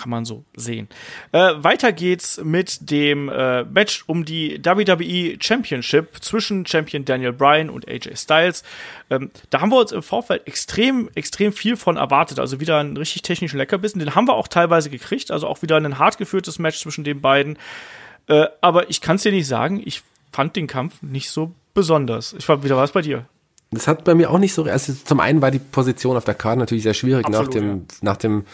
[0.00, 0.88] kann man so sehen.
[1.32, 7.68] Äh, weiter geht's mit dem äh, Match um die WWE Championship zwischen Champion Daniel Bryan
[7.68, 8.62] und AJ Styles.
[9.10, 12.38] Ähm, da haben wir uns im Vorfeld extrem, extrem viel von erwartet.
[12.38, 13.98] Also wieder einen richtig technischen Leckerbissen.
[13.98, 15.30] Den haben wir auch teilweise gekriegt.
[15.30, 17.58] Also auch wieder ein hart geführtes Match zwischen den beiden.
[18.26, 19.82] Äh, aber ich kann es dir nicht sagen.
[19.84, 22.32] Ich fand den Kampf nicht so besonders.
[22.32, 23.26] Ich war wieder was bei dir.
[23.72, 24.64] Das hat bei mir auch nicht so.
[24.64, 27.68] Also zum einen war die Position auf der Karte natürlich sehr schwierig Absolut, nach dem,
[27.68, 27.84] ja.
[28.00, 28.44] nach dem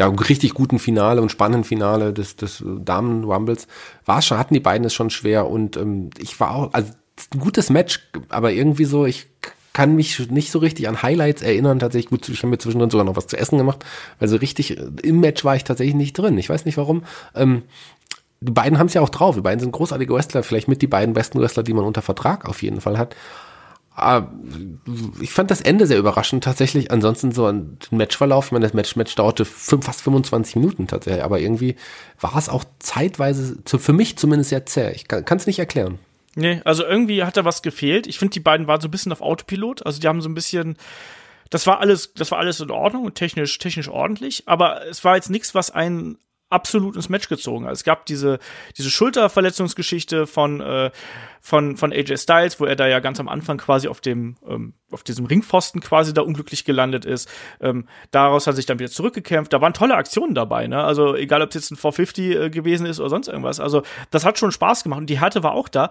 [0.00, 3.66] ja, richtig guten Finale und spannenden Finale des, des Damen-Rumbles
[4.06, 6.92] war schon, hatten die beiden es schon schwer und ähm, ich war auch, also
[7.34, 9.26] ein gutes Match, aber irgendwie so, ich
[9.74, 11.78] kann mich nicht so richtig an Highlights erinnern.
[11.78, 13.84] Tatsächlich gut, ich habe mir zwischendrin sogar noch was zu essen gemacht,
[14.18, 16.38] weil so richtig im Match war ich tatsächlich nicht drin.
[16.38, 17.04] Ich weiß nicht warum.
[17.34, 17.64] Ähm,
[18.40, 19.34] die beiden haben es ja auch drauf.
[19.34, 22.48] Die beiden sind großartige Wrestler, vielleicht mit die beiden besten Wrestler, die man unter Vertrag
[22.48, 23.14] auf jeden Fall hat.
[24.00, 24.28] Ah,
[25.20, 26.90] ich fand das Ende sehr überraschend tatsächlich.
[26.90, 31.22] Ansonsten so ein Matchverlauf, ich meine, das Match, Match dauerte fünf, fast 25 Minuten tatsächlich,
[31.22, 31.76] aber irgendwie
[32.20, 34.92] war es auch zeitweise, für mich zumindest sehr zäh.
[34.92, 35.98] Ich kann es nicht erklären.
[36.36, 38.06] Nee, also irgendwie hat da was gefehlt.
[38.06, 39.84] Ich finde, die beiden waren so ein bisschen auf Autopilot.
[39.84, 40.76] Also die haben so ein bisschen,
[41.50, 45.16] das war alles, das war alles in Ordnung und technisch, technisch ordentlich, aber es war
[45.16, 46.18] jetzt nichts, was einen
[46.50, 47.66] absolut ins Match gezogen.
[47.66, 48.38] Also es gab diese,
[48.76, 50.90] diese Schulterverletzungsgeschichte von, äh,
[51.40, 54.74] von, von AJ Styles, wo er da ja ganz am Anfang quasi auf dem, ähm,
[54.90, 57.28] auf diesem Ringpfosten quasi da unglücklich gelandet ist.
[57.60, 59.52] Ähm, daraus hat sich dann wieder zurückgekämpft.
[59.52, 60.82] Da waren tolle Aktionen dabei, ne?
[60.82, 63.60] Also egal, ob es jetzt ein 450 äh, gewesen ist oder sonst irgendwas.
[63.60, 65.90] Also das hat schon Spaß gemacht und die Härte war auch da.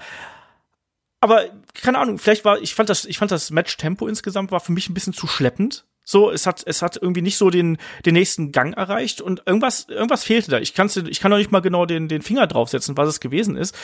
[1.22, 4.60] Aber keine Ahnung, vielleicht war ich fand das ich fand das Match Tempo insgesamt war
[4.60, 5.86] für mich ein bisschen zu schleppend.
[6.10, 9.86] So, es hat, es hat irgendwie nicht so den, den nächsten Gang erreicht und irgendwas,
[9.90, 10.60] irgendwas fehlte da.
[10.60, 13.56] Ich, kann's, ich kann noch nicht mal genau den, den Finger draufsetzen, was es gewesen
[13.56, 13.78] ist.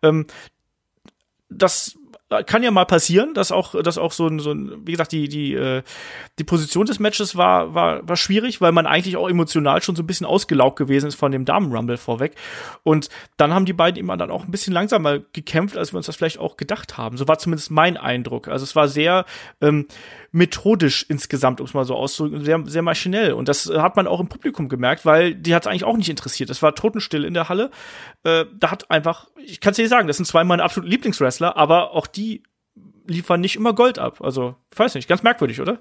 [0.00, 0.28] Ähm,
[1.48, 1.98] das
[2.46, 5.28] kann ja mal passieren, dass auch, dass auch so ein, so ein, wie gesagt, die,
[5.28, 5.82] die, äh,
[6.38, 10.02] die Position des Matches war, war, war schwierig, weil man eigentlich auch emotional schon so
[10.02, 12.34] ein bisschen ausgelaugt gewesen ist von dem Damen-Rumble vorweg.
[12.82, 16.06] Und dann haben die beiden immer dann auch ein bisschen langsamer gekämpft, als wir uns
[16.06, 17.16] das vielleicht auch gedacht haben.
[17.16, 18.48] So war zumindest mein Eindruck.
[18.48, 19.24] Also es war sehr
[19.60, 19.86] ähm,
[20.32, 23.32] methodisch insgesamt, um es mal so auszudrücken, sehr, sehr maschinell.
[23.32, 26.08] Und das hat man auch im Publikum gemerkt, weil die hat es eigentlich auch nicht
[26.08, 26.50] interessiert.
[26.50, 27.70] Es war totenstill in der Halle.
[28.24, 31.56] Äh, da hat einfach, ich kann es dir sagen, das sind zwei meiner absoluten Lieblingswrestler,
[31.56, 32.21] aber auch die
[33.06, 34.20] liefern nicht immer Gold ab.
[34.20, 35.78] Also, weiß nicht, ganz merkwürdig, oder?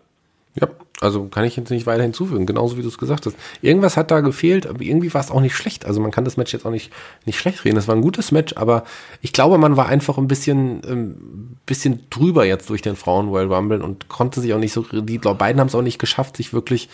[0.60, 0.68] Ja,
[1.00, 3.38] also kann ich jetzt nicht weiter hinzufügen, genauso wie du es gesagt hast.
[3.62, 5.86] Irgendwas hat da gefehlt, aber irgendwie war es auch nicht schlecht.
[5.86, 6.92] Also man kann das Match jetzt auch nicht,
[7.26, 7.78] nicht schlecht reden.
[7.78, 8.84] Es war ein gutes Match, aber
[9.22, 13.52] ich glaube, man war einfach ein bisschen, ähm, bisschen drüber jetzt durch den Frauen Royal
[13.52, 16.52] Rumble und konnte sich auch nicht so, die beiden haben es auch nicht geschafft, sich
[16.52, 16.90] wirklich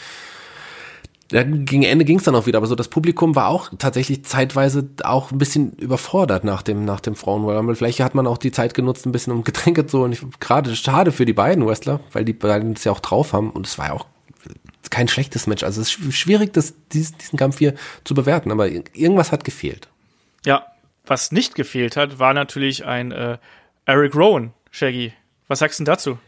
[1.31, 4.23] ja, gegen Ende ging es dann auch wieder, aber so das Publikum war auch tatsächlich
[4.23, 7.75] zeitweise auch ein bisschen überfordert nach dem nach dem Frauen.
[7.75, 11.11] Vielleicht hat man auch die Zeit genutzt, ein bisschen um Getränke zu und gerade schade
[11.11, 13.87] für die beiden Wrestler, weil die beiden es ja auch drauf haben und es war
[13.87, 14.05] ja auch
[14.89, 15.63] kein schlechtes Match.
[15.63, 17.73] Also es ist schwierig, das, diesen, diesen Kampf hier
[18.05, 19.89] zu bewerten, aber irgendwas hat gefehlt.
[20.45, 20.65] Ja,
[21.05, 23.37] was nicht gefehlt hat, war natürlich ein äh,
[23.85, 25.13] Eric Rowan, Shaggy.
[25.47, 26.19] Was sagst du denn dazu?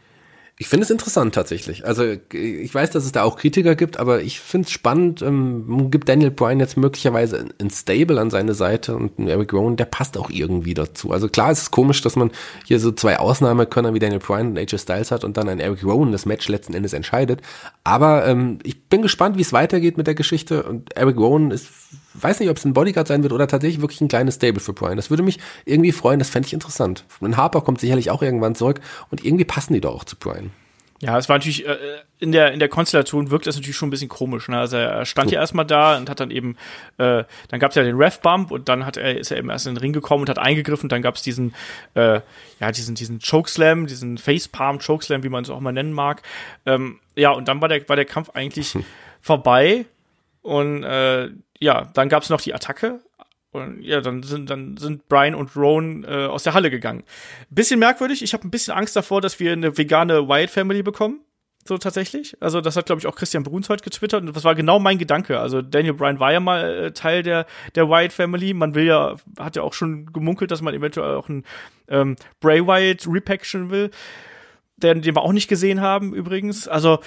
[0.61, 1.85] Ich finde es interessant tatsächlich.
[1.85, 2.03] Also
[2.33, 5.21] ich weiß, dass es da auch Kritiker gibt, aber ich finde es spannend.
[5.21, 9.77] Ähm, gibt Daniel Bryan jetzt möglicherweise ein Stable an seine Seite und ein Eric Rowan,
[9.77, 11.13] der passt auch irgendwie dazu.
[11.13, 12.29] Also klar, es ist komisch, dass man
[12.65, 15.81] hier so zwei Ausnahmekönner wie Daniel Bryan und AJ Styles hat und dann ein Eric
[15.81, 17.41] Rowan das Match letzten Endes entscheidet.
[17.85, 21.69] Aber ähm, ich bin gespannt, wie es weitergeht mit der Geschichte und Eric Rowan ist
[22.21, 24.73] weiß nicht, ob es ein Bodyguard sein wird oder tatsächlich wirklich ein kleines Stable für
[24.73, 24.97] Bryan.
[24.97, 27.05] Das würde mich irgendwie freuen, das fände ich interessant.
[27.19, 30.51] Und Harper kommt sicherlich auch irgendwann zurück und irgendwie passen die doch auch zu Bryan.
[31.01, 31.77] Ja, es war natürlich, äh,
[32.19, 34.49] in der, in der Konstellation wirkt das natürlich schon ein bisschen komisch.
[34.49, 34.59] Ne?
[34.59, 35.35] Also er stand so.
[35.35, 36.57] ja erstmal da und hat dann eben,
[36.97, 39.65] äh, dann gab es ja den Ref-Bump und dann hat er, ist er eben erst
[39.65, 41.55] in den Ring gekommen und hat eingegriffen und dann gab es diesen,
[41.93, 42.19] äh,
[42.59, 46.21] ja, diesen, diesen Chokeslam, diesen Facepalm-Chokeslam, wie man es auch mal nennen mag.
[46.65, 48.77] Ähm, ja, und dann war der, war der Kampf eigentlich
[49.21, 49.85] vorbei
[50.41, 51.29] und äh,
[51.59, 53.01] ja, dann gab es noch die Attacke.
[53.51, 57.03] Und ja, dann sind, dann sind Brian und Roan äh, aus der Halle gegangen.
[57.49, 58.21] Bisschen merkwürdig.
[58.21, 61.21] Ich habe ein bisschen Angst davor, dass wir eine vegane Wyatt Family bekommen.
[61.65, 62.37] So tatsächlich.
[62.41, 64.21] Also, das hat, glaube ich, auch Christian Bruns heute getwittert.
[64.21, 65.39] Und das war genau mein Gedanke.
[65.39, 68.53] Also, Daniel Bryan war ja mal äh, Teil der, der Wyatt Family.
[68.53, 71.43] Man will ja, hat ja auch schon gemunkelt, dass man eventuell auch einen
[71.87, 73.89] ähm, Bray Wyatt repaction will.
[74.77, 76.67] Den, den wir auch nicht gesehen haben, übrigens.
[76.67, 76.99] Also,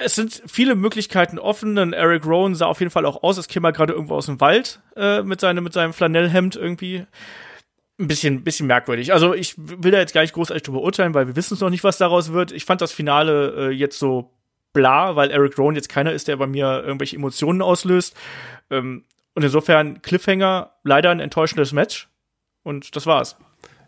[0.00, 1.76] es sind viele Möglichkeiten offen.
[1.76, 4.26] Denn Eric Rowan sah auf jeden Fall auch aus, als käme er gerade irgendwo aus
[4.26, 7.06] dem Wald äh, mit, seine, mit seinem Flanellhemd irgendwie.
[7.98, 9.12] Ein bisschen, bisschen merkwürdig.
[9.12, 11.68] Also ich will da jetzt gar nicht großartig drüber urteilen, weil wir wissen es noch
[11.68, 12.50] nicht, was daraus wird.
[12.50, 14.32] Ich fand das Finale äh, jetzt so
[14.72, 18.16] bla, weil Eric Rowan jetzt keiner ist, der bei mir irgendwelche Emotionen auslöst.
[18.70, 22.08] Ähm, und insofern Cliffhanger, leider ein enttäuschendes Match.
[22.62, 23.36] Und das war's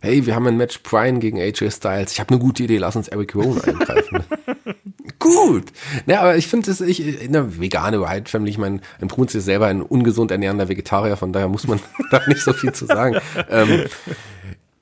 [0.03, 2.13] hey, wir haben ein Match Brian gegen AJ Styles.
[2.13, 4.25] Ich habe eine gute Idee, lass uns Eric Rowan eingreifen.
[5.23, 5.66] Gut.
[6.07, 9.45] Ja, aber ich finde es, ich, eine vegane White Family, ich meine, ein Bruns ist
[9.45, 11.79] selber ein ungesund ernährender Vegetarier, von daher muss man
[12.11, 13.18] da nicht so viel zu sagen.
[13.49, 13.85] Ähm,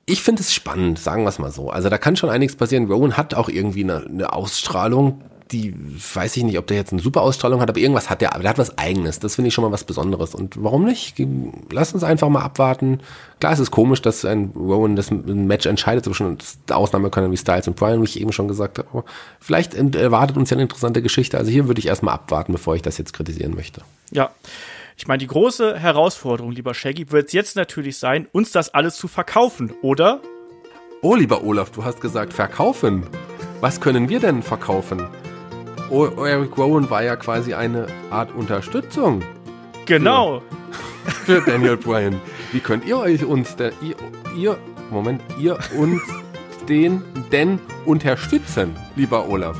[0.07, 1.69] ich finde es spannend, sagen wir es mal so.
[1.69, 2.91] Also da kann schon einiges passieren.
[2.91, 5.21] Rowan hat auch irgendwie eine, eine Ausstrahlung,
[5.51, 5.75] die,
[6.13, 8.43] weiß ich nicht, ob der jetzt eine super Ausstrahlung hat, aber irgendwas hat der, aber
[8.43, 9.19] der hat was Eigenes.
[9.19, 10.33] Das finde ich schon mal was Besonderes.
[10.33, 11.15] Und warum nicht?
[11.71, 13.01] Lass uns einfach mal abwarten.
[13.39, 16.37] Klar, es ist komisch, dass ein Rowan das ein Match entscheidet zwischen
[16.69, 18.87] Ausnahmekönnern wie Styles und Brian, wie ich eben schon gesagt habe.
[18.91, 19.05] Aber
[19.39, 21.37] vielleicht erwartet uns ja eine interessante Geschichte.
[21.37, 23.81] Also hier würde ich erstmal abwarten, bevor ich das jetzt kritisieren möchte.
[24.11, 24.31] Ja.
[24.97, 29.07] Ich meine, die große Herausforderung, lieber Shaggy, wird jetzt natürlich sein, uns das alles zu
[29.07, 30.21] verkaufen, oder?
[31.01, 33.07] Oh, lieber Olaf, du hast gesagt verkaufen.
[33.61, 35.07] Was können wir denn verkaufen?
[35.91, 39.21] Eric Rowan war ja quasi eine Art Unterstützung.
[39.85, 40.41] Genau.
[41.25, 42.19] Für, für Daniel Bryan.
[42.53, 43.95] Wie könnt ihr euch uns denn, ihr,
[44.37, 44.57] ihr,
[44.89, 46.01] Moment, ihr uns
[46.69, 49.57] den denn unterstützen, lieber Olaf,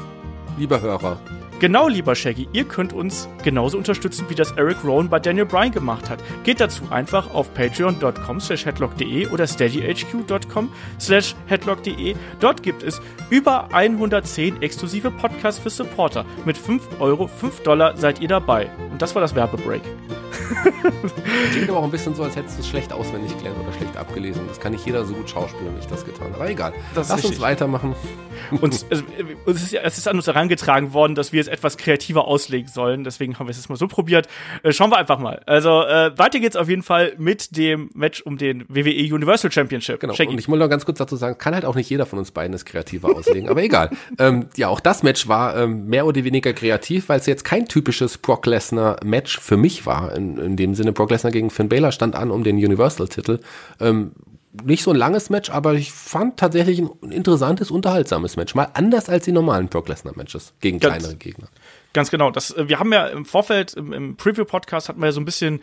[0.57, 1.19] lieber Hörer?
[1.62, 5.72] Genau, lieber Shaggy, ihr könnt uns genauso unterstützen, wie das Eric Rowan bei Daniel Bryan
[5.72, 6.18] gemacht hat.
[6.43, 12.16] Geht dazu einfach auf patreon.com slash headlock.de oder steadyhq.com slash headlock.de.
[12.39, 12.99] Dort gibt es
[13.30, 16.26] über 110 exklusive Podcasts für Supporter.
[16.45, 18.68] Mit 5 Euro, 5 Dollar seid ihr dabei.
[18.91, 19.84] Und das war das Werbebreak.
[21.51, 23.95] Klingt aber auch ein bisschen so, als hättest du es schlecht auswendig gelernt oder schlecht
[23.97, 24.47] abgelesen.
[24.47, 26.38] Das kann nicht jeder so gut schauspielen, wie ich das getan habe.
[26.38, 26.74] Aber egal.
[26.95, 27.93] Das Lass uns weitermachen.
[28.61, 29.03] Uns, also,
[29.45, 33.03] es, ist, es ist an uns herangetragen worden, dass wir es etwas kreativer auslegen sollen.
[33.03, 34.27] Deswegen haben wir es jetzt mal so probiert.
[34.63, 35.41] Äh, schauen wir einfach mal.
[35.45, 39.99] Also äh, weiter geht's auf jeden Fall mit dem Match um den WWE Universal Championship.
[39.99, 40.13] Genau.
[40.13, 40.31] Shaggy.
[40.31, 42.31] Und ich muss noch ganz kurz dazu sagen, kann halt auch nicht jeder von uns
[42.31, 43.49] beiden es kreativer auslegen.
[43.49, 43.89] aber egal.
[44.19, 47.67] Ähm, ja, auch das Match war ähm, mehr oder weniger kreativ, weil es jetzt kein
[47.67, 50.13] typisches Brock Lesnar Match für mich war.
[50.15, 53.39] In, in dem Sinne, Brock Lesnar gegen Finn Balor stand an um den Universal-Titel.
[53.79, 54.11] Ähm,
[54.63, 58.55] nicht so ein langes Match, aber ich fand tatsächlich ein interessantes, unterhaltsames Match.
[58.55, 61.47] Mal anders als die normalen Brock Lesnar Matches gegen Ganz, kleinere Gegner.
[61.93, 62.32] Ganz genau.
[62.32, 65.25] Das, äh, wir haben ja im Vorfeld, im, im Preview-Podcast hatten wir ja so ein
[65.25, 65.61] bisschen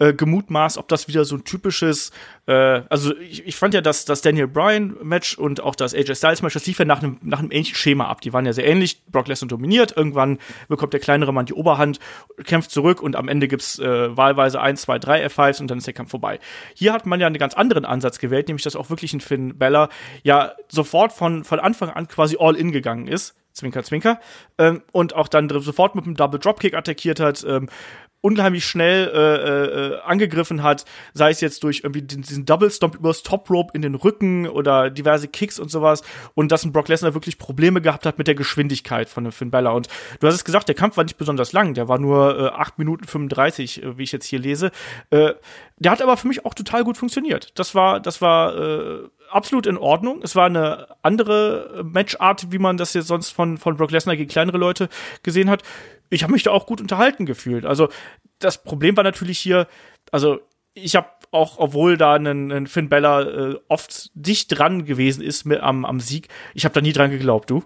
[0.00, 2.10] äh, gemutmaßt, ob das wieder so ein typisches,
[2.46, 6.54] äh, also ich, ich fand ja, dass das Daniel Bryan-Match und auch das AJ Styles-Match,
[6.54, 8.22] das lief ja nach einem, nach einem ähnlichen Schema ab.
[8.22, 9.04] Die waren ja sehr ähnlich.
[9.06, 12.00] Brock Lesnar dominiert, irgendwann bekommt der kleinere Mann die Oberhand,
[12.44, 15.86] kämpft zurück und am Ende gibt's äh, wahlweise 1, 2, 3 F5s und dann ist
[15.86, 16.40] der Kampf vorbei.
[16.74, 19.58] Hier hat man ja einen ganz anderen Ansatz gewählt, nämlich dass auch wirklich ein Finn
[19.58, 19.90] Bella
[20.22, 24.20] ja sofort von, von Anfang an quasi all in gegangen ist Zwinker, Zwinker,
[24.58, 27.44] ähm, und auch dann sofort mit einem Double Dropkick attackiert hat.
[27.46, 27.68] Ähm,
[28.20, 30.84] unheimlich schnell äh, äh, angegriffen hat,
[31.14, 34.90] sei es jetzt durch irgendwie diesen Double Stomp übers Top Rope in den Rücken oder
[34.90, 36.02] diverse Kicks und sowas
[36.34, 39.74] und dass ein Brock Lesnar wirklich Probleme gehabt hat mit der Geschwindigkeit von Finn Balor
[39.74, 39.88] und
[40.20, 42.78] du hast es gesagt, der Kampf war nicht besonders lang, der war nur äh, 8
[42.78, 44.70] Minuten 35, äh, wie ich jetzt hier lese.
[45.10, 45.32] Äh,
[45.78, 47.58] der hat aber für mich auch total gut funktioniert.
[47.58, 50.20] Das war das war äh, absolut in Ordnung.
[50.22, 54.28] Es war eine andere Matchart, wie man das jetzt sonst von von Brock Lesnar gegen
[54.28, 54.90] kleinere Leute
[55.22, 55.62] gesehen hat
[56.10, 57.64] ich habe mich da auch gut unterhalten gefühlt.
[57.64, 57.88] Also
[58.38, 59.66] das Problem war natürlich hier,
[60.12, 60.40] also
[60.74, 65.44] ich habe auch, obwohl da ein, ein Finn Bella äh, oft dicht dran gewesen ist
[65.44, 67.62] mit, am, am Sieg, ich habe da nie dran geglaubt, du?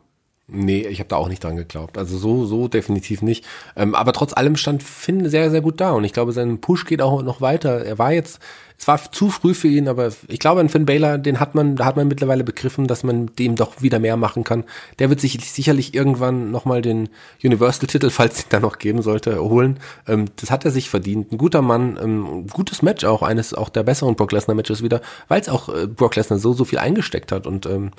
[0.46, 1.96] Nee, ich habe da auch nicht dran geglaubt.
[1.96, 3.46] Also so, so definitiv nicht.
[3.76, 5.92] Ähm, aber trotz allem stand Finn sehr, sehr gut da.
[5.92, 7.82] Und ich glaube, sein Push geht auch noch weiter.
[7.82, 8.40] Er war jetzt
[8.85, 11.74] es war zu früh für ihn, aber ich glaube, an Finn Baylor, den hat man,
[11.74, 14.65] da hat man mittlerweile begriffen, dass man dem doch wieder mehr machen kann.
[14.98, 17.09] Der wird sich sicherlich irgendwann nochmal den
[17.43, 19.81] Universal-Titel, falls es da noch geben sollte, holen.
[20.06, 21.32] Ähm, das hat er sich verdient.
[21.32, 25.40] Ein guter Mann, ähm, gutes Match auch, eines auch der besseren Brock Lesnar-Matches wieder, weil
[25.40, 27.90] es auch äh, Brock Lesnar so, so viel eingesteckt hat und ähm,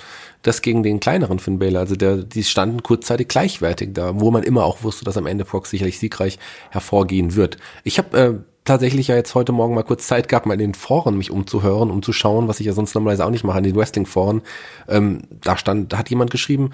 [0.42, 1.80] das gegen den kleineren Finn Baylor.
[1.80, 5.44] Also der, die standen kurzzeitig gleichwertig da, wo man immer auch wusste, dass am Ende
[5.44, 6.38] Brock sicherlich siegreich
[6.70, 7.56] hervorgehen wird.
[7.82, 8.34] Ich habe äh,
[8.66, 11.90] tatsächlich ja jetzt heute Morgen mal kurz Zeit gehabt, mal in den Foren mich umzuhören,
[11.90, 14.42] um zu schauen, was ich ja sonst normalerweise auch nicht mache, in den Wrestling-Foren.
[14.88, 16.70] Ähm, da stand, da hat jemand geschrieben,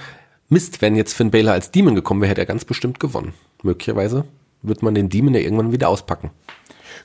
[0.49, 3.33] Mist, wenn jetzt Finn Balor als Demon gekommen wäre, hätte er ganz bestimmt gewonnen.
[3.63, 4.25] Möglicherweise
[4.63, 6.31] wird man den Demon ja irgendwann wieder auspacken.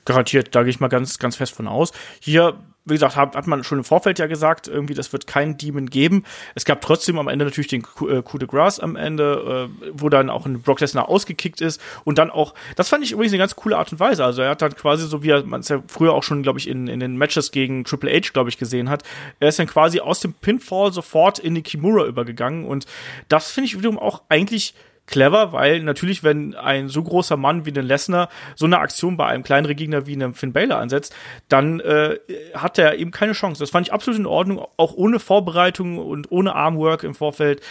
[0.06, 1.92] Garantiert, da gehe ich mal ganz, ganz fest von aus.
[2.20, 2.58] Hier
[2.88, 5.90] wie gesagt, hat, hat man schon im Vorfeld ja gesagt, irgendwie, das wird keinen Demon
[5.90, 6.24] geben.
[6.56, 10.10] Es gab trotzdem am Ende natürlich den äh, Coup de Grace am Ende, äh, wo
[10.10, 13.40] dann auch ein Brock Lesnar ausgekickt ist und dann auch, das fand ich übrigens eine
[13.40, 14.24] ganz coole Art und Weise.
[14.24, 16.68] Also er hat dann quasi so, wie man es ja früher auch schon, glaube ich,
[16.68, 19.04] in, in den Matches gegen Triple H, glaube ich, gesehen hat,
[19.40, 22.86] er ist dann quasi aus dem Pinfall sofort in die Kimura übergegangen und
[23.30, 24.74] das finde ich wiederum auch eigentlich
[25.08, 29.26] clever, weil natürlich, wenn ein so großer Mann wie den Lesnar so eine Aktion bei
[29.26, 31.16] einem kleineren Gegner wie einem Finn Balor ansetzt,
[31.50, 32.18] dann äh,
[32.54, 33.60] hat er eben keine Chance.
[33.60, 37.62] Das fand ich absolut in Ordnung, auch ohne Vorbereitung und ohne Armwork im Vorfeld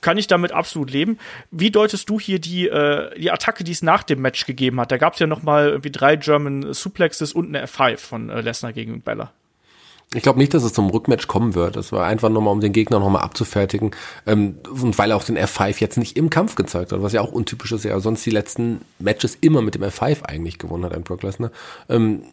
[0.00, 1.18] kann ich damit absolut leben.
[1.50, 4.90] Wie deutest du hier die, äh, die Attacke, die es nach dem Match gegeben hat?
[4.90, 8.40] Da gab es ja noch mal irgendwie drei German Suplexes und eine F5 von äh,
[8.40, 9.32] Lesnar gegen Bella.
[10.12, 11.76] Ich glaube nicht, dass es zum Rückmatch kommen wird.
[11.76, 13.92] Das war einfach nochmal, um den Gegner nochmal abzufertigen.
[14.26, 17.20] Ähm, und weil er auch den F5 jetzt nicht im Kampf gezeigt hat, was ja
[17.20, 17.84] auch untypisch ist.
[17.84, 21.52] Ja, sonst die letzten Matches immer mit dem F5 eigentlich gewonnen hat, ein Brock Lesnar.
[21.88, 22.24] Ähm,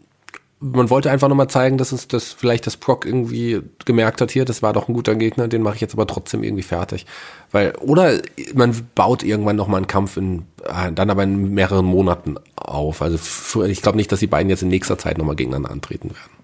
[0.60, 4.44] man wollte einfach nochmal zeigen, dass es dass vielleicht das Brock irgendwie gemerkt hat, hier,
[4.44, 7.06] das war doch ein guter Gegner, den mache ich jetzt aber trotzdem irgendwie fertig.
[7.52, 8.20] Weil, oder
[8.56, 13.04] man baut irgendwann nochmal einen Kampf in, äh, dann aber in mehreren Monaten auf.
[13.04, 16.37] Also ich glaube nicht, dass die beiden jetzt in nächster Zeit nochmal gegeneinander antreten werden.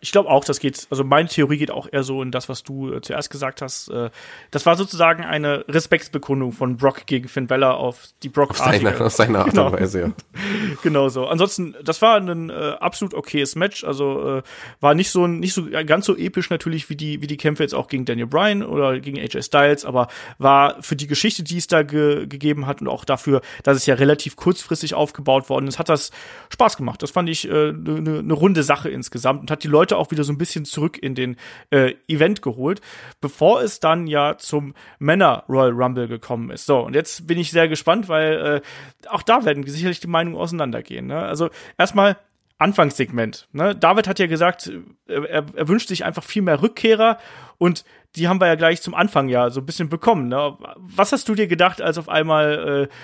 [0.00, 2.62] Ich glaube auch, das geht, also meine Theorie geht auch eher so in das, was
[2.62, 3.88] du äh, zuerst gesagt hast.
[3.88, 4.10] Äh,
[4.50, 9.00] das war sozusagen eine Respektsbekundung von Brock gegen Finn Balor auf die brock auf seine,
[9.00, 10.12] auf seine Art und Weise, ja.
[10.82, 11.26] genau so.
[11.26, 13.84] Ansonsten, das war ein äh, absolut okayes Match.
[13.84, 14.42] Also äh,
[14.80, 17.74] war nicht so nicht so ganz so episch natürlich wie die wie die Kämpfe jetzt
[17.74, 20.08] auch gegen Daniel Bryan oder gegen AJ Styles, aber
[20.38, 23.86] war für die Geschichte, die es da ge gegeben hat und auch dafür, dass es
[23.86, 26.10] ja relativ kurzfristig aufgebaut worden ist, hat das
[26.50, 27.02] Spaß gemacht.
[27.02, 30.10] Das fand ich eine äh, ne, ne runde Sache insgesamt und hat die Leute auch
[30.10, 31.36] wieder so ein bisschen zurück in den
[31.70, 32.80] äh, Event geholt,
[33.20, 36.66] bevor es dann ja zum Männer Royal Rumble gekommen ist.
[36.66, 38.62] So, und jetzt bin ich sehr gespannt, weil
[39.04, 41.06] äh, auch da werden sicherlich die Meinungen auseinandergehen.
[41.06, 41.18] Ne?
[41.18, 42.16] Also erstmal
[42.58, 43.48] Anfangssegment.
[43.52, 43.74] Ne?
[43.74, 44.70] David hat ja gesagt,
[45.08, 47.18] äh, er, er wünscht sich einfach viel mehr Rückkehrer
[47.56, 47.84] und
[48.16, 50.28] die haben wir ja gleich zum Anfang ja so ein bisschen bekommen.
[50.28, 50.56] Ne?
[50.76, 52.94] Was hast du dir gedacht, als auf einmal äh,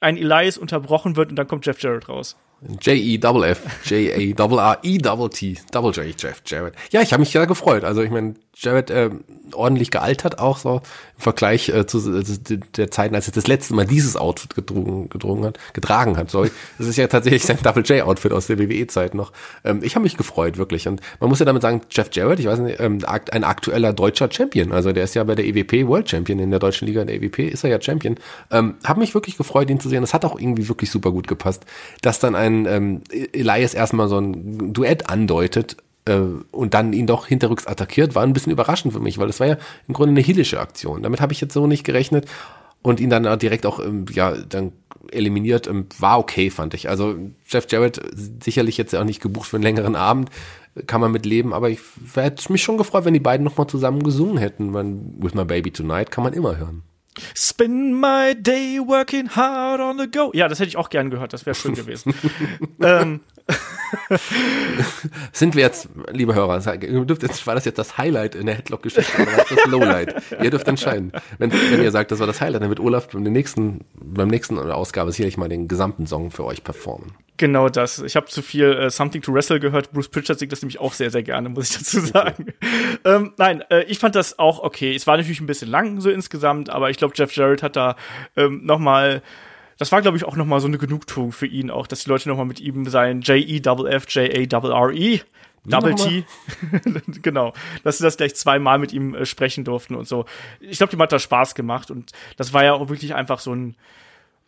[0.00, 2.36] ein Elias unterbrochen wird und dann kommt Jeff Jarrett raus?
[2.80, 6.74] J-E-F-F, J-A-R-R-E-T, Double J, Jeff Jarrett.
[6.90, 7.84] Ja, ich habe mich ja gefreut.
[7.84, 9.10] Also ich meine, Jarrett äh,
[9.52, 12.34] ordentlich gealtert auch so im Vergleich äh, zu also
[12.76, 16.30] der Zeiten, als er das letzte Mal dieses Outfit gedrungen, gedrungen hat, getragen hat.
[16.30, 19.32] Sorry, das ist ja tatsächlich sein Double J Outfit aus der WWE-Zeit noch.
[19.64, 22.46] Ähm, ich habe mich gefreut wirklich und man muss ja damit sagen, Jeff Jarrett, ich
[22.46, 24.72] weiß nicht, ähm, ein aktueller deutscher Champion.
[24.72, 27.40] Also der ist ja bei der EWP World Champion in der deutschen Liga der EWP
[27.50, 28.16] ist er ja Champion.
[28.50, 30.02] Ähm, habe mich wirklich gefreut, ihn zu sehen.
[30.02, 31.64] Das hat auch irgendwie wirklich super gut gepasst,
[32.02, 33.02] dass dann ein ähm,
[33.32, 35.76] Elias erstmal so ein Duett andeutet
[36.06, 36.20] äh,
[36.50, 39.46] und dann ihn doch hinterrücks attackiert, war ein bisschen überraschend für mich, weil das war
[39.46, 39.56] ja
[39.88, 41.02] im Grunde eine hillische Aktion.
[41.02, 42.26] Damit habe ich jetzt so nicht gerechnet
[42.82, 44.72] und ihn dann direkt auch ähm, ja dann
[45.10, 46.88] eliminiert, ähm, war okay, fand ich.
[46.88, 47.16] Also
[47.46, 48.00] Jeff Jarrett
[48.42, 50.30] sicherlich jetzt auch nicht gebucht für einen längeren Abend,
[50.86, 51.78] kann man mit leben, aber ich
[52.14, 54.70] hätte mich schon gefreut, wenn die beiden nochmal zusammen gesungen hätten.
[54.70, 56.82] Man, With My Baby Tonight kann man immer hören.
[57.34, 60.30] Spend my day working hard on the go.
[60.34, 62.14] Ja, das hätte ich auch gern gehört, das wäre schön gewesen.
[62.82, 63.20] ähm,
[65.32, 69.22] Sind wir jetzt, liebe Hörer, dürft jetzt, war das jetzt das Highlight in der Headlock-Geschichte
[69.22, 70.22] oder war das das Lowlight?
[70.42, 71.12] ihr dürft entscheiden.
[71.38, 74.58] Wenn, wenn ihr sagt, das war das Highlight, dann wird Olaf beim nächsten, beim nächsten
[74.58, 77.12] Ausgabe sicherlich mal den gesamten Song für euch performen.
[77.36, 77.98] Genau das.
[77.98, 79.92] Ich habe zu viel äh, Something to Wrestle gehört.
[79.92, 82.46] Bruce Pritchard singt das nämlich auch sehr, sehr gerne, muss ich dazu sagen.
[82.48, 82.98] Okay.
[83.04, 84.94] ähm, nein, äh, ich fand das auch okay.
[84.94, 87.96] Es war natürlich ein bisschen lang so insgesamt, aber ich glaube, Jeff Jarrett hat da
[88.36, 89.22] ähm, noch mal
[89.76, 92.08] das war, glaube ich, auch noch mal so eine Genugtuung für ihn auch, dass die
[92.08, 95.20] Leute noch mal mit ihm sein J-E-F-F, J-A-R-R-E
[95.66, 96.24] Double T,
[97.22, 97.54] genau,
[97.84, 100.26] dass sie das gleich zweimal mit ihm äh, sprechen durften und so.
[100.60, 103.54] Ich glaube, dem hat das Spaß gemacht und das war ja auch wirklich einfach so
[103.54, 103.74] ein,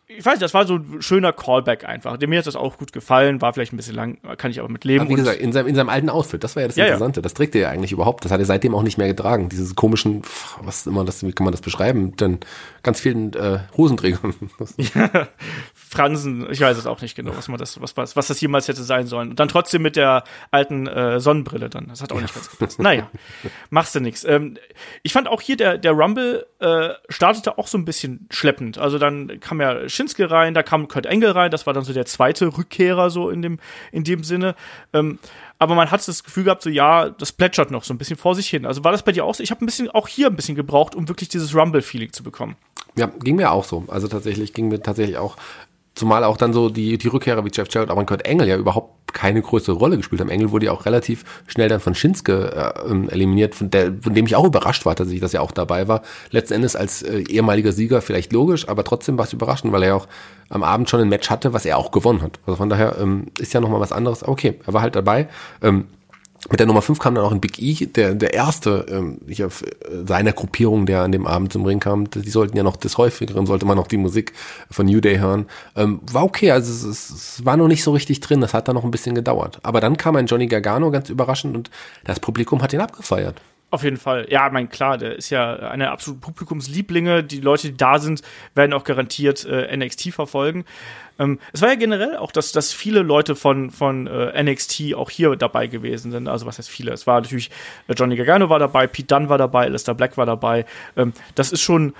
[0.09, 2.17] ich weiß nicht, das war so ein schöner Callback einfach.
[2.17, 4.85] Mir hat das auch gut gefallen, war vielleicht ein bisschen lang, kann ich aber mit
[4.85, 5.01] leben.
[5.01, 7.19] Aber wie gesagt, in seinem, in seinem alten Outfit, das war ja das Interessante.
[7.19, 7.21] Ja.
[7.23, 8.23] Das trägt er ja eigentlich überhaupt.
[8.23, 9.49] Das hat er seitdem auch nicht mehr getragen.
[9.49, 10.21] Dieses komischen,
[10.61, 12.15] was immer das, wie kann man das beschreiben?
[12.15, 12.39] Denn
[12.83, 14.33] ganz vielen äh, Hosenträgern.
[14.77, 15.27] ja,
[15.73, 18.69] Fransen, ich weiß es auch nicht genau, was man das, was, was, was das jemals
[18.69, 19.31] hätte sein sollen.
[19.31, 21.87] Und dann trotzdem mit der alten äh, Sonnenbrille dann.
[21.89, 22.21] Das hat auch ja.
[22.21, 22.79] nicht ganz gepasst.
[22.87, 23.09] Naja,
[23.71, 24.23] machst du nix.
[24.23, 24.55] Ähm,
[25.03, 28.77] ich fand auch hier, der, der Rumble äh, startete auch so ein bisschen schleppend.
[28.77, 31.93] Also dann kam ja Shinsuke rein, da kam Kurt Engel rein, das war dann so
[31.93, 33.59] der zweite Rückkehrer so in dem,
[33.91, 34.55] in dem Sinne.
[34.93, 35.19] Ähm,
[35.59, 38.35] aber man hat das Gefühl gehabt, so ja, das plätschert noch so ein bisschen vor
[38.35, 38.65] sich hin.
[38.65, 39.43] Also war das bei dir auch so?
[39.43, 42.55] Ich habe ein bisschen auch hier ein bisschen gebraucht, um wirklich dieses Rumble-Feeling zu bekommen.
[42.95, 43.83] Ja, ging mir auch so.
[43.87, 45.35] Also tatsächlich ging mir tatsächlich auch
[45.97, 49.06] Zumal auch dann so die, die Rückkehrer wie Jeff Jarrett, aber Kurt Engel ja überhaupt
[49.13, 50.29] keine größere Rolle gespielt haben.
[50.29, 54.13] Engel wurde ja auch relativ schnell dann von Shinsuke äh, ähm, eliminiert, von, der, von
[54.13, 56.01] dem ich auch überrascht war, dass ich das ja auch dabei war.
[56.31, 59.89] Letzten Endes als äh, ehemaliger Sieger vielleicht logisch, aber trotzdem war es überraschend, weil er
[59.89, 60.07] ja auch
[60.49, 62.39] am Abend schon ein Match hatte, was er auch gewonnen hat.
[62.45, 64.27] Also von daher ähm, ist ja nochmal was anderes.
[64.27, 65.27] Okay, er war halt dabei.
[65.61, 65.85] Ähm,
[66.49, 69.49] mit der Nummer 5 kam dann auch ein Big E, der, der erste ähm, hier
[70.05, 72.09] seiner Gruppierung, der an dem Abend zum Ring kam.
[72.09, 74.33] Die sollten ja noch des Häufigeren, sollte man noch die Musik
[74.71, 75.45] von New Day hören.
[75.75, 78.67] Ähm, war okay, also es, es, es war noch nicht so richtig drin, das hat
[78.67, 79.59] dann noch ein bisschen gedauert.
[79.63, 81.69] Aber dann kam ein Johnny Gargano ganz überraschend und
[82.05, 83.41] das Publikum hat ihn abgefeiert.
[83.69, 84.27] Auf jeden Fall.
[84.29, 87.21] Ja, mein klar, der ist ja eine absolute Publikumslieblinge.
[87.25, 88.21] Die Leute, die da sind,
[88.55, 90.63] werden auch garantiert äh, NXT verfolgen.
[91.19, 95.09] Ähm, es war ja generell auch, dass, dass viele Leute von, von äh, NXT auch
[95.09, 96.27] hier dabei gewesen sind.
[96.27, 96.91] Also was heißt viele?
[96.91, 97.49] Es war natürlich
[97.87, 100.65] äh, Johnny Gargano war dabei, Pete Dunne war dabei, Alistair Black war dabei.
[100.95, 101.93] Ähm, das ist schon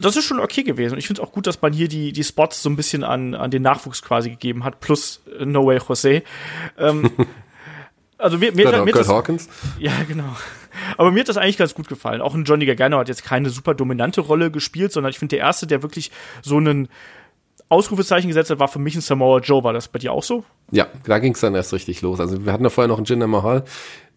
[0.00, 0.94] das ist schon okay gewesen.
[0.94, 3.04] Und ich finde es auch gut, dass man hier die, die Spots so ein bisschen
[3.04, 6.22] an, an den Nachwuchs quasi gegeben hat, plus äh, No Way Jose.
[6.78, 7.10] Ähm,
[8.18, 9.48] also mir, mir, Kurt, mir Kurt das, Hawkins?
[9.78, 10.36] Ja, genau.
[10.96, 12.22] Aber mir hat das eigentlich ganz gut gefallen.
[12.22, 15.44] Auch ein Johnny Gargano hat jetzt keine super dominante Rolle gespielt, sondern ich finde der
[15.44, 16.10] erste, der wirklich
[16.42, 16.88] so einen
[17.70, 19.62] Ausrufezeichen gesetzt hat, war für mich ein Samoa Joe.
[19.62, 20.42] War das bei dir auch so?
[20.72, 22.18] Ja, da ging es dann erst richtig los.
[22.18, 23.62] Also wir hatten ja vorher noch einen Jinder Mahal,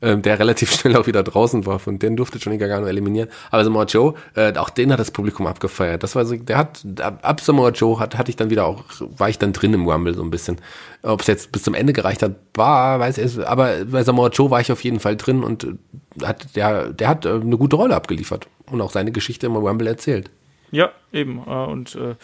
[0.02, 1.78] ähm, der relativ schnell auch wieder draußen war.
[1.78, 3.30] Von den durfte Johnny Gargano eliminieren.
[3.52, 6.02] Aber Samoa Joe, äh, auch den hat das Publikum abgefeiert.
[6.02, 9.30] Das war so, der hat, ab Samoa Joe hat, hatte ich dann wieder auch, war
[9.30, 10.58] ich dann drin im Rumble so ein bisschen.
[11.04, 14.50] Ob es jetzt bis zum Ende gereicht hat, war, weiß ich, aber bei Samoa Joe
[14.50, 15.68] war ich auf jeden Fall drin und
[16.24, 19.86] hat, der, der hat äh, eine gute Rolle abgeliefert und auch seine Geschichte im Rumble
[19.86, 20.32] erzählt.
[20.72, 21.44] Ja, eben.
[21.46, 22.16] Äh, und äh,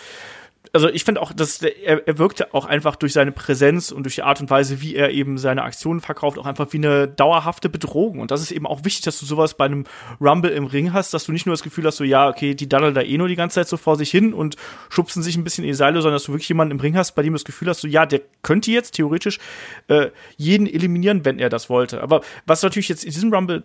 [0.73, 4.15] also ich finde auch, dass er, er wirkte auch einfach durch seine Präsenz und durch
[4.15, 7.69] die Art und Weise, wie er eben seine Aktionen verkauft, auch einfach wie eine dauerhafte
[7.69, 8.19] Bedrohung.
[8.19, 9.85] Und das ist eben auch wichtig, dass du sowas bei einem
[10.21, 12.69] Rumble im Ring hast, dass du nicht nur das Gefühl hast, so ja, okay, die
[12.69, 14.57] daddeln da eh nur die ganze Zeit so vor sich hin und
[14.89, 17.13] schubsen sich ein bisschen in die Seile, sondern dass du wirklich jemanden im Ring hast,
[17.13, 19.39] bei dem du das Gefühl hast, so ja, der könnte jetzt theoretisch
[19.87, 22.01] äh, jeden eliminieren, wenn er das wollte.
[22.01, 23.63] Aber was natürlich jetzt in diesem Rumble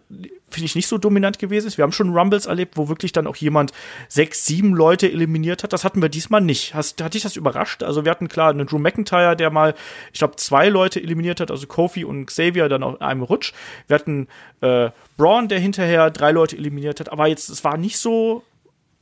[0.55, 1.77] finde ich nicht so dominant gewesen ist.
[1.77, 3.73] Wir haben schon Rumbles erlebt, wo wirklich dann auch jemand
[4.09, 5.73] sechs, sieben Leute eliminiert hat.
[5.73, 6.75] Das hatten wir diesmal nicht.
[6.75, 7.83] Hast, hat dich das überrascht?
[7.83, 9.75] Also wir hatten klar einen Drew McIntyre, der mal,
[10.13, 13.53] ich glaube, zwei Leute eliminiert hat, also Kofi und Xavier dann auf einem Rutsch.
[13.87, 14.29] Wir hatten
[14.61, 17.11] äh, Braun, der hinterher drei Leute eliminiert hat.
[17.11, 18.43] Aber jetzt, es war nicht so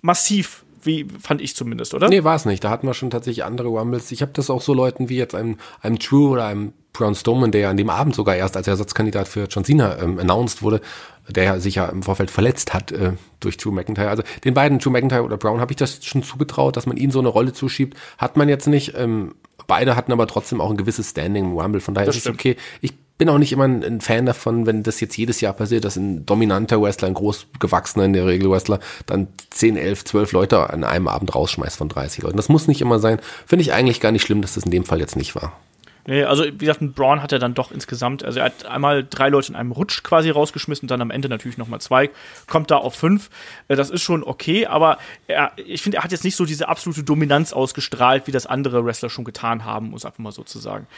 [0.02, 2.09] massiv wie fand ich zumindest, oder?
[2.09, 2.62] Nee, war es nicht.
[2.64, 4.12] Da hatten wir schon tatsächlich andere Rumbles.
[4.12, 7.52] Ich habe das auch so Leuten wie jetzt einem, einem True oder einem Braun Strowman,
[7.52, 10.80] der ja an dem Abend sogar erst als Ersatzkandidat für John Cena ähm, announced wurde,
[11.28, 14.10] der sich ja im Vorfeld verletzt hat äh, durch Drew McIntyre.
[14.10, 17.12] Also den beiden, Drew McIntyre oder Brown, habe ich das schon zugetraut, dass man ihnen
[17.12, 17.96] so eine Rolle zuschiebt.
[18.18, 18.94] Hat man jetzt nicht.
[18.96, 19.34] Ähm,
[19.66, 21.80] beide hatten aber trotzdem auch ein gewisses Standing im Rumble.
[21.80, 22.56] Von daher das ist es okay.
[22.80, 25.97] Ich bin auch nicht immer ein Fan davon, wenn das jetzt jedes Jahr passiert, dass
[25.97, 30.84] ein dominanter Wrestler, ein großgewachsener in der Regel Wrestler, dann 10, 11, 12 Leute an
[30.84, 32.36] einem Abend rausschmeißt von 30 Leuten.
[32.36, 33.20] Das muss nicht immer sein.
[33.47, 35.52] Finde ich eigentlich gar nicht schlimm, dass das in dem Fall jetzt nicht war.
[36.04, 39.04] Nee, also wie gesagt, ein Braun hat er dann doch insgesamt, also er hat einmal
[39.08, 42.10] drei Leute in einem Rutsch quasi rausgeschmissen, dann am Ende natürlich nochmal zwei,
[42.48, 43.30] kommt da auf fünf.
[43.68, 44.98] Äh, das ist schon okay, aber
[45.28, 48.84] er, ich finde, er hat jetzt nicht so diese absolute Dominanz ausgestrahlt, wie das andere
[48.84, 50.88] Wrestler schon getan haben, muss einfach mal so zu sagen.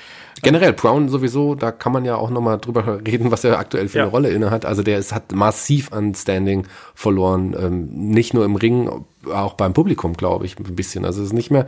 [0.42, 3.98] Generell, Brown sowieso, da kann man ja auch nochmal drüber reden, was er aktuell für
[3.98, 4.04] ja.
[4.04, 4.64] eine Rolle inne hat.
[4.64, 9.72] Also der ist, hat massiv an Standing verloren, ähm, nicht nur im Ring, auch beim
[9.74, 11.04] Publikum, glaube ich, ein bisschen.
[11.04, 11.66] Also es ist nicht mehr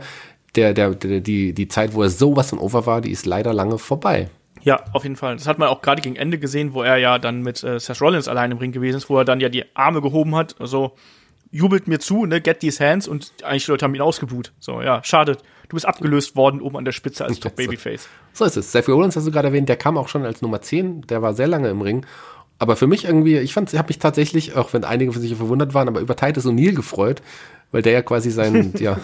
[0.55, 3.53] der, der, der, die, die Zeit, wo er sowas von over war, die ist leider
[3.53, 4.29] lange vorbei.
[4.61, 5.35] Ja, auf jeden Fall.
[5.35, 8.01] Das hat man auch gerade gegen Ende gesehen, wo er ja dann mit äh, Seth
[8.01, 10.55] Rollins allein im Ring gewesen ist, wo er dann ja die Arme gehoben hat.
[10.59, 10.93] Also
[11.51, 14.51] jubelt mir zu, ne, get these hands und eigentlich die Leute haben ihn ausgebuht.
[14.59, 15.37] So, ja, schade.
[15.69, 18.07] Du bist abgelöst worden oben an der Spitze als Top Babyface.
[18.33, 18.71] So ist es.
[18.71, 21.33] Seth Rollins hast du gerade erwähnt, der kam auch schon als Nummer 10, der war
[21.33, 22.05] sehr lange im Ring.
[22.59, 25.35] Aber für mich irgendwie, ich fand, ich habe mich tatsächlich, auch wenn einige von sich
[25.35, 27.21] verwundert waren, aber über Titus O'Neill gefreut,
[27.71, 28.97] weil der ja quasi seinen, ja,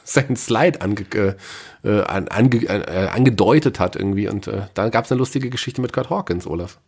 [0.04, 1.34] seinen Slide ange, äh,
[1.88, 4.28] äh ange, äh, angedeutet hat irgendwie.
[4.28, 6.78] Und äh, da gab es eine lustige Geschichte mit Kurt Hawkins, Olaf.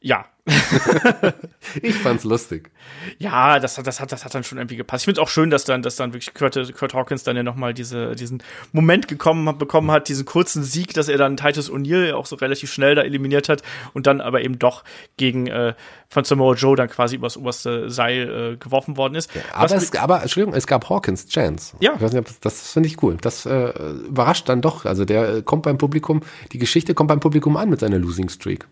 [0.00, 0.24] Ja.
[1.82, 2.70] ich fand's lustig.
[3.18, 5.02] Ja, das, das, hat, das hat dann schon irgendwie gepasst.
[5.02, 7.42] Ich finde es auch schön, dass dann, dass dann wirklich Kurt, Kurt Hawkins dann ja
[7.42, 12.14] nochmal diese, diesen Moment gekommen, bekommen hat, diesen kurzen Sieg, dass er dann Titus O'Neill
[12.14, 13.62] auch so relativ schnell da eliminiert hat
[13.92, 14.82] und dann aber eben doch
[15.18, 15.74] gegen äh,
[16.08, 19.32] von Samoa Joe dann quasi übers oberste Seil äh, geworfen worden ist.
[19.34, 21.76] Ja, aber, es, aber, Entschuldigung, es gab Hawkins Chance.
[21.80, 21.92] Ja.
[21.94, 23.18] Ich weiß nicht, das, das finde ich cool.
[23.20, 23.72] Das äh,
[24.08, 24.86] überrascht dann doch.
[24.86, 26.22] Also der äh, kommt beim Publikum,
[26.52, 28.66] die Geschichte kommt beim Publikum an mit seiner Losing Streak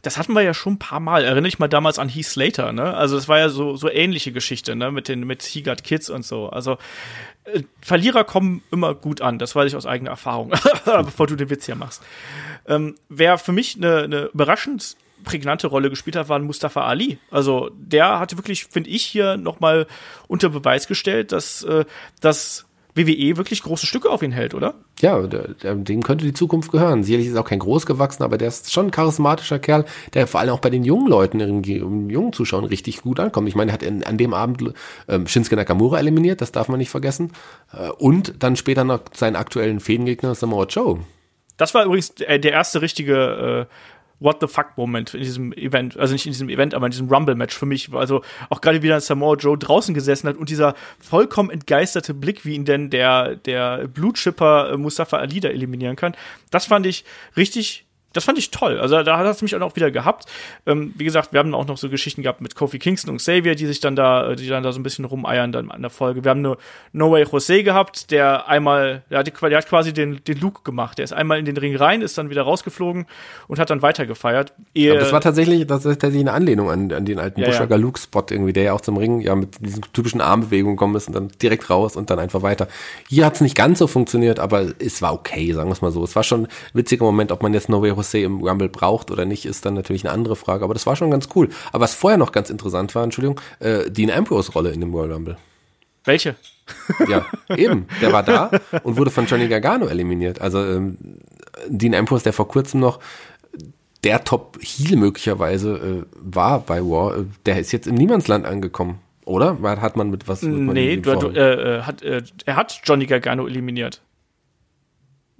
[0.00, 1.24] das hatten wir ja schon ein paar Mal.
[1.24, 2.94] Erinnere ich mal damals an Heath Slater, ne?
[2.94, 4.90] Also das war ja so so ähnliche Geschichte, ne?
[4.90, 6.48] Mit den mit He Kids und so.
[6.48, 6.78] Also
[7.44, 9.38] äh, Verlierer kommen immer gut an.
[9.38, 10.50] Das weiß ich aus eigener Erfahrung.
[10.84, 12.02] Bevor du den Witz hier machst.
[12.66, 17.18] Ähm, wer für mich eine, eine überraschend prägnante Rolle gespielt hat, war Mustafa Ali.
[17.30, 19.86] Also der hatte wirklich, finde ich, hier noch mal
[20.26, 21.84] unter Beweis gestellt, dass äh,
[22.20, 24.74] dass WWE wirklich große Stücke auf ihn hält, oder?
[25.00, 27.02] Ja, dem könnte die Zukunft gehören.
[27.04, 30.40] Sicherlich ist er auch kein großgewachsener, aber der ist schon ein charismatischer Kerl, der vor
[30.40, 33.48] allem auch bei den jungen Leuten, den jungen Zuschauern richtig gut ankommt.
[33.48, 34.74] Ich meine, er hat in, an dem Abend
[35.08, 37.32] ähm, Shinsuke Nakamura eliminiert, das darf man nicht vergessen.
[37.72, 41.00] Äh, und dann später noch seinen aktuellen Fädengegner Samoa Joe.
[41.56, 43.74] Das war übrigens der erste richtige äh,
[44.22, 47.08] What the fuck Moment in diesem Event, also nicht in diesem Event, aber in diesem
[47.08, 47.92] Rumble Match für mich.
[47.92, 52.54] Also auch gerade wieder Samoa Joe draußen gesessen hat und dieser vollkommen entgeisterte Blick, wie
[52.54, 56.14] ihn denn der der Blutschipper äh, Mustafa Ali da eliminieren kann.
[56.50, 57.04] Das fand ich
[57.36, 58.78] richtig das fand ich toll.
[58.78, 60.26] Also da hat es mich auch wieder gehabt.
[60.66, 63.54] Ähm, wie gesagt, wir haben auch noch so Geschichten gehabt mit Kofi Kingston und Xavier,
[63.54, 65.90] die sich dann da, äh, die dann da so ein bisschen rumeiern dann an der
[65.90, 66.24] Folge.
[66.24, 66.58] Wir haben nur
[66.92, 70.98] No Way Jose gehabt, der einmal, der hat, der hat quasi den, den Luke gemacht.
[70.98, 73.06] Der ist einmal in den Ring rein, ist dann wieder rausgeflogen
[73.48, 74.52] und hat dann weitergefeiert.
[74.74, 77.76] Ehe, das war tatsächlich, das ist tatsächlich eine Anlehnung an, an den alten ja, Bushwacker
[77.76, 77.80] ja.
[77.80, 81.14] Luke-Spot irgendwie, der ja auch zum Ring ja mit diesen typischen Armbewegungen gekommen ist und
[81.14, 82.68] dann direkt raus und dann einfach weiter.
[83.08, 85.92] Hier hat es nicht ganz so funktioniert, aber es war okay, sagen wir es mal
[85.92, 86.04] so.
[86.04, 89.10] Es war schon ein witziger Moment, ob man jetzt No Way Jose im Rumble braucht
[89.10, 90.64] oder nicht, ist dann natürlich eine andere Frage.
[90.64, 91.48] Aber das war schon ganz cool.
[91.72, 95.12] Aber was vorher noch ganz interessant war, Entschuldigung, äh, Dean Ambrose Rolle in dem Royal
[95.12, 95.36] Rumble.
[96.04, 96.36] Welche?
[97.08, 97.26] Ja,
[97.56, 97.86] eben.
[98.00, 98.50] Der war da
[98.82, 100.40] und wurde von Johnny Gargano eliminiert.
[100.40, 100.96] Also ähm,
[101.68, 102.98] Dean Ambrose, der vor kurzem noch
[104.04, 108.98] der Top-Heel möglicherweise äh, war bei War, äh, der ist jetzt im Niemandsland angekommen.
[109.24, 109.58] Oder?
[109.62, 110.42] Hat man mit was?
[110.42, 114.02] Mit nee, du, du, äh, äh, hat, äh, er hat Johnny Gargano eliminiert.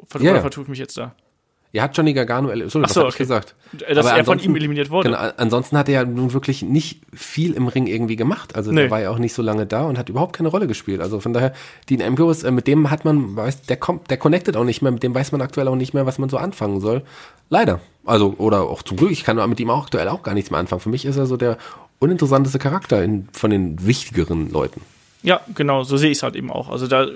[0.06, 0.40] Ver yeah.
[0.40, 1.14] vertue ich mich jetzt da?
[1.74, 3.18] Er hat Johnny Gargano, so, das so, okay.
[3.18, 3.54] gesagt.
[3.72, 5.08] Dass Aber er von ihm eliminiert wurde.
[5.08, 8.54] Genau, ansonsten hat er ja nun wirklich nicht viel im Ring irgendwie gemacht.
[8.54, 8.82] Also nee.
[8.82, 11.00] der war ja auch nicht so lange da und hat überhaupt keine Rolle gespielt.
[11.00, 11.54] Also von daher,
[11.88, 14.92] Dean Ambrose, äh, mit dem hat man, weiß, der kommt, der connectet auch nicht mehr,
[14.92, 17.02] mit dem weiß man aktuell auch nicht mehr, was man so anfangen soll.
[17.48, 17.80] Leider.
[18.04, 20.60] Also, oder auch zum Glück, ich kann mit ihm auch aktuell auch gar nichts mehr
[20.60, 20.80] anfangen.
[20.80, 21.56] Für mich ist er so der
[22.00, 24.82] uninteressanteste Charakter in, von den wichtigeren Leuten.
[25.22, 26.68] Ja, genau, so sehe ich es halt eben auch.
[26.68, 27.06] Also da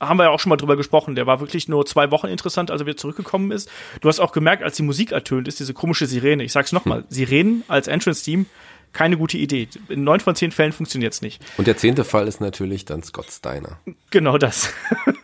[0.00, 1.14] haben wir ja auch schon mal drüber gesprochen.
[1.14, 3.70] Der war wirklich nur zwei Wochen interessant, als er wieder zurückgekommen ist.
[4.00, 6.42] Du hast auch gemerkt, als die Musik ertönt ist, diese komische Sirene.
[6.42, 7.06] Ich sag's nochmal, hm.
[7.08, 8.46] Sirenen als Entrance-Team,
[8.94, 9.68] keine gute Idee.
[9.88, 11.44] In neun von zehn Fällen funktioniert's nicht.
[11.58, 13.78] Und der zehnte Fall ist natürlich dann Scott Steiner.
[14.10, 14.72] Genau das.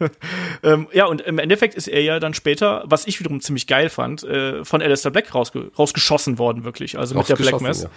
[0.63, 3.89] ähm, ja, und im Endeffekt ist er ja dann später, was ich wiederum ziemlich geil
[3.89, 6.99] fand, äh, von Alistair Black rausge rausgeschossen worden, wirklich.
[6.99, 7.89] Also mit der Black Mass.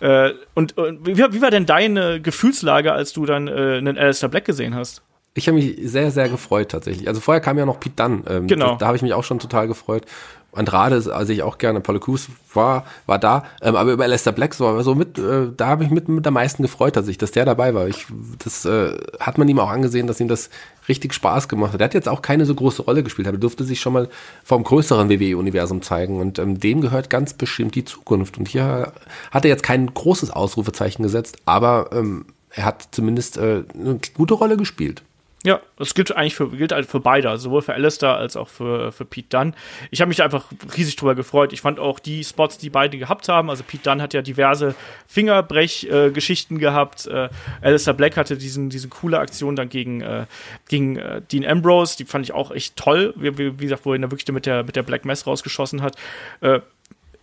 [0.00, 0.26] Ja.
[0.26, 4.28] Äh, und, und wie, wie, war denn deine Gefühlslage, als du dann äh, einen Alistair
[4.28, 5.02] Black gesehen hast?
[5.38, 7.08] Ich habe mich sehr, sehr gefreut tatsächlich.
[7.08, 8.24] Also vorher kam ja noch Pete Dunn.
[8.28, 8.72] Ähm, genau.
[8.72, 10.04] Da, da habe ich mich auch schon total gefreut.
[10.52, 11.80] Andrade also ich auch gerne.
[11.80, 13.44] Paulo Cruz war, war da.
[13.62, 16.34] Ähm, aber über Lester Black so, so mit, äh, da habe ich mit, mit am
[16.34, 17.86] meisten gefreut tatsächlich, dass der dabei war.
[17.86, 18.06] Ich,
[18.42, 20.50] das äh, hat man ihm auch angesehen, dass ihm das
[20.88, 21.80] richtig Spaß gemacht hat.
[21.80, 24.08] Er hat jetzt auch keine so große Rolle gespielt, aber durfte sich schon mal
[24.42, 26.18] vom größeren WWE-Universum zeigen.
[26.18, 28.38] Und ähm, dem gehört ganz bestimmt die Zukunft.
[28.38, 28.92] Und hier
[29.30, 34.34] hat er jetzt kein großes Ausrufezeichen gesetzt, aber ähm, er hat zumindest äh, eine gute
[34.34, 35.02] Rolle gespielt.
[35.44, 38.48] Ja, das gilt eigentlich für, gilt halt für beide, also sowohl für Alistair als auch
[38.48, 39.54] für, für Pete Dunn.
[39.92, 40.46] Ich habe mich einfach
[40.76, 41.52] riesig drüber gefreut.
[41.52, 43.48] Ich fand auch die Spots, die beide gehabt haben.
[43.48, 44.74] Also Pete Dunn hat ja diverse
[45.06, 47.06] Fingerbrech-Geschichten gehabt.
[47.06, 47.28] Äh,
[47.60, 50.26] Alistair Black hatte diesen, diese coole Aktion dann gegen, äh,
[50.68, 51.96] gegen äh, Dean Ambrose.
[51.96, 53.14] Die fand ich auch echt toll.
[53.16, 55.94] Wie, wie, gesagt, wo er wirklich mit der, mit der Black Mass rausgeschossen hat.
[56.40, 56.60] Äh,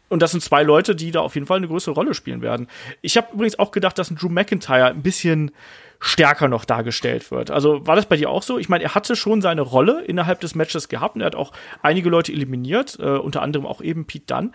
[0.07, 2.67] und das sind zwei Leute, die da auf jeden Fall eine größere Rolle spielen werden.
[3.01, 5.51] Ich habe übrigens auch gedacht, dass ein Drew McIntyre ein bisschen
[5.99, 7.51] stärker noch dargestellt wird.
[7.51, 8.57] Also war das bei dir auch so?
[8.57, 11.51] Ich meine, er hatte schon seine Rolle innerhalb des Matches gehabt und er hat auch
[11.81, 14.53] einige Leute eliminiert, äh, unter anderem auch eben Pete Dunn.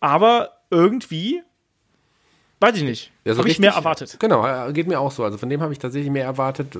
[0.00, 1.42] Aber irgendwie,
[2.60, 4.16] weiß ich nicht, Ja, so habe ich mehr erwartet.
[4.18, 5.24] Genau, geht mir auch so.
[5.24, 6.78] Also von dem habe ich tatsächlich mehr erwartet.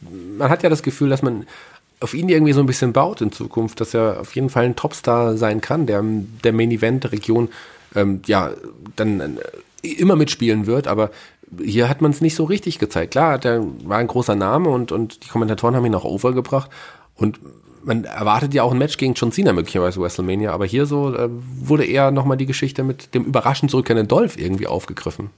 [0.00, 1.46] Man hat ja das Gefühl, dass man
[2.00, 4.76] auf ihn irgendwie so ein bisschen baut in Zukunft, dass er auf jeden Fall ein
[4.76, 7.48] Topstar sein kann, der der Main Event der Region
[7.94, 8.50] ähm, ja
[8.96, 11.10] dann äh, immer mitspielen wird, aber
[11.62, 13.12] hier hat man es nicht so richtig gezeigt.
[13.12, 16.70] Klar, der war ein großer Name und, und die Kommentatoren haben ihn auch overgebracht
[17.14, 17.40] und
[17.82, 21.28] man erwartet ja auch ein Match gegen John Cena möglicherweise WrestleMania, aber hier so äh,
[21.30, 25.30] wurde eher nochmal die Geschichte mit dem überraschend zurückkehrenden Dolph irgendwie aufgegriffen.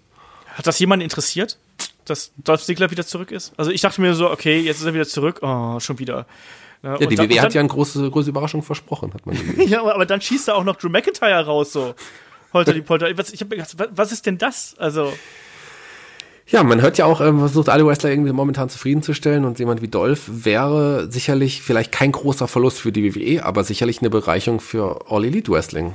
[0.54, 1.58] Hat das jemanden interessiert,
[2.04, 3.52] dass Dolph Ziggler wieder zurück ist?
[3.56, 5.40] Also ich dachte mir so, okay, jetzt ist er wieder zurück.
[5.42, 6.26] Oh, schon wieder.
[6.82, 10.20] Ja, die WWE hat ja eine große, große Überraschung versprochen, hat man ja, aber dann
[10.20, 11.94] schießt er auch noch Drew McIntyre raus, so.
[12.52, 13.08] Holter die Polter.
[13.18, 14.76] Was, ich hab mir gedacht, was ist denn das?
[14.78, 15.12] Also,
[16.48, 19.88] Ja, man hört ja auch, ähm, versucht alle Wrestler irgendwie momentan zufriedenzustellen und jemand wie
[19.88, 25.10] Dolph wäre sicherlich vielleicht kein großer Verlust für die WWE, aber sicherlich eine Bereicherung für
[25.10, 25.94] All Elite Wrestling.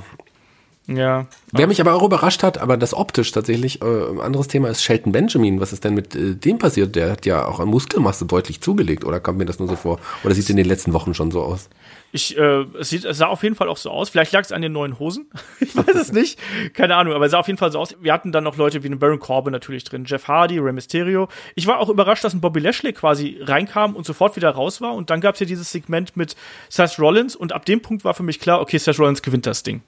[0.88, 1.26] Ja.
[1.52, 4.82] Wer mich aber auch überrascht hat, aber das optisch tatsächlich, äh, ein anderes Thema ist
[4.82, 5.60] Shelton Benjamin.
[5.60, 6.96] Was ist denn mit äh, dem passiert?
[6.96, 10.00] Der hat ja auch an Muskelmasse deutlich zugelegt, oder kommt mir das nur so vor?
[10.24, 11.68] Oder sieht es in den letzten Wochen schon so aus?
[12.10, 14.10] Ich, äh, es, sieht, es sah auf jeden Fall auch so aus.
[14.10, 15.30] Vielleicht lag es an den neuen Hosen.
[15.60, 16.38] ich weiß es nicht.
[16.74, 17.96] Keine Ahnung, aber es sah auf jeden Fall so aus.
[18.00, 21.28] Wir hatten dann noch Leute wie einen Baron Corbin natürlich drin, Jeff Hardy, Rey Mysterio.
[21.54, 24.94] Ich war auch überrascht, dass ein Bobby Lashley quasi reinkam und sofort wieder raus war.
[24.94, 26.34] Und dann gab es ja dieses Segment mit
[26.68, 27.36] Seth Rollins.
[27.36, 29.82] Und ab dem Punkt war für mich klar, okay, Seth Rollins gewinnt das Ding.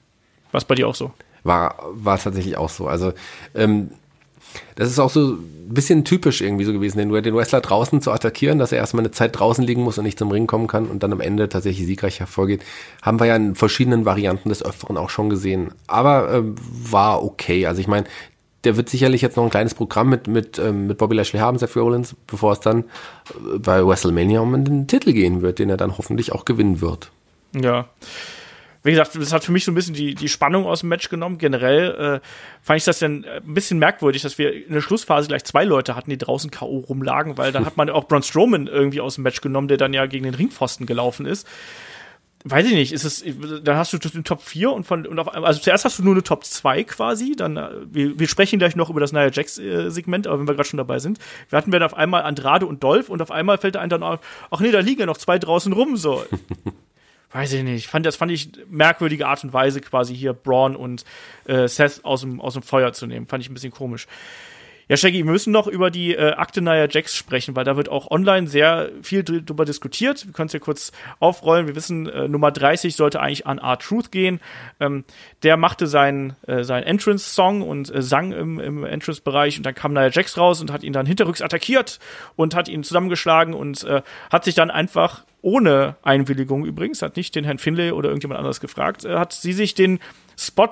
[0.54, 1.10] Was bei dir auch so?
[1.42, 2.86] War, war tatsächlich auch so.
[2.86, 3.12] Also,
[3.56, 3.90] ähm,
[4.76, 8.12] das ist auch so ein bisschen typisch irgendwie so gewesen, den, den Wrestler draußen zu
[8.12, 10.86] attackieren, dass er erstmal eine Zeit draußen liegen muss und nicht zum Ring kommen kann
[10.86, 12.62] und dann am Ende tatsächlich siegreich hervorgeht.
[13.02, 15.72] Haben wir ja in verschiedenen Varianten des Öfteren auch schon gesehen.
[15.88, 16.54] Aber ähm,
[16.88, 17.66] war okay.
[17.66, 18.06] Also ich meine,
[18.62, 21.58] der wird sicherlich jetzt noch ein kleines Programm mit, mit, ähm, mit Bobby Lashley haben,
[21.58, 25.76] Seth Rollins, bevor es dann äh, bei WrestleMania um den Titel gehen wird, den er
[25.76, 27.10] dann hoffentlich auch gewinnen wird.
[27.60, 27.88] Ja.
[28.84, 31.08] Wie gesagt, das hat für mich so ein bisschen die, die Spannung aus dem Match
[31.08, 31.38] genommen.
[31.38, 32.26] Generell äh,
[32.60, 35.96] fand ich das dann ein bisschen merkwürdig, dass wir in der Schlussphase gleich zwei Leute
[35.96, 36.80] hatten, die draußen K.O.
[36.80, 39.94] rumlagen, weil dann hat man auch Braun Strowman irgendwie aus dem Match genommen, der dann
[39.94, 41.48] ja gegen den Ringpfosten gelaufen ist.
[42.46, 43.24] Weiß ich nicht, ist es,
[43.62, 46.12] dann hast du den Top 4 und von, und auf, also zuerst hast du nur
[46.12, 49.56] eine Top 2 quasi, dann, äh, wir, wir sprechen gleich noch über das Nia Jax
[49.56, 52.84] äh, aber wenn wir gerade schon dabei sind, wir hatten dann auf einmal Andrade und
[52.84, 54.20] Dolph und auf einmal fällt einem dann auf,
[54.50, 56.22] ach nee, da liegen ja noch zwei draußen rum, so.
[57.34, 57.88] Weiß ich nicht.
[57.88, 61.04] Fand, das fand ich merkwürdige Art und Weise, quasi hier Braun und
[61.46, 63.26] äh, Seth aus dem, aus dem Feuer zu nehmen.
[63.26, 64.06] Fand ich ein bisschen komisch.
[64.86, 67.88] Ja, Shaggy, wir müssen noch über die äh, Akte Nia Jax sprechen, weil da wird
[67.88, 70.26] auch online sehr viel dr- drüber diskutiert.
[70.26, 71.66] Wir können es ja kurz aufrollen.
[71.66, 74.40] Wir wissen, äh, Nummer 30 sollte eigentlich an R-Truth gehen.
[74.78, 75.04] Ähm,
[75.42, 79.92] der machte seinen, äh, seinen Entrance-Song und äh, sang im, im Entrance-Bereich und dann kam
[79.94, 81.98] Nia Jax raus und hat ihn dann hinterrücks attackiert
[82.36, 87.34] und hat ihn zusammengeschlagen und äh, hat sich dann einfach ohne Einwilligung übrigens, hat nicht
[87.34, 90.00] den Herrn Finlay oder irgendjemand anderes gefragt, äh, hat sie sich den
[90.38, 90.70] Spot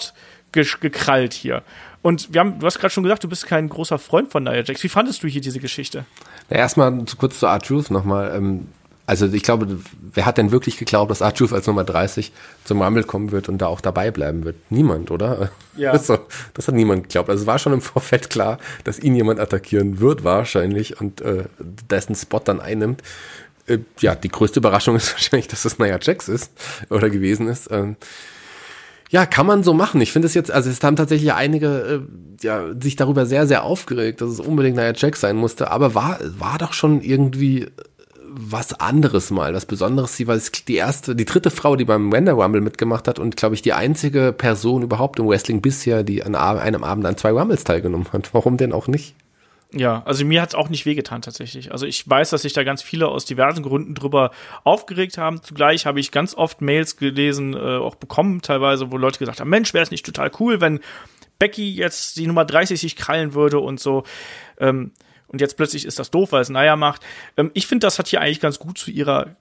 [0.54, 1.62] gesch- gekrallt hier.
[2.00, 4.62] Und wir haben, du hast gerade schon gesagt, du bist kein großer Freund von Nia
[4.62, 4.82] Jax.
[4.82, 6.04] Wie fandest du hier diese Geschichte?
[6.50, 8.32] Na, erstmal zu, kurz zu R-Truth nochmal.
[8.34, 8.66] Ähm,
[9.04, 9.78] also ich glaube,
[10.14, 12.32] wer hat denn wirklich geglaubt, dass R-Truth als Nummer 30
[12.64, 14.56] zum Rumble kommen wird und da auch dabei bleiben wird?
[14.70, 15.50] Niemand, oder?
[15.76, 15.92] Ja.
[15.92, 16.06] Das,
[16.54, 17.28] das hat niemand geglaubt.
[17.30, 21.44] Also es war schon im Vorfeld klar, dass ihn jemand attackieren wird, wahrscheinlich, und äh,
[21.60, 23.02] dessen Spot dann einnimmt.
[23.66, 26.52] Äh, ja, die größte Überraschung ist wahrscheinlich, dass es Nia Jax ist
[26.90, 27.70] oder gewesen ist.
[27.70, 27.96] Ähm,
[29.10, 30.00] ja, kann man so machen.
[30.00, 33.62] Ich finde es jetzt, also es haben tatsächlich einige äh, ja, sich darüber sehr, sehr
[33.62, 37.68] aufgeregt, dass es unbedingt Nia Jax sein musste, aber war, war doch schon irgendwie
[38.34, 40.16] was anderes mal, was Besonderes.
[40.16, 43.54] Sie war die erste, die dritte Frau, die beim Wender Rumble mitgemacht hat und, glaube
[43.54, 47.64] ich, die einzige Person überhaupt im Wrestling bisher, die an einem Abend an zwei Rumbles
[47.64, 48.32] teilgenommen hat.
[48.32, 49.14] Warum denn auch nicht?
[49.74, 51.72] Ja, also mir hat's auch nicht wehgetan tatsächlich.
[51.72, 54.30] Also ich weiß, dass sich da ganz viele aus diversen Gründen drüber
[54.64, 55.42] aufgeregt haben.
[55.42, 59.48] Zugleich habe ich ganz oft Mails gelesen, äh, auch bekommen teilweise, wo Leute gesagt haben,
[59.48, 60.80] Mensch, wäre es nicht total cool, wenn
[61.38, 64.04] Becky jetzt die Nummer 30 sich krallen würde und so.
[64.58, 64.92] Ähm,
[65.28, 67.02] und jetzt plötzlich ist das doof, weil es Naya macht.
[67.38, 69.36] Ähm, ich finde, das hat hier eigentlich ganz gut zu ihrer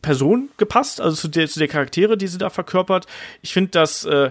[0.00, 3.06] Person gepasst, also zu der, zu der Charaktere, die sie da verkörpert.
[3.42, 4.30] Ich finde, das äh,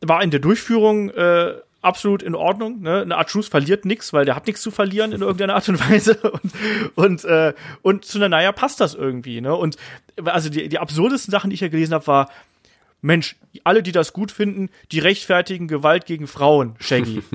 [0.00, 1.54] war in der Durchführung äh,
[1.86, 2.82] absolut in Ordnung.
[2.82, 3.02] Ne?
[3.02, 5.80] Eine Art Truth verliert nichts, weil der hat nichts zu verlieren in irgendeiner Art und
[5.90, 6.18] Weise.
[6.18, 6.52] Und,
[6.94, 9.40] und, äh, und zu einer Naya passt das irgendwie.
[9.40, 9.54] Ne?
[9.54, 9.76] Und
[10.24, 12.30] also die, die absurdesten Sachen, die ich ja gelesen habe, war,
[13.00, 17.22] Mensch, alle, die das gut finden, die rechtfertigen Gewalt gegen Frauen, Shaggy.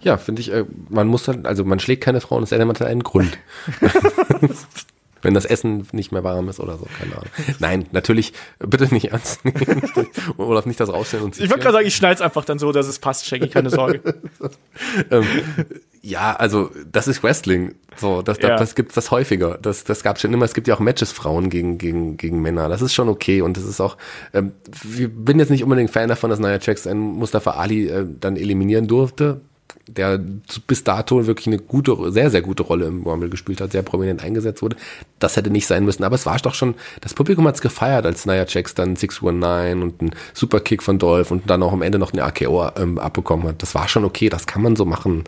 [0.00, 2.68] Ja, finde ich, äh, man muss dann, also man schlägt keine Frauen, es sei denn,
[2.68, 3.36] man hat einen Grund.
[5.22, 7.28] Wenn das Essen nicht mehr warm ist oder so, keine Ahnung.
[7.58, 9.82] Nein, natürlich, bitte nicht ernst nehmen.
[10.36, 12.72] Olaf, nicht das rausstellen und Ich wollte gerade sagen, ich schneide es einfach dann so,
[12.72, 14.00] dass es passt, Shaggy, keine Sorge.
[15.10, 15.26] ähm,
[16.02, 17.74] ja, also das ist Wrestling.
[17.96, 18.50] So, das, ja.
[18.50, 19.58] das, das gibt's das häufiger.
[19.60, 20.44] Das, das gab's schon immer.
[20.44, 22.68] Es gibt ja auch Matches Frauen gegen gegen gegen Männer.
[22.68, 23.96] Das ist schon okay und das ist auch.
[24.32, 24.52] Ähm,
[24.96, 28.36] ich bin jetzt nicht unbedingt Fan davon, dass Nia Jax einen Mustafa Ali äh, dann
[28.36, 29.40] eliminieren durfte
[29.88, 30.20] der
[30.66, 34.22] bis dato wirklich eine gute, sehr, sehr gute Rolle im Rumble gespielt hat, sehr prominent
[34.22, 34.76] eingesetzt wurde.
[35.18, 36.04] Das hätte nicht sein müssen.
[36.04, 39.82] Aber es war doch schon, das Publikum hat es gefeiert, als Nia Jax dann 619
[39.82, 43.48] und ein Superkick von Dolph und dann auch am Ende noch eine AKO ähm, abbekommen
[43.48, 43.62] hat.
[43.62, 45.24] Das war schon okay, das kann man so machen.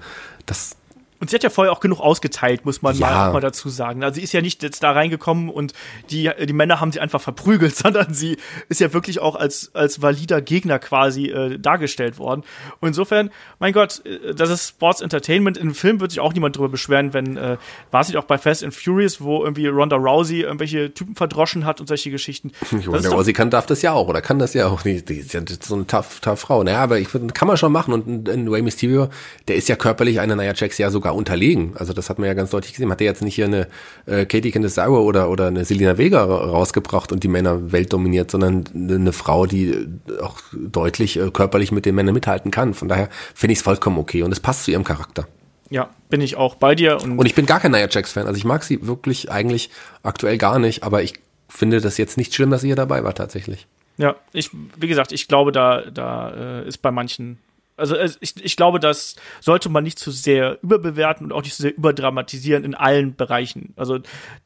[0.46, 0.76] Das,
[1.20, 3.06] und sie hat ja vorher auch genug ausgeteilt, muss man ja.
[3.06, 4.02] mal, mal, dazu sagen.
[4.02, 5.74] Also sie ist ja nicht jetzt da reingekommen und
[6.10, 8.38] die, die Männer haben sie einfach verprügelt, sondern sie
[8.70, 12.42] ist ja wirklich auch als, als valider Gegner quasi äh, dargestellt worden.
[12.80, 15.58] Und insofern, mein Gott, äh, das ist Sports Entertainment.
[15.58, 17.58] Im Film wird sich auch niemand drüber beschweren, wenn, äh,
[17.90, 21.66] war es nicht auch bei Fast and Furious, wo irgendwie Ronda Rousey irgendwelche Typen verdroschen
[21.66, 22.52] hat und solche Geschichten.
[22.86, 24.82] Ronda Rousey kann, darf das ja auch, oder kann das ja auch.
[24.82, 26.62] Die, die ist ja so eine tough, tough Frau.
[26.64, 27.92] Naja, aber ich kann man schon machen.
[27.92, 29.10] Und ein, ein Rey Mysterio,
[29.48, 31.72] der ist ja körperlich einer Nia Jax ja sogar sogar unterlegen.
[31.76, 32.90] Also das hat man ja ganz deutlich gesehen.
[32.90, 33.68] Hat er jetzt nicht hier eine
[34.06, 39.12] äh, Katie Candice oder, oder eine Selina Vega rausgebracht und die Männer weltdominiert, sondern eine
[39.12, 39.88] Frau, die
[40.22, 42.74] auch deutlich äh, körperlich mit den Männern mithalten kann.
[42.74, 45.26] Von daher finde ich es vollkommen okay und es passt zu ihrem Charakter.
[45.70, 46.98] Ja, bin ich auch bei dir.
[47.02, 48.26] Und, und ich bin gar kein Nia Jax-Fan.
[48.26, 49.70] Also ich mag sie wirklich eigentlich
[50.02, 51.14] aktuell gar nicht, aber ich
[51.48, 53.66] finde das jetzt nicht schlimm, dass sie hier dabei war tatsächlich.
[53.96, 56.30] Ja, ich, wie gesagt, ich glaube, da, da
[56.62, 57.38] äh, ist bei manchen
[57.80, 61.62] also ich, ich glaube, das sollte man nicht zu sehr überbewerten und auch nicht zu
[61.62, 63.72] sehr überdramatisieren in allen Bereichen.
[63.76, 63.98] Also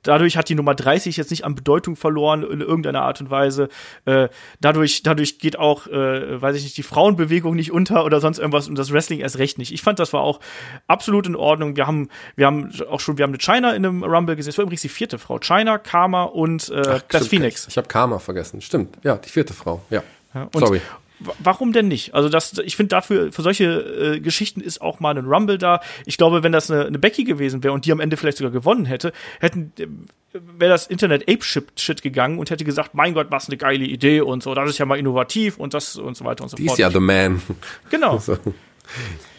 [0.02, 3.68] dadurch hat die Nummer 30 jetzt nicht an Bedeutung verloren in irgendeiner Art und Weise.
[4.04, 4.28] Äh,
[4.60, 8.68] dadurch, dadurch geht auch, äh, weiß ich nicht, die Frauenbewegung nicht unter oder sonst irgendwas
[8.68, 9.72] und das Wrestling erst recht nicht.
[9.72, 10.40] Ich fand, das war auch
[10.86, 11.76] absolut in Ordnung.
[11.76, 14.50] Wir haben, wir haben auch schon, wir haben eine China in einem Rumble gesehen.
[14.50, 15.38] Das war übrigens die vierte Frau.
[15.40, 17.66] China, Karma und äh, Ach, das Phoenix.
[17.68, 18.60] Ich habe Karma vergessen.
[18.60, 18.96] Stimmt.
[19.02, 19.82] Ja, die vierte Frau.
[19.90, 20.02] Ja.
[20.34, 20.80] ja und, Sorry
[21.18, 22.14] warum denn nicht?
[22.14, 25.80] Also das, ich finde dafür für solche äh, Geschichten ist auch mal ein Rumble da.
[26.06, 28.52] Ich glaube, wenn das eine, eine Becky gewesen wäre und die am Ende vielleicht sogar
[28.52, 29.86] gewonnen hätte, hätten äh,
[30.32, 34.20] wäre das Internet Ape Shit gegangen und hätte gesagt, mein Gott, was eine geile Idee
[34.20, 36.66] und so, das ist ja mal innovativ und das und so weiter und so die
[36.66, 36.78] fort.
[36.78, 37.40] Die ist ja the man.
[37.90, 38.18] Genau.
[38.18, 38.36] so.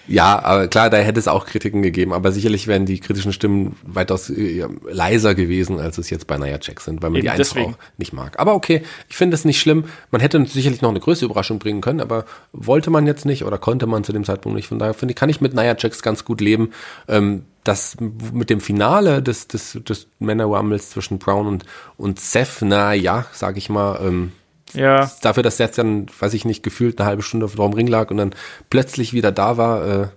[0.08, 3.76] Ja, aber klar, da hätte es auch Kritiken gegeben, aber sicherlich wären die kritischen Stimmen
[3.84, 7.30] weitaus äh, leiser gewesen, als es jetzt bei Nia Jack sind, weil man Eben die
[7.32, 8.40] einfach auch nicht mag.
[8.40, 9.86] Aber okay, ich finde es nicht schlimm.
[10.12, 13.58] Man hätte sicherlich noch eine größere Überraschung bringen können, aber wollte man jetzt nicht oder
[13.58, 14.68] konnte man zu dem Zeitpunkt nicht.
[14.68, 16.72] Von daher finde ich, kann ich mit Nia Jax ganz gut leben.
[17.08, 21.66] Ähm, das mit dem Finale des, des, des Männer Rumbles zwischen Brown und,
[21.98, 24.34] und Seth, na ja, sag ich mal, ähm,
[24.76, 25.12] ja.
[25.22, 27.88] Dafür, dass der jetzt dann, weiß ich nicht, gefühlt eine halbe Stunde vor dem Ring
[27.88, 28.36] lag und dann
[28.70, 30.08] plötzlich wieder da war, äh,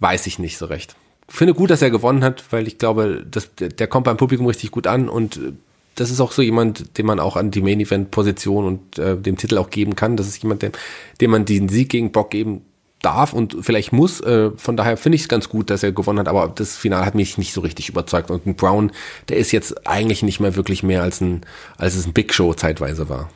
[0.00, 0.96] weiß ich nicht so recht.
[1.28, 4.70] Finde gut, dass er gewonnen hat, weil ich glaube, das, der kommt beim Publikum richtig
[4.70, 5.52] gut an und äh,
[5.96, 9.16] das ist auch so jemand, den man auch an die Main Event Position und äh,
[9.16, 10.16] dem Titel auch geben kann.
[10.16, 10.72] Das ist jemand, dem,
[11.20, 12.62] dem man den Sieg gegen Bock geben
[13.02, 14.20] darf und vielleicht muss.
[14.20, 17.06] Äh, von daher finde ich es ganz gut, dass er gewonnen hat, aber das Finale
[17.06, 18.30] hat mich nicht so richtig überzeugt.
[18.30, 18.92] Und ein Brown,
[19.28, 21.42] der ist jetzt eigentlich nicht mehr wirklich mehr als ein,
[21.78, 23.30] als es ein Big Show zeitweise war.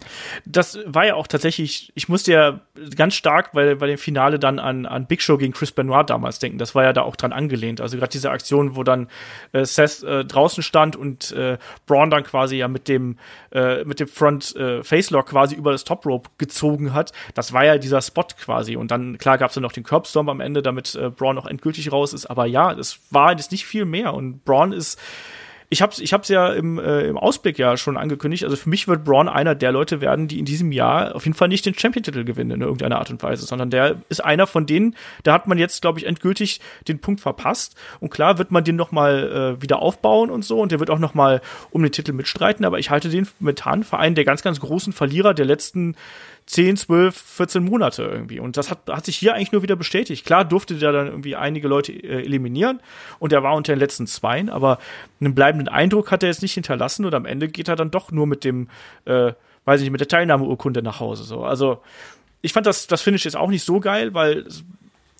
[0.44, 2.60] Das war ja auch tatsächlich, ich musste ja
[2.96, 6.38] ganz stark bei, bei dem Finale dann an, an Big Show gegen Chris Benoit damals
[6.38, 6.58] denken.
[6.58, 7.80] Das war ja da auch dran angelehnt.
[7.80, 9.08] Also gerade diese Aktion, wo dann
[9.52, 13.18] äh, Seth äh, draußen stand und äh, Braun dann quasi ja mit dem,
[13.52, 17.12] äh, mit dem Front äh, Facelock quasi über das Top Rope gezogen hat.
[17.34, 18.76] Das war ja dieser Spot quasi.
[18.76, 21.46] Und dann, klar, gab es dann noch den Curbstorm am Ende, damit äh, Braun auch
[21.46, 22.26] endgültig raus ist.
[22.26, 24.14] Aber ja, es war jetzt nicht viel mehr.
[24.14, 24.98] Und Braun ist
[25.74, 28.44] ich habe es ich ja im, äh, im Ausblick ja schon angekündigt.
[28.44, 31.36] Also für mich wird Braun einer der Leute werden, die in diesem Jahr auf jeden
[31.36, 34.66] Fall nicht den Champion-Titel gewinnen in irgendeiner Art und Weise, sondern der ist einer von
[34.66, 37.74] denen, da hat man jetzt, glaube ich, endgültig den Punkt verpasst.
[37.98, 40.90] Und klar wird man den noch mal äh, wieder aufbauen und so und der wird
[40.90, 41.40] auch noch mal
[41.70, 42.64] um den Titel mitstreiten.
[42.64, 45.96] Aber ich halte den momentan für einen der ganz, ganz großen Verlierer der letzten
[46.46, 48.38] 10, 12, 14 Monate irgendwie.
[48.38, 50.26] Und das hat, hat sich hier eigentlich nur wieder bestätigt.
[50.26, 52.80] Klar durfte der dann irgendwie einige Leute äh, eliminieren
[53.18, 54.78] und er war unter den letzten Zweien, aber
[55.20, 58.12] einen bleibenden Eindruck hat er jetzt nicht hinterlassen und am Ende geht er dann doch
[58.12, 58.68] nur mit dem,
[59.06, 59.32] äh,
[59.64, 61.24] weiß ich nicht, mit der Teilnahmeurkunde nach Hause.
[61.24, 61.44] So.
[61.44, 61.80] Also
[62.42, 64.44] ich fand das, das Finish jetzt auch nicht so geil, weil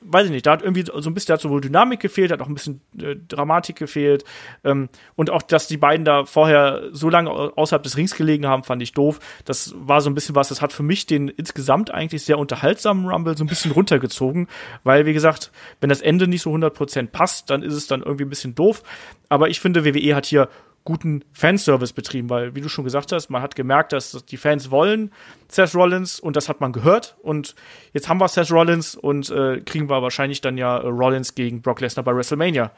[0.04, 2.40] weiß ich nicht, da hat irgendwie so ein bisschen, da hat sowohl Dynamik gefehlt, hat
[2.40, 4.24] auch ein bisschen äh, Dramatik gefehlt.
[4.62, 8.62] Ähm, und auch, dass die beiden da vorher so lange außerhalb des Rings gelegen haben,
[8.62, 9.18] fand ich doof.
[9.44, 13.08] Das war so ein bisschen was, das hat für mich den insgesamt eigentlich sehr unterhaltsamen
[13.08, 14.48] Rumble so ein bisschen runtergezogen,
[14.84, 15.50] weil, wie gesagt,
[15.80, 18.82] wenn das Ende nicht so 100% passt, dann ist es dann irgendwie ein bisschen doof.
[19.28, 20.48] Aber ich finde, WWE hat hier
[20.84, 24.70] guten Fanservice betrieben, weil, wie du schon gesagt hast, man hat gemerkt, dass die Fans
[24.70, 25.10] wollen
[25.48, 27.54] Seth Rollins und das hat man gehört und
[27.92, 31.62] jetzt haben wir Seth Rollins und äh, kriegen wir wahrscheinlich dann ja äh, Rollins gegen
[31.62, 32.70] Brock Lesnar bei WrestleMania.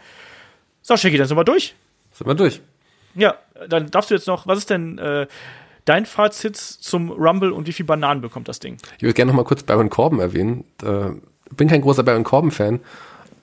[0.83, 1.75] So, Shaggy, dann sind wir durch.
[2.13, 2.61] Sind wir durch.
[3.17, 3.35] Ja,
[3.69, 5.27] dann darfst du jetzt noch, was ist denn äh,
[5.85, 8.77] dein Fazit zum Rumble und wie viel Bananen bekommt das Ding?
[8.99, 10.65] Ich würde gerne noch mal kurz Baron Corbin erwähnen.
[10.83, 11.11] Äh,
[11.55, 12.81] bin kein großer Baron Corbin-Fan,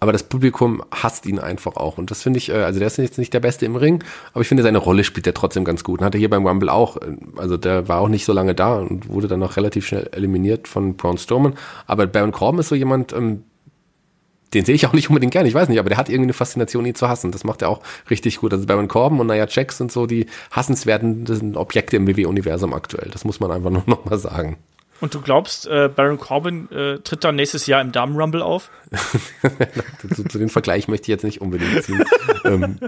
[0.04, 1.98] aber das Publikum hasst ihn einfach auch.
[1.98, 4.04] Und das finde ich, äh, also der ist jetzt nicht der Beste im Ring,
[4.34, 6.02] aber ich finde, seine Rolle spielt er trotzdem ganz gut.
[6.02, 8.54] Und hat er hier beim Rumble auch, äh, also der war auch nicht so lange
[8.54, 11.54] da und wurde dann auch relativ schnell eliminiert von Braun Strowman.
[11.88, 13.46] Aber Baron Corbin ist so jemand, ähm,
[14.54, 16.34] den sehe ich auch nicht unbedingt gerne, ich weiß nicht, aber der hat irgendwie eine
[16.34, 17.32] Faszination, ihn zu hassen.
[17.32, 18.52] Das macht er auch richtig gut.
[18.52, 23.10] Also Baron Corbin und Nia Jax sind so die hassenswerten Objekte im WWE-Universum aktuell.
[23.10, 24.58] Das muss man einfach nur noch mal sagen.
[25.02, 28.70] Und du glaubst, äh, Baron Corbin äh, tritt dann nächstes Jahr im Damen Rumble auf?
[30.16, 32.04] zu, zu den Vergleich möchte ich jetzt nicht unbedingt ziehen.
[32.46, 32.80] ähm,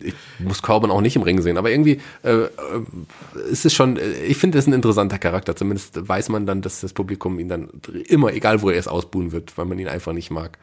[0.00, 2.48] ich muss Corbin auch nicht im Ring sehen, aber irgendwie äh, äh,
[3.50, 5.54] ist es schon, ich finde es ein interessanter Charakter.
[5.54, 7.68] Zumindest weiß man dann, dass das Publikum ihn dann
[8.08, 10.58] immer, egal wo er es ausbuhen wird, weil man ihn einfach nicht mag.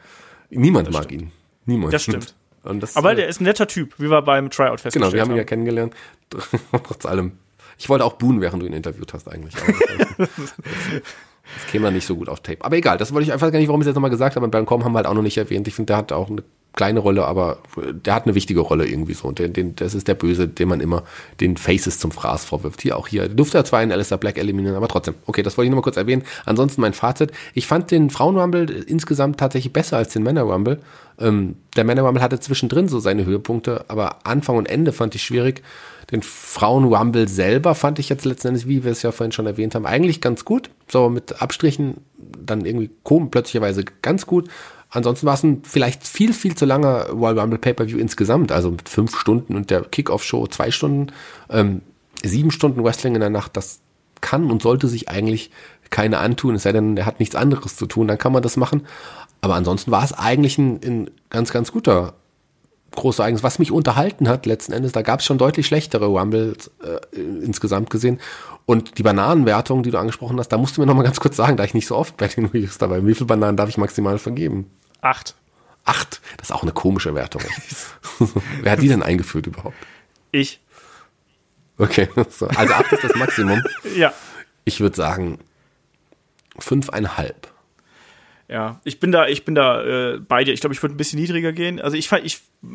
[0.50, 1.22] Niemand das mag stimmt.
[1.22, 1.32] ihn.
[1.66, 1.92] Niemand.
[1.94, 2.34] Das stimmt.
[2.62, 5.12] Das, aber der ist ein netter Typ, wie wir beim Tryout festgestellt haben.
[5.12, 5.94] Genau, wir haben ihn ja kennengelernt.
[6.84, 7.32] Trotz allem
[7.80, 9.54] ich wollte auch buhen, während du ihn interviewt hast eigentlich.
[9.54, 12.58] das, das käme dann nicht so gut auf Tape.
[12.60, 14.44] Aber egal, das wollte ich einfach gar nicht, warum ich es jetzt nochmal gesagt habe.
[14.44, 15.66] Und beim Com haben wir halt auch noch nicht erwähnt.
[15.66, 16.42] Ich finde, der hat auch eine
[16.74, 19.28] kleine Rolle, aber der hat eine wichtige Rolle irgendwie so.
[19.28, 21.04] Und den, den, das ist der Böse, den man immer
[21.40, 22.82] den Faces zum Fraß vorwirft.
[22.82, 23.22] Hier auch hier.
[23.22, 25.14] Der durfte ja zwar einen Alistair Black eliminieren, aber trotzdem.
[25.24, 26.22] Okay, das wollte ich nochmal kurz erwähnen.
[26.44, 27.32] Ansonsten mein Fazit.
[27.54, 30.80] Ich fand den Frauen-Rumble insgesamt tatsächlich besser als den Männer-Rumble.
[31.18, 35.62] Ähm, der Männer-Rumble hatte zwischendrin so seine Höhepunkte, aber Anfang und Ende fand ich schwierig.
[36.10, 39.74] Den Frauen-Rumble selber fand ich jetzt letzten Endes, wie wir es ja vorhin schon erwähnt
[39.74, 40.70] haben, eigentlich ganz gut.
[40.88, 44.48] So mit Abstrichen dann irgendwie komisch, plötzlicherweise ganz gut.
[44.90, 48.50] Ansonsten war es ein vielleicht viel, viel zu langer Royal Rumble Pay-Per-View insgesamt.
[48.50, 51.12] Also mit fünf Stunden und der Kickoff-Show zwei Stunden.
[51.48, 51.82] Ähm,
[52.24, 53.80] sieben Stunden Wrestling in der Nacht, das
[54.20, 55.50] kann und sollte sich eigentlich
[55.90, 58.56] keiner antun, es sei denn, er hat nichts anderes zu tun, dann kann man das
[58.56, 58.86] machen.
[59.40, 62.14] Aber ansonsten war es eigentlich ein, ein ganz, ganz guter
[62.92, 63.42] große Eigens.
[63.42, 67.90] Was mich unterhalten hat, letzten Endes, da gab es schon deutlich schlechtere Rumbles äh, insgesamt
[67.90, 68.20] gesehen.
[68.66, 71.36] Und die Bananenwertung, die du angesprochen hast, da musst du mir noch mal ganz kurz
[71.36, 73.78] sagen, da ich nicht so oft bei den Reviews dabei Wie viele Bananen darf ich
[73.78, 74.70] maximal vergeben?
[75.00, 75.34] Acht.
[75.84, 76.20] Acht?
[76.36, 77.42] Das ist auch eine komische Wertung.
[78.62, 79.76] Wer hat die denn eingeführt überhaupt?
[80.32, 80.60] Ich.
[81.78, 82.46] Okay, so.
[82.48, 83.62] also acht ist das Maximum.
[83.96, 84.12] ja.
[84.64, 85.38] Ich würde sagen
[86.58, 87.48] fünfeinhalb.
[88.50, 90.52] Ja, ich bin da, ich bin da äh, bei dir.
[90.52, 91.80] Ich glaube, ich würde ein bisschen niedriger gehen.
[91.80, 92.66] Also ich ich äh,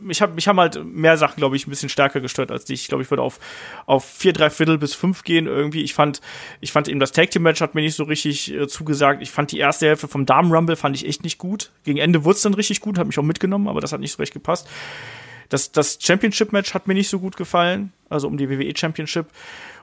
[0.00, 2.82] mich hab, mich haben halt mehr Sachen, glaube ich, ein bisschen stärker gestört als dich.
[2.82, 3.40] Ich glaube, ich würde auf
[3.86, 5.82] auf vier, drei Viertel bis fünf gehen irgendwie.
[5.82, 6.20] Ich fand,
[6.60, 9.20] ich fand eben das Tag Team Match hat mir nicht so richtig äh, zugesagt.
[9.20, 11.72] Ich fand die erste Hälfte vom Damen Rumble fand ich echt nicht gut.
[11.82, 14.12] Gegen Ende wurde es dann richtig gut, hat mich auch mitgenommen, aber das hat nicht
[14.12, 14.68] so recht gepasst.
[15.48, 19.26] Das das Championship Match hat mir nicht so gut gefallen, also um die WWE Championship.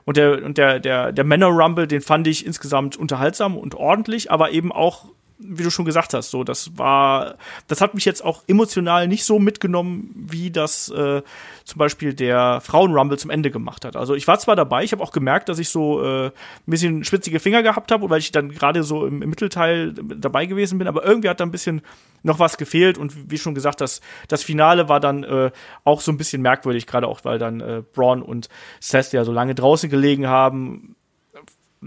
[0.06, 4.30] Und der, und der, der, der Männer Rumble, den fand ich insgesamt unterhaltsam und ordentlich,
[4.30, 5.06] aber eben auch
[5.38, 7.36] wie du schon gesagt hast, so das war,
[7.66, 11.22] das hat mich jetzt auch emotional nicht so mitgenommen, wie das äh,
[11.64, 13.96] zum Beispiel der Frauen-Rumble zum Ende gemacht hat.
[13.96, 16.32] Also ich war zwar dabei, ich habe auch gemerkt, dass ich so äh, ein
[16.66, 20.78] bisschen schwitzige Finger gehabt habe, weil ich dann gerade so im, im, Mittelteil dabei gewesen
[20.78, 21.82] bin, aber irgendwie hat da ein bisschen
[22.22, 25.50] noch was gefehlt und wie schon gesagt, das, das Finale war dann äh,
[25.82, 28.48] auch so ein bisschen merkwürdig, gerade auch, weil dann äh, Braun und
[28.80, 30.96] Seth ja so lange draußen gelegen haben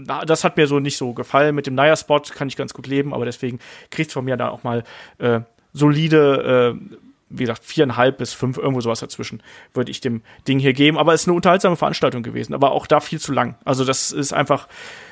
[0.06, 1.54] das hat mir so nicht so gefallen.
[1.54, 3.58] Mit dem Naya-Spot kann ich ganz gut leben, aber deswegen
[3.90, 4.84] kriegt von mir da auch mal
[5.18, 5.40] äh,
[5.72, 6.96] solide, äh,
[7.30, 9.42] wie gesagt, viereinhalb bis fünf, irgendwo sowas dazwischen,
[9.74, 10.98] würde ich dem Ding hier geben.
[10.98, 13.56] Aber es ist eine unterhaltsame Veranstaltung gewesen, aber auch da viel zu lang.
[13.64, 14.68] Also das ist einfach,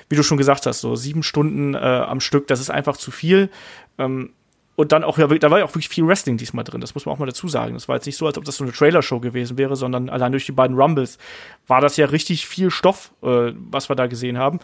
[0.09, 3.11] wie du schon gesagt hast, so sieben Stunden äh, am Stück, das ist einfach zu
[3.11, 3.51] viel.
[3.99, 4.31] Ähm,
[4.77, 6.83] und dann auch, ja, da war ja auch wirklich viel Wrestling diesmal drin.
[6.83, 7.75] Das muss man auch mal dazu sagen.
[7.75, 10.33] Das war jetzt nicht so, als ob das so eine Trailer-Show gewesen wäre, sondern allein
[10.33, 11.19] durch die beiden Rumbles
[11.67, 14.61] war das ja richtig viel Stoff, äh, was wir da gesehen haben.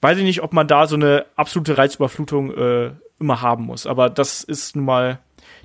[0.00, 2.90] Weiß ich nicht, ob man da so eine absolute Reizüberflutung äh,
[3.20, 3.86] immer haben muss.
[3.86, 5.18] Aber das ist nun mal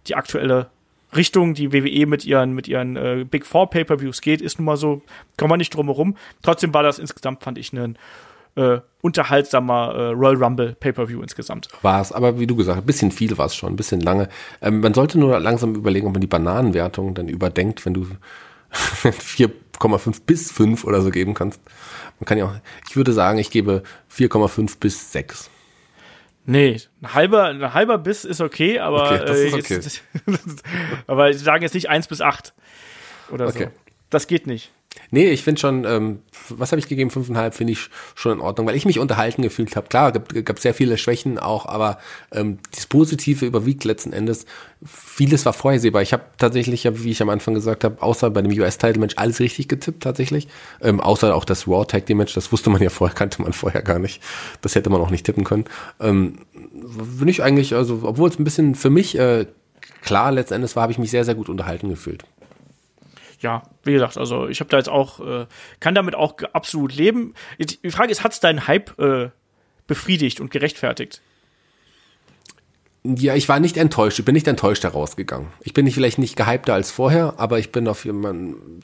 [0.07, 0.69] die aktuelle
[1.15, 4.77] Richtung, die WWE mit ihren, mit ihren äh, Big Four Pay-Per-Views geht, ist nun mal
[4.77, 5.01] so,
[5.37, 6.17] kann man nicht drum herum.
[6.41, 7.97] Trotzdem war das insgesamt, fand ich, ein
[8.55, 11.67] äh, unterhaltsamer äh, Royal Rumble Pay-Per-View insgesamt.
[11.81, 14.01] War es, aber wie du gesagt hast, ein bisschen viel war es schon, ein bisschen
[14.01, 14.29] lange.
[14.61, 18.07] Ähm, man sollte nur langsam überlegen, ob man die Bananenwertung dann überdenkt, wenn du
[18.71, 21.61] 4,5 bis 5 oder so geben kannst.
[22.19, 22.53] Man kann ja auch,
[22.89, 23.83] ich würde sagen, ich gebe
[24.15, 25.49] 4,5 bis 6.
[26.45, 29.73] Nee, ein halber, ein halber Biss ist okay, aber, okay, das ist okay.
[29.75, 30.03] Jetzt,
[31.07, 32.53] aber ich sage jetzt nicht 1 bis 8
[33.31, 33.65] oder okay.
[33.65, 33.71] so.
[34.09, 34.71] Das geht nicht.
[35.11, 37.11] Nee, ich finde schon, ähm, was habe ich gegeben?
[37.11, 39.87] Fünfeinhalb finde ich schon in Ordnung, weil ich mich unterhalten gefühlt habe.
[39.87, 41.99] Klar, gab, gab sehr viele Schwächen auch, aber
[42.31, 44.45] ähm, das Positive überwiegt letzten Endes.
[44.83, 46.01] Vieles war vorhersehbar.
[46.01, 49.67] Ich habe tatsächlich, wie ich am Anfang gesagt habe, außer bei dem US-Title-Match alles richtig
[49.67, 50.47] getippt tatsächlich.
[50.81, 53.53] Ähm, außer auch das Raw Tag Team Match, das wusste man ja vorher, kannte man
[53.53, 54.21] vorher gar nicht.
[54.61, 55.65] Das hätte man auch nicht tippen können.
[55.99, 56.39] Ähm,
[57.19, 59.45] bin ich eigentlich, also obwohl es ein bisschen für mich äh,
[60.01, 62.23] klar letzten Endes war, habe ich mich sehr, sehr gut unterhalten gefühlt.
[63.43, 65.45] Ja, wie gesagt, also ich habe da jetzt auch, äh,
[65.79, 67.35] kann damit auch absolut leben.
[67.59, 69.29] Die Frage ist, hat's deinen Hype äh,
[69.85, 71.21] befriedigt und gerechtfertigt?
[73.03, 74.17] Ja, ich war nicht enttäuscht.
[74.17, 75.47] Ich bin nicht enttäuscht herausgegangen.
[75.61, 78.79] Ich bin nicht, vielleicht nicht gehypter als vorher, aber ich bin auf jemanden,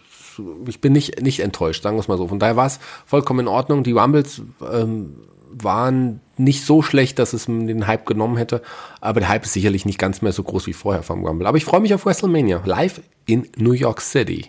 [0.67, 2.27] ich bin nicht, nicht enttäuscht, sagen wir es mal so.
[2.27, 3.85] Von daher war es vollkommen in Ordnung.
[3.85, 5.15] Die Rumbles ähm,
[5.51, 8.61] waren nicht so schlecht, dass es den Hype genommen hätte,
[9.01, 11.47] aber der Hype ist sicherlich nicht ganz mehr so groß wie vorher vom Rumble.
[11.47, 14.45] Aber ich freue mich auf WrestleMania, live in New York City.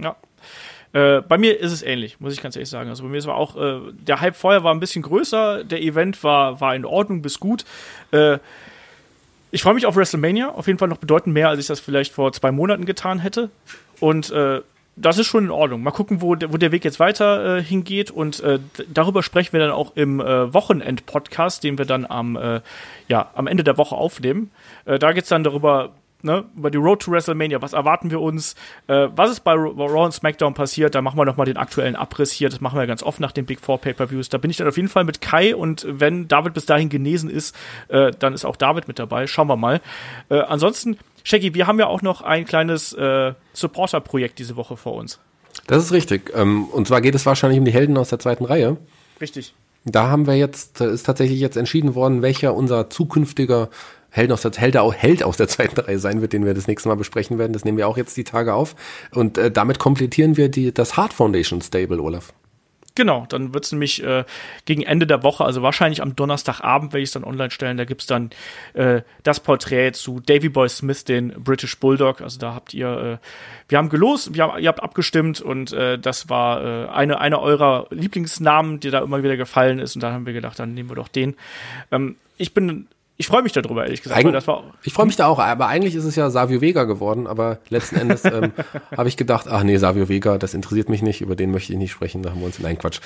[0.00, 0.16] Ja.
[0.92, 2.88] Äh, bei mir ist es ähnlich, muss ich ganz ehrlich sagen.
[2.88, 6.22] Also bei mir ist auch, äh, der Hype vorher war ein bisschen größer, der Event
[6.24, 7.64] war, war in Ordnung bis gut.
[8.12, 8.38] Äh,
[9.50, 12.12] ich freue mich auf WrestleMania, auf jeden Fall noch bedeutend mehr, als ich das vielleicht
[12.12, 13.50] vor zwei Monaten getan hätte.
[14.00, 14.60] Und äh,
[14.96, 15.82] das ist schon in Ordnung.
[15.82, 18.10] Mal gucken, wo, wo der Weg jetzt weiter äh, hingeht.
[18.10, 18.58] Und äh,
[18.92, 22.60] darüber sprechen wir dann auch im äh, Wochenend-Podcast, den wir dann am, äh,
[23.06, 24.50] ja, am Ende der Woche aufnehmen.
[24.86, 25.90] Äh, da geht es dann darüber,
[26.22, 27.60] ne, über die Road to WrestleMania.
[27.60, 28.54] Was erwarten wir uns?
[28.86, 30.94] Äh, was ist bei Raw und SmackDown passiert?
[30.94, 32.48] Da machen wir nochmal den aktuellen Abriss hier.
[32.48, 34.30] Das machen wir ganz oft nach den Big Four Pay-Per-Views.
[34.30, 37.28] Da bin ich dann auf jeden Fall mit Kai und wenn David bis dahin genesen
[37.28, 37.54] ist,
[37.88, 39.26] äh, dann ist auch David mit dabei.
[39.26, 39.82] Schauen wir mal.
[40.30, 40.96] Äh, ansonsten,
[41.26, 45.18] Shaggy, wir haben ja auch noch ein kleines äh, Supporter-Projekt diese Woche vor uns.
[45.66, 46.30] Das ist richtig.
[46.36, 48.76] Ähm, und zwar geht es wahrscheinlich um die Helden aus der zweiten Reihe.
[49.20, 49.52] Richtig.
[49.84, 53.70] Da haben wir jetzt, ist tatsächlich jetzt entschieden worden, welcher unser zukünftiger
[54.08, 56.88] Held aus der, Held, Held aus der zweiten Reihe sein wird, den wir das nächste
[56.88, 57.52] Mal besprechen werden.
[57.52, 58.76] Das nehmen wir auch jetzt die Tage auf.
[59.12, 62.32] Und äh, damit komplettieren wir die, das Heart Foundation Stable, Olaf.
[62.96, 64.24] Genau, dann wird's nämlich äh,
[64.64, 67.84] gegen Ende der Woche, also wahrscheinlich am Donnerstagabend, werde ich es dann online stellen, da
[67.84, 68.30] gibt's dann
[68.72, 72.22] äh, das Porträt zu Davy Boy Smith, den British Bulldog.
[72.22, 73.26] Also da habt ihr, äh,
[73.68, 77.38] wir haben gelost, wir haben, ihr habt abgestimmt und äh, das war äh, eine, eine
[77.38, 80.88] eurer Lieblingsnamen, die da immer wieder gefallen ist und da haben wir gedacht, dann nehmen
[80.88, 81.36] wir doch den.
[81.92, 84.24] Ähm, ich bin ich freue mich darüber, ehrlich gesagt.
[84.24, 87.58] Eig ich freue mich da auch, aber eigentlich ist es ja Savio Vega geworden, aber
[87.68, 88.52] letzten Endes ähm,
[88.96, 91.78] habe ich gedacht, ach nee, Savio Vega, das interessiert mich nicht, über den möchte ich
[91.78, 93.00] nicht sprechen, da haben wir uns, nein, Quatsch.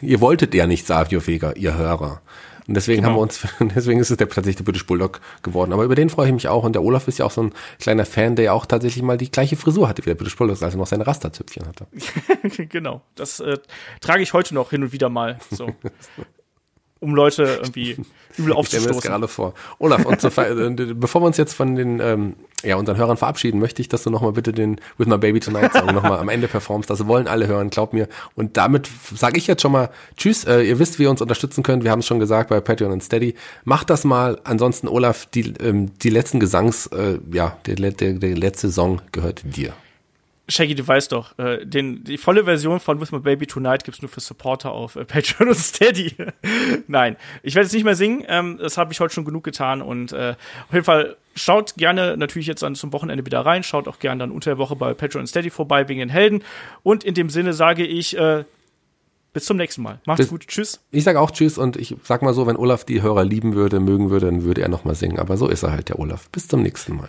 [0.00, 2.22] Ihr wolltet ja nicht Savio Vega, ihr Hörer.
[2.68, 3.10] Und deswegen genau.
[3.10, 5.72] haben wir uns, deswegen ist es der, tatsächlich der British Bulldog geworden.
[5.72, 6.64] Aber über den freue ich mich auch.
[6.64, 9.16] Und der Olaf ist ja auch so ein kleiner Fan, der ja auch tatsächlich mal
[9.16, 11.86] die gleiche Frisur hatte wie der British Bulldog, als er noch seine Rasterzüpfchen hatte.
[12.68, 13.02] genau.
[13.16, 13.58] Das äh,
[14.00, 15.38] trage ich heute noch hin und wieder mal.
[15.50, 15.74] So.
[17.02, 17.96] Um Leute irgendwie
[18.38, 18.62] übel aufzustoßen.
[18.62, 19.54] Ich stelle mir das gerade vor.
[19.78, 23.82] Olaf, und äh, bevor wir uns jetzt von den ähm, ja, unseren Hörern verabschieden, möchte
[23.82, 26.88] ich, dass du nochmal bitte den With My Baby Tonight Song nochmal am Ende performst.
[26.88, 28.08] Das wollen alle hören, glaub mir.
[28.36, 30.44] Und damit sage ich jetzt schon mal Tschüss.
[30.44, 31.84] Äh, ihr wisst, wie ihr uns unterstützen könnt.
[31.84, 33.34] Wir haben es schon gesagt bei Patreon und Steady.
[33.64, 34.40] Macht das mal.
[34.44, 39.42] Ansonsten, Olaf, die, ähm, die letzten Gesangs, äh, ja, der, der, der letzte Song gehört
[39.44, 39.74] dir.
[40.52, 44.02] Shaggy, du weißt doch, äh, den, die volle Version von With My Baby Tonight gibt's
[44.02, 46.14] nur für Supporter auf äh, Patreon und Steady.
[46.86, 48.24] Nein, ich werde es nicht mehr singen.
[48.28, 49.82] Ähm, das habe ich heute schon genug getan.
[49.82, 50.34] Und äh,
[50.68, 53.62] auf jeden Fall schaut gerne natürlich jetzt dann zum Wochenende wieder rein.
[53.62, 56.44] Schaut auch gerne dann unter der Woche bei Patreon und Steady vorbei wegen den Helden.
[56.82, 58.44] Und in dem Sinne sage ich, äh,
[59.32, 60.00] bis zum nächsten Mal.
[60.04, 60.46] Macht's bis, gut.
[60.46, 60.80] Tschüss.
[60.90, 63.80] Ich sage auch Tschüss und ich sag mal so, wenn Olaf die Hörer lieben würde,
[63.80, 65.18] mögen würde, dann würde er nochmal singen.
[65.18, 66.28] Aber so ist er halt, der Olaf.
[66.30, 67.08] Bis zum nächsten Mal.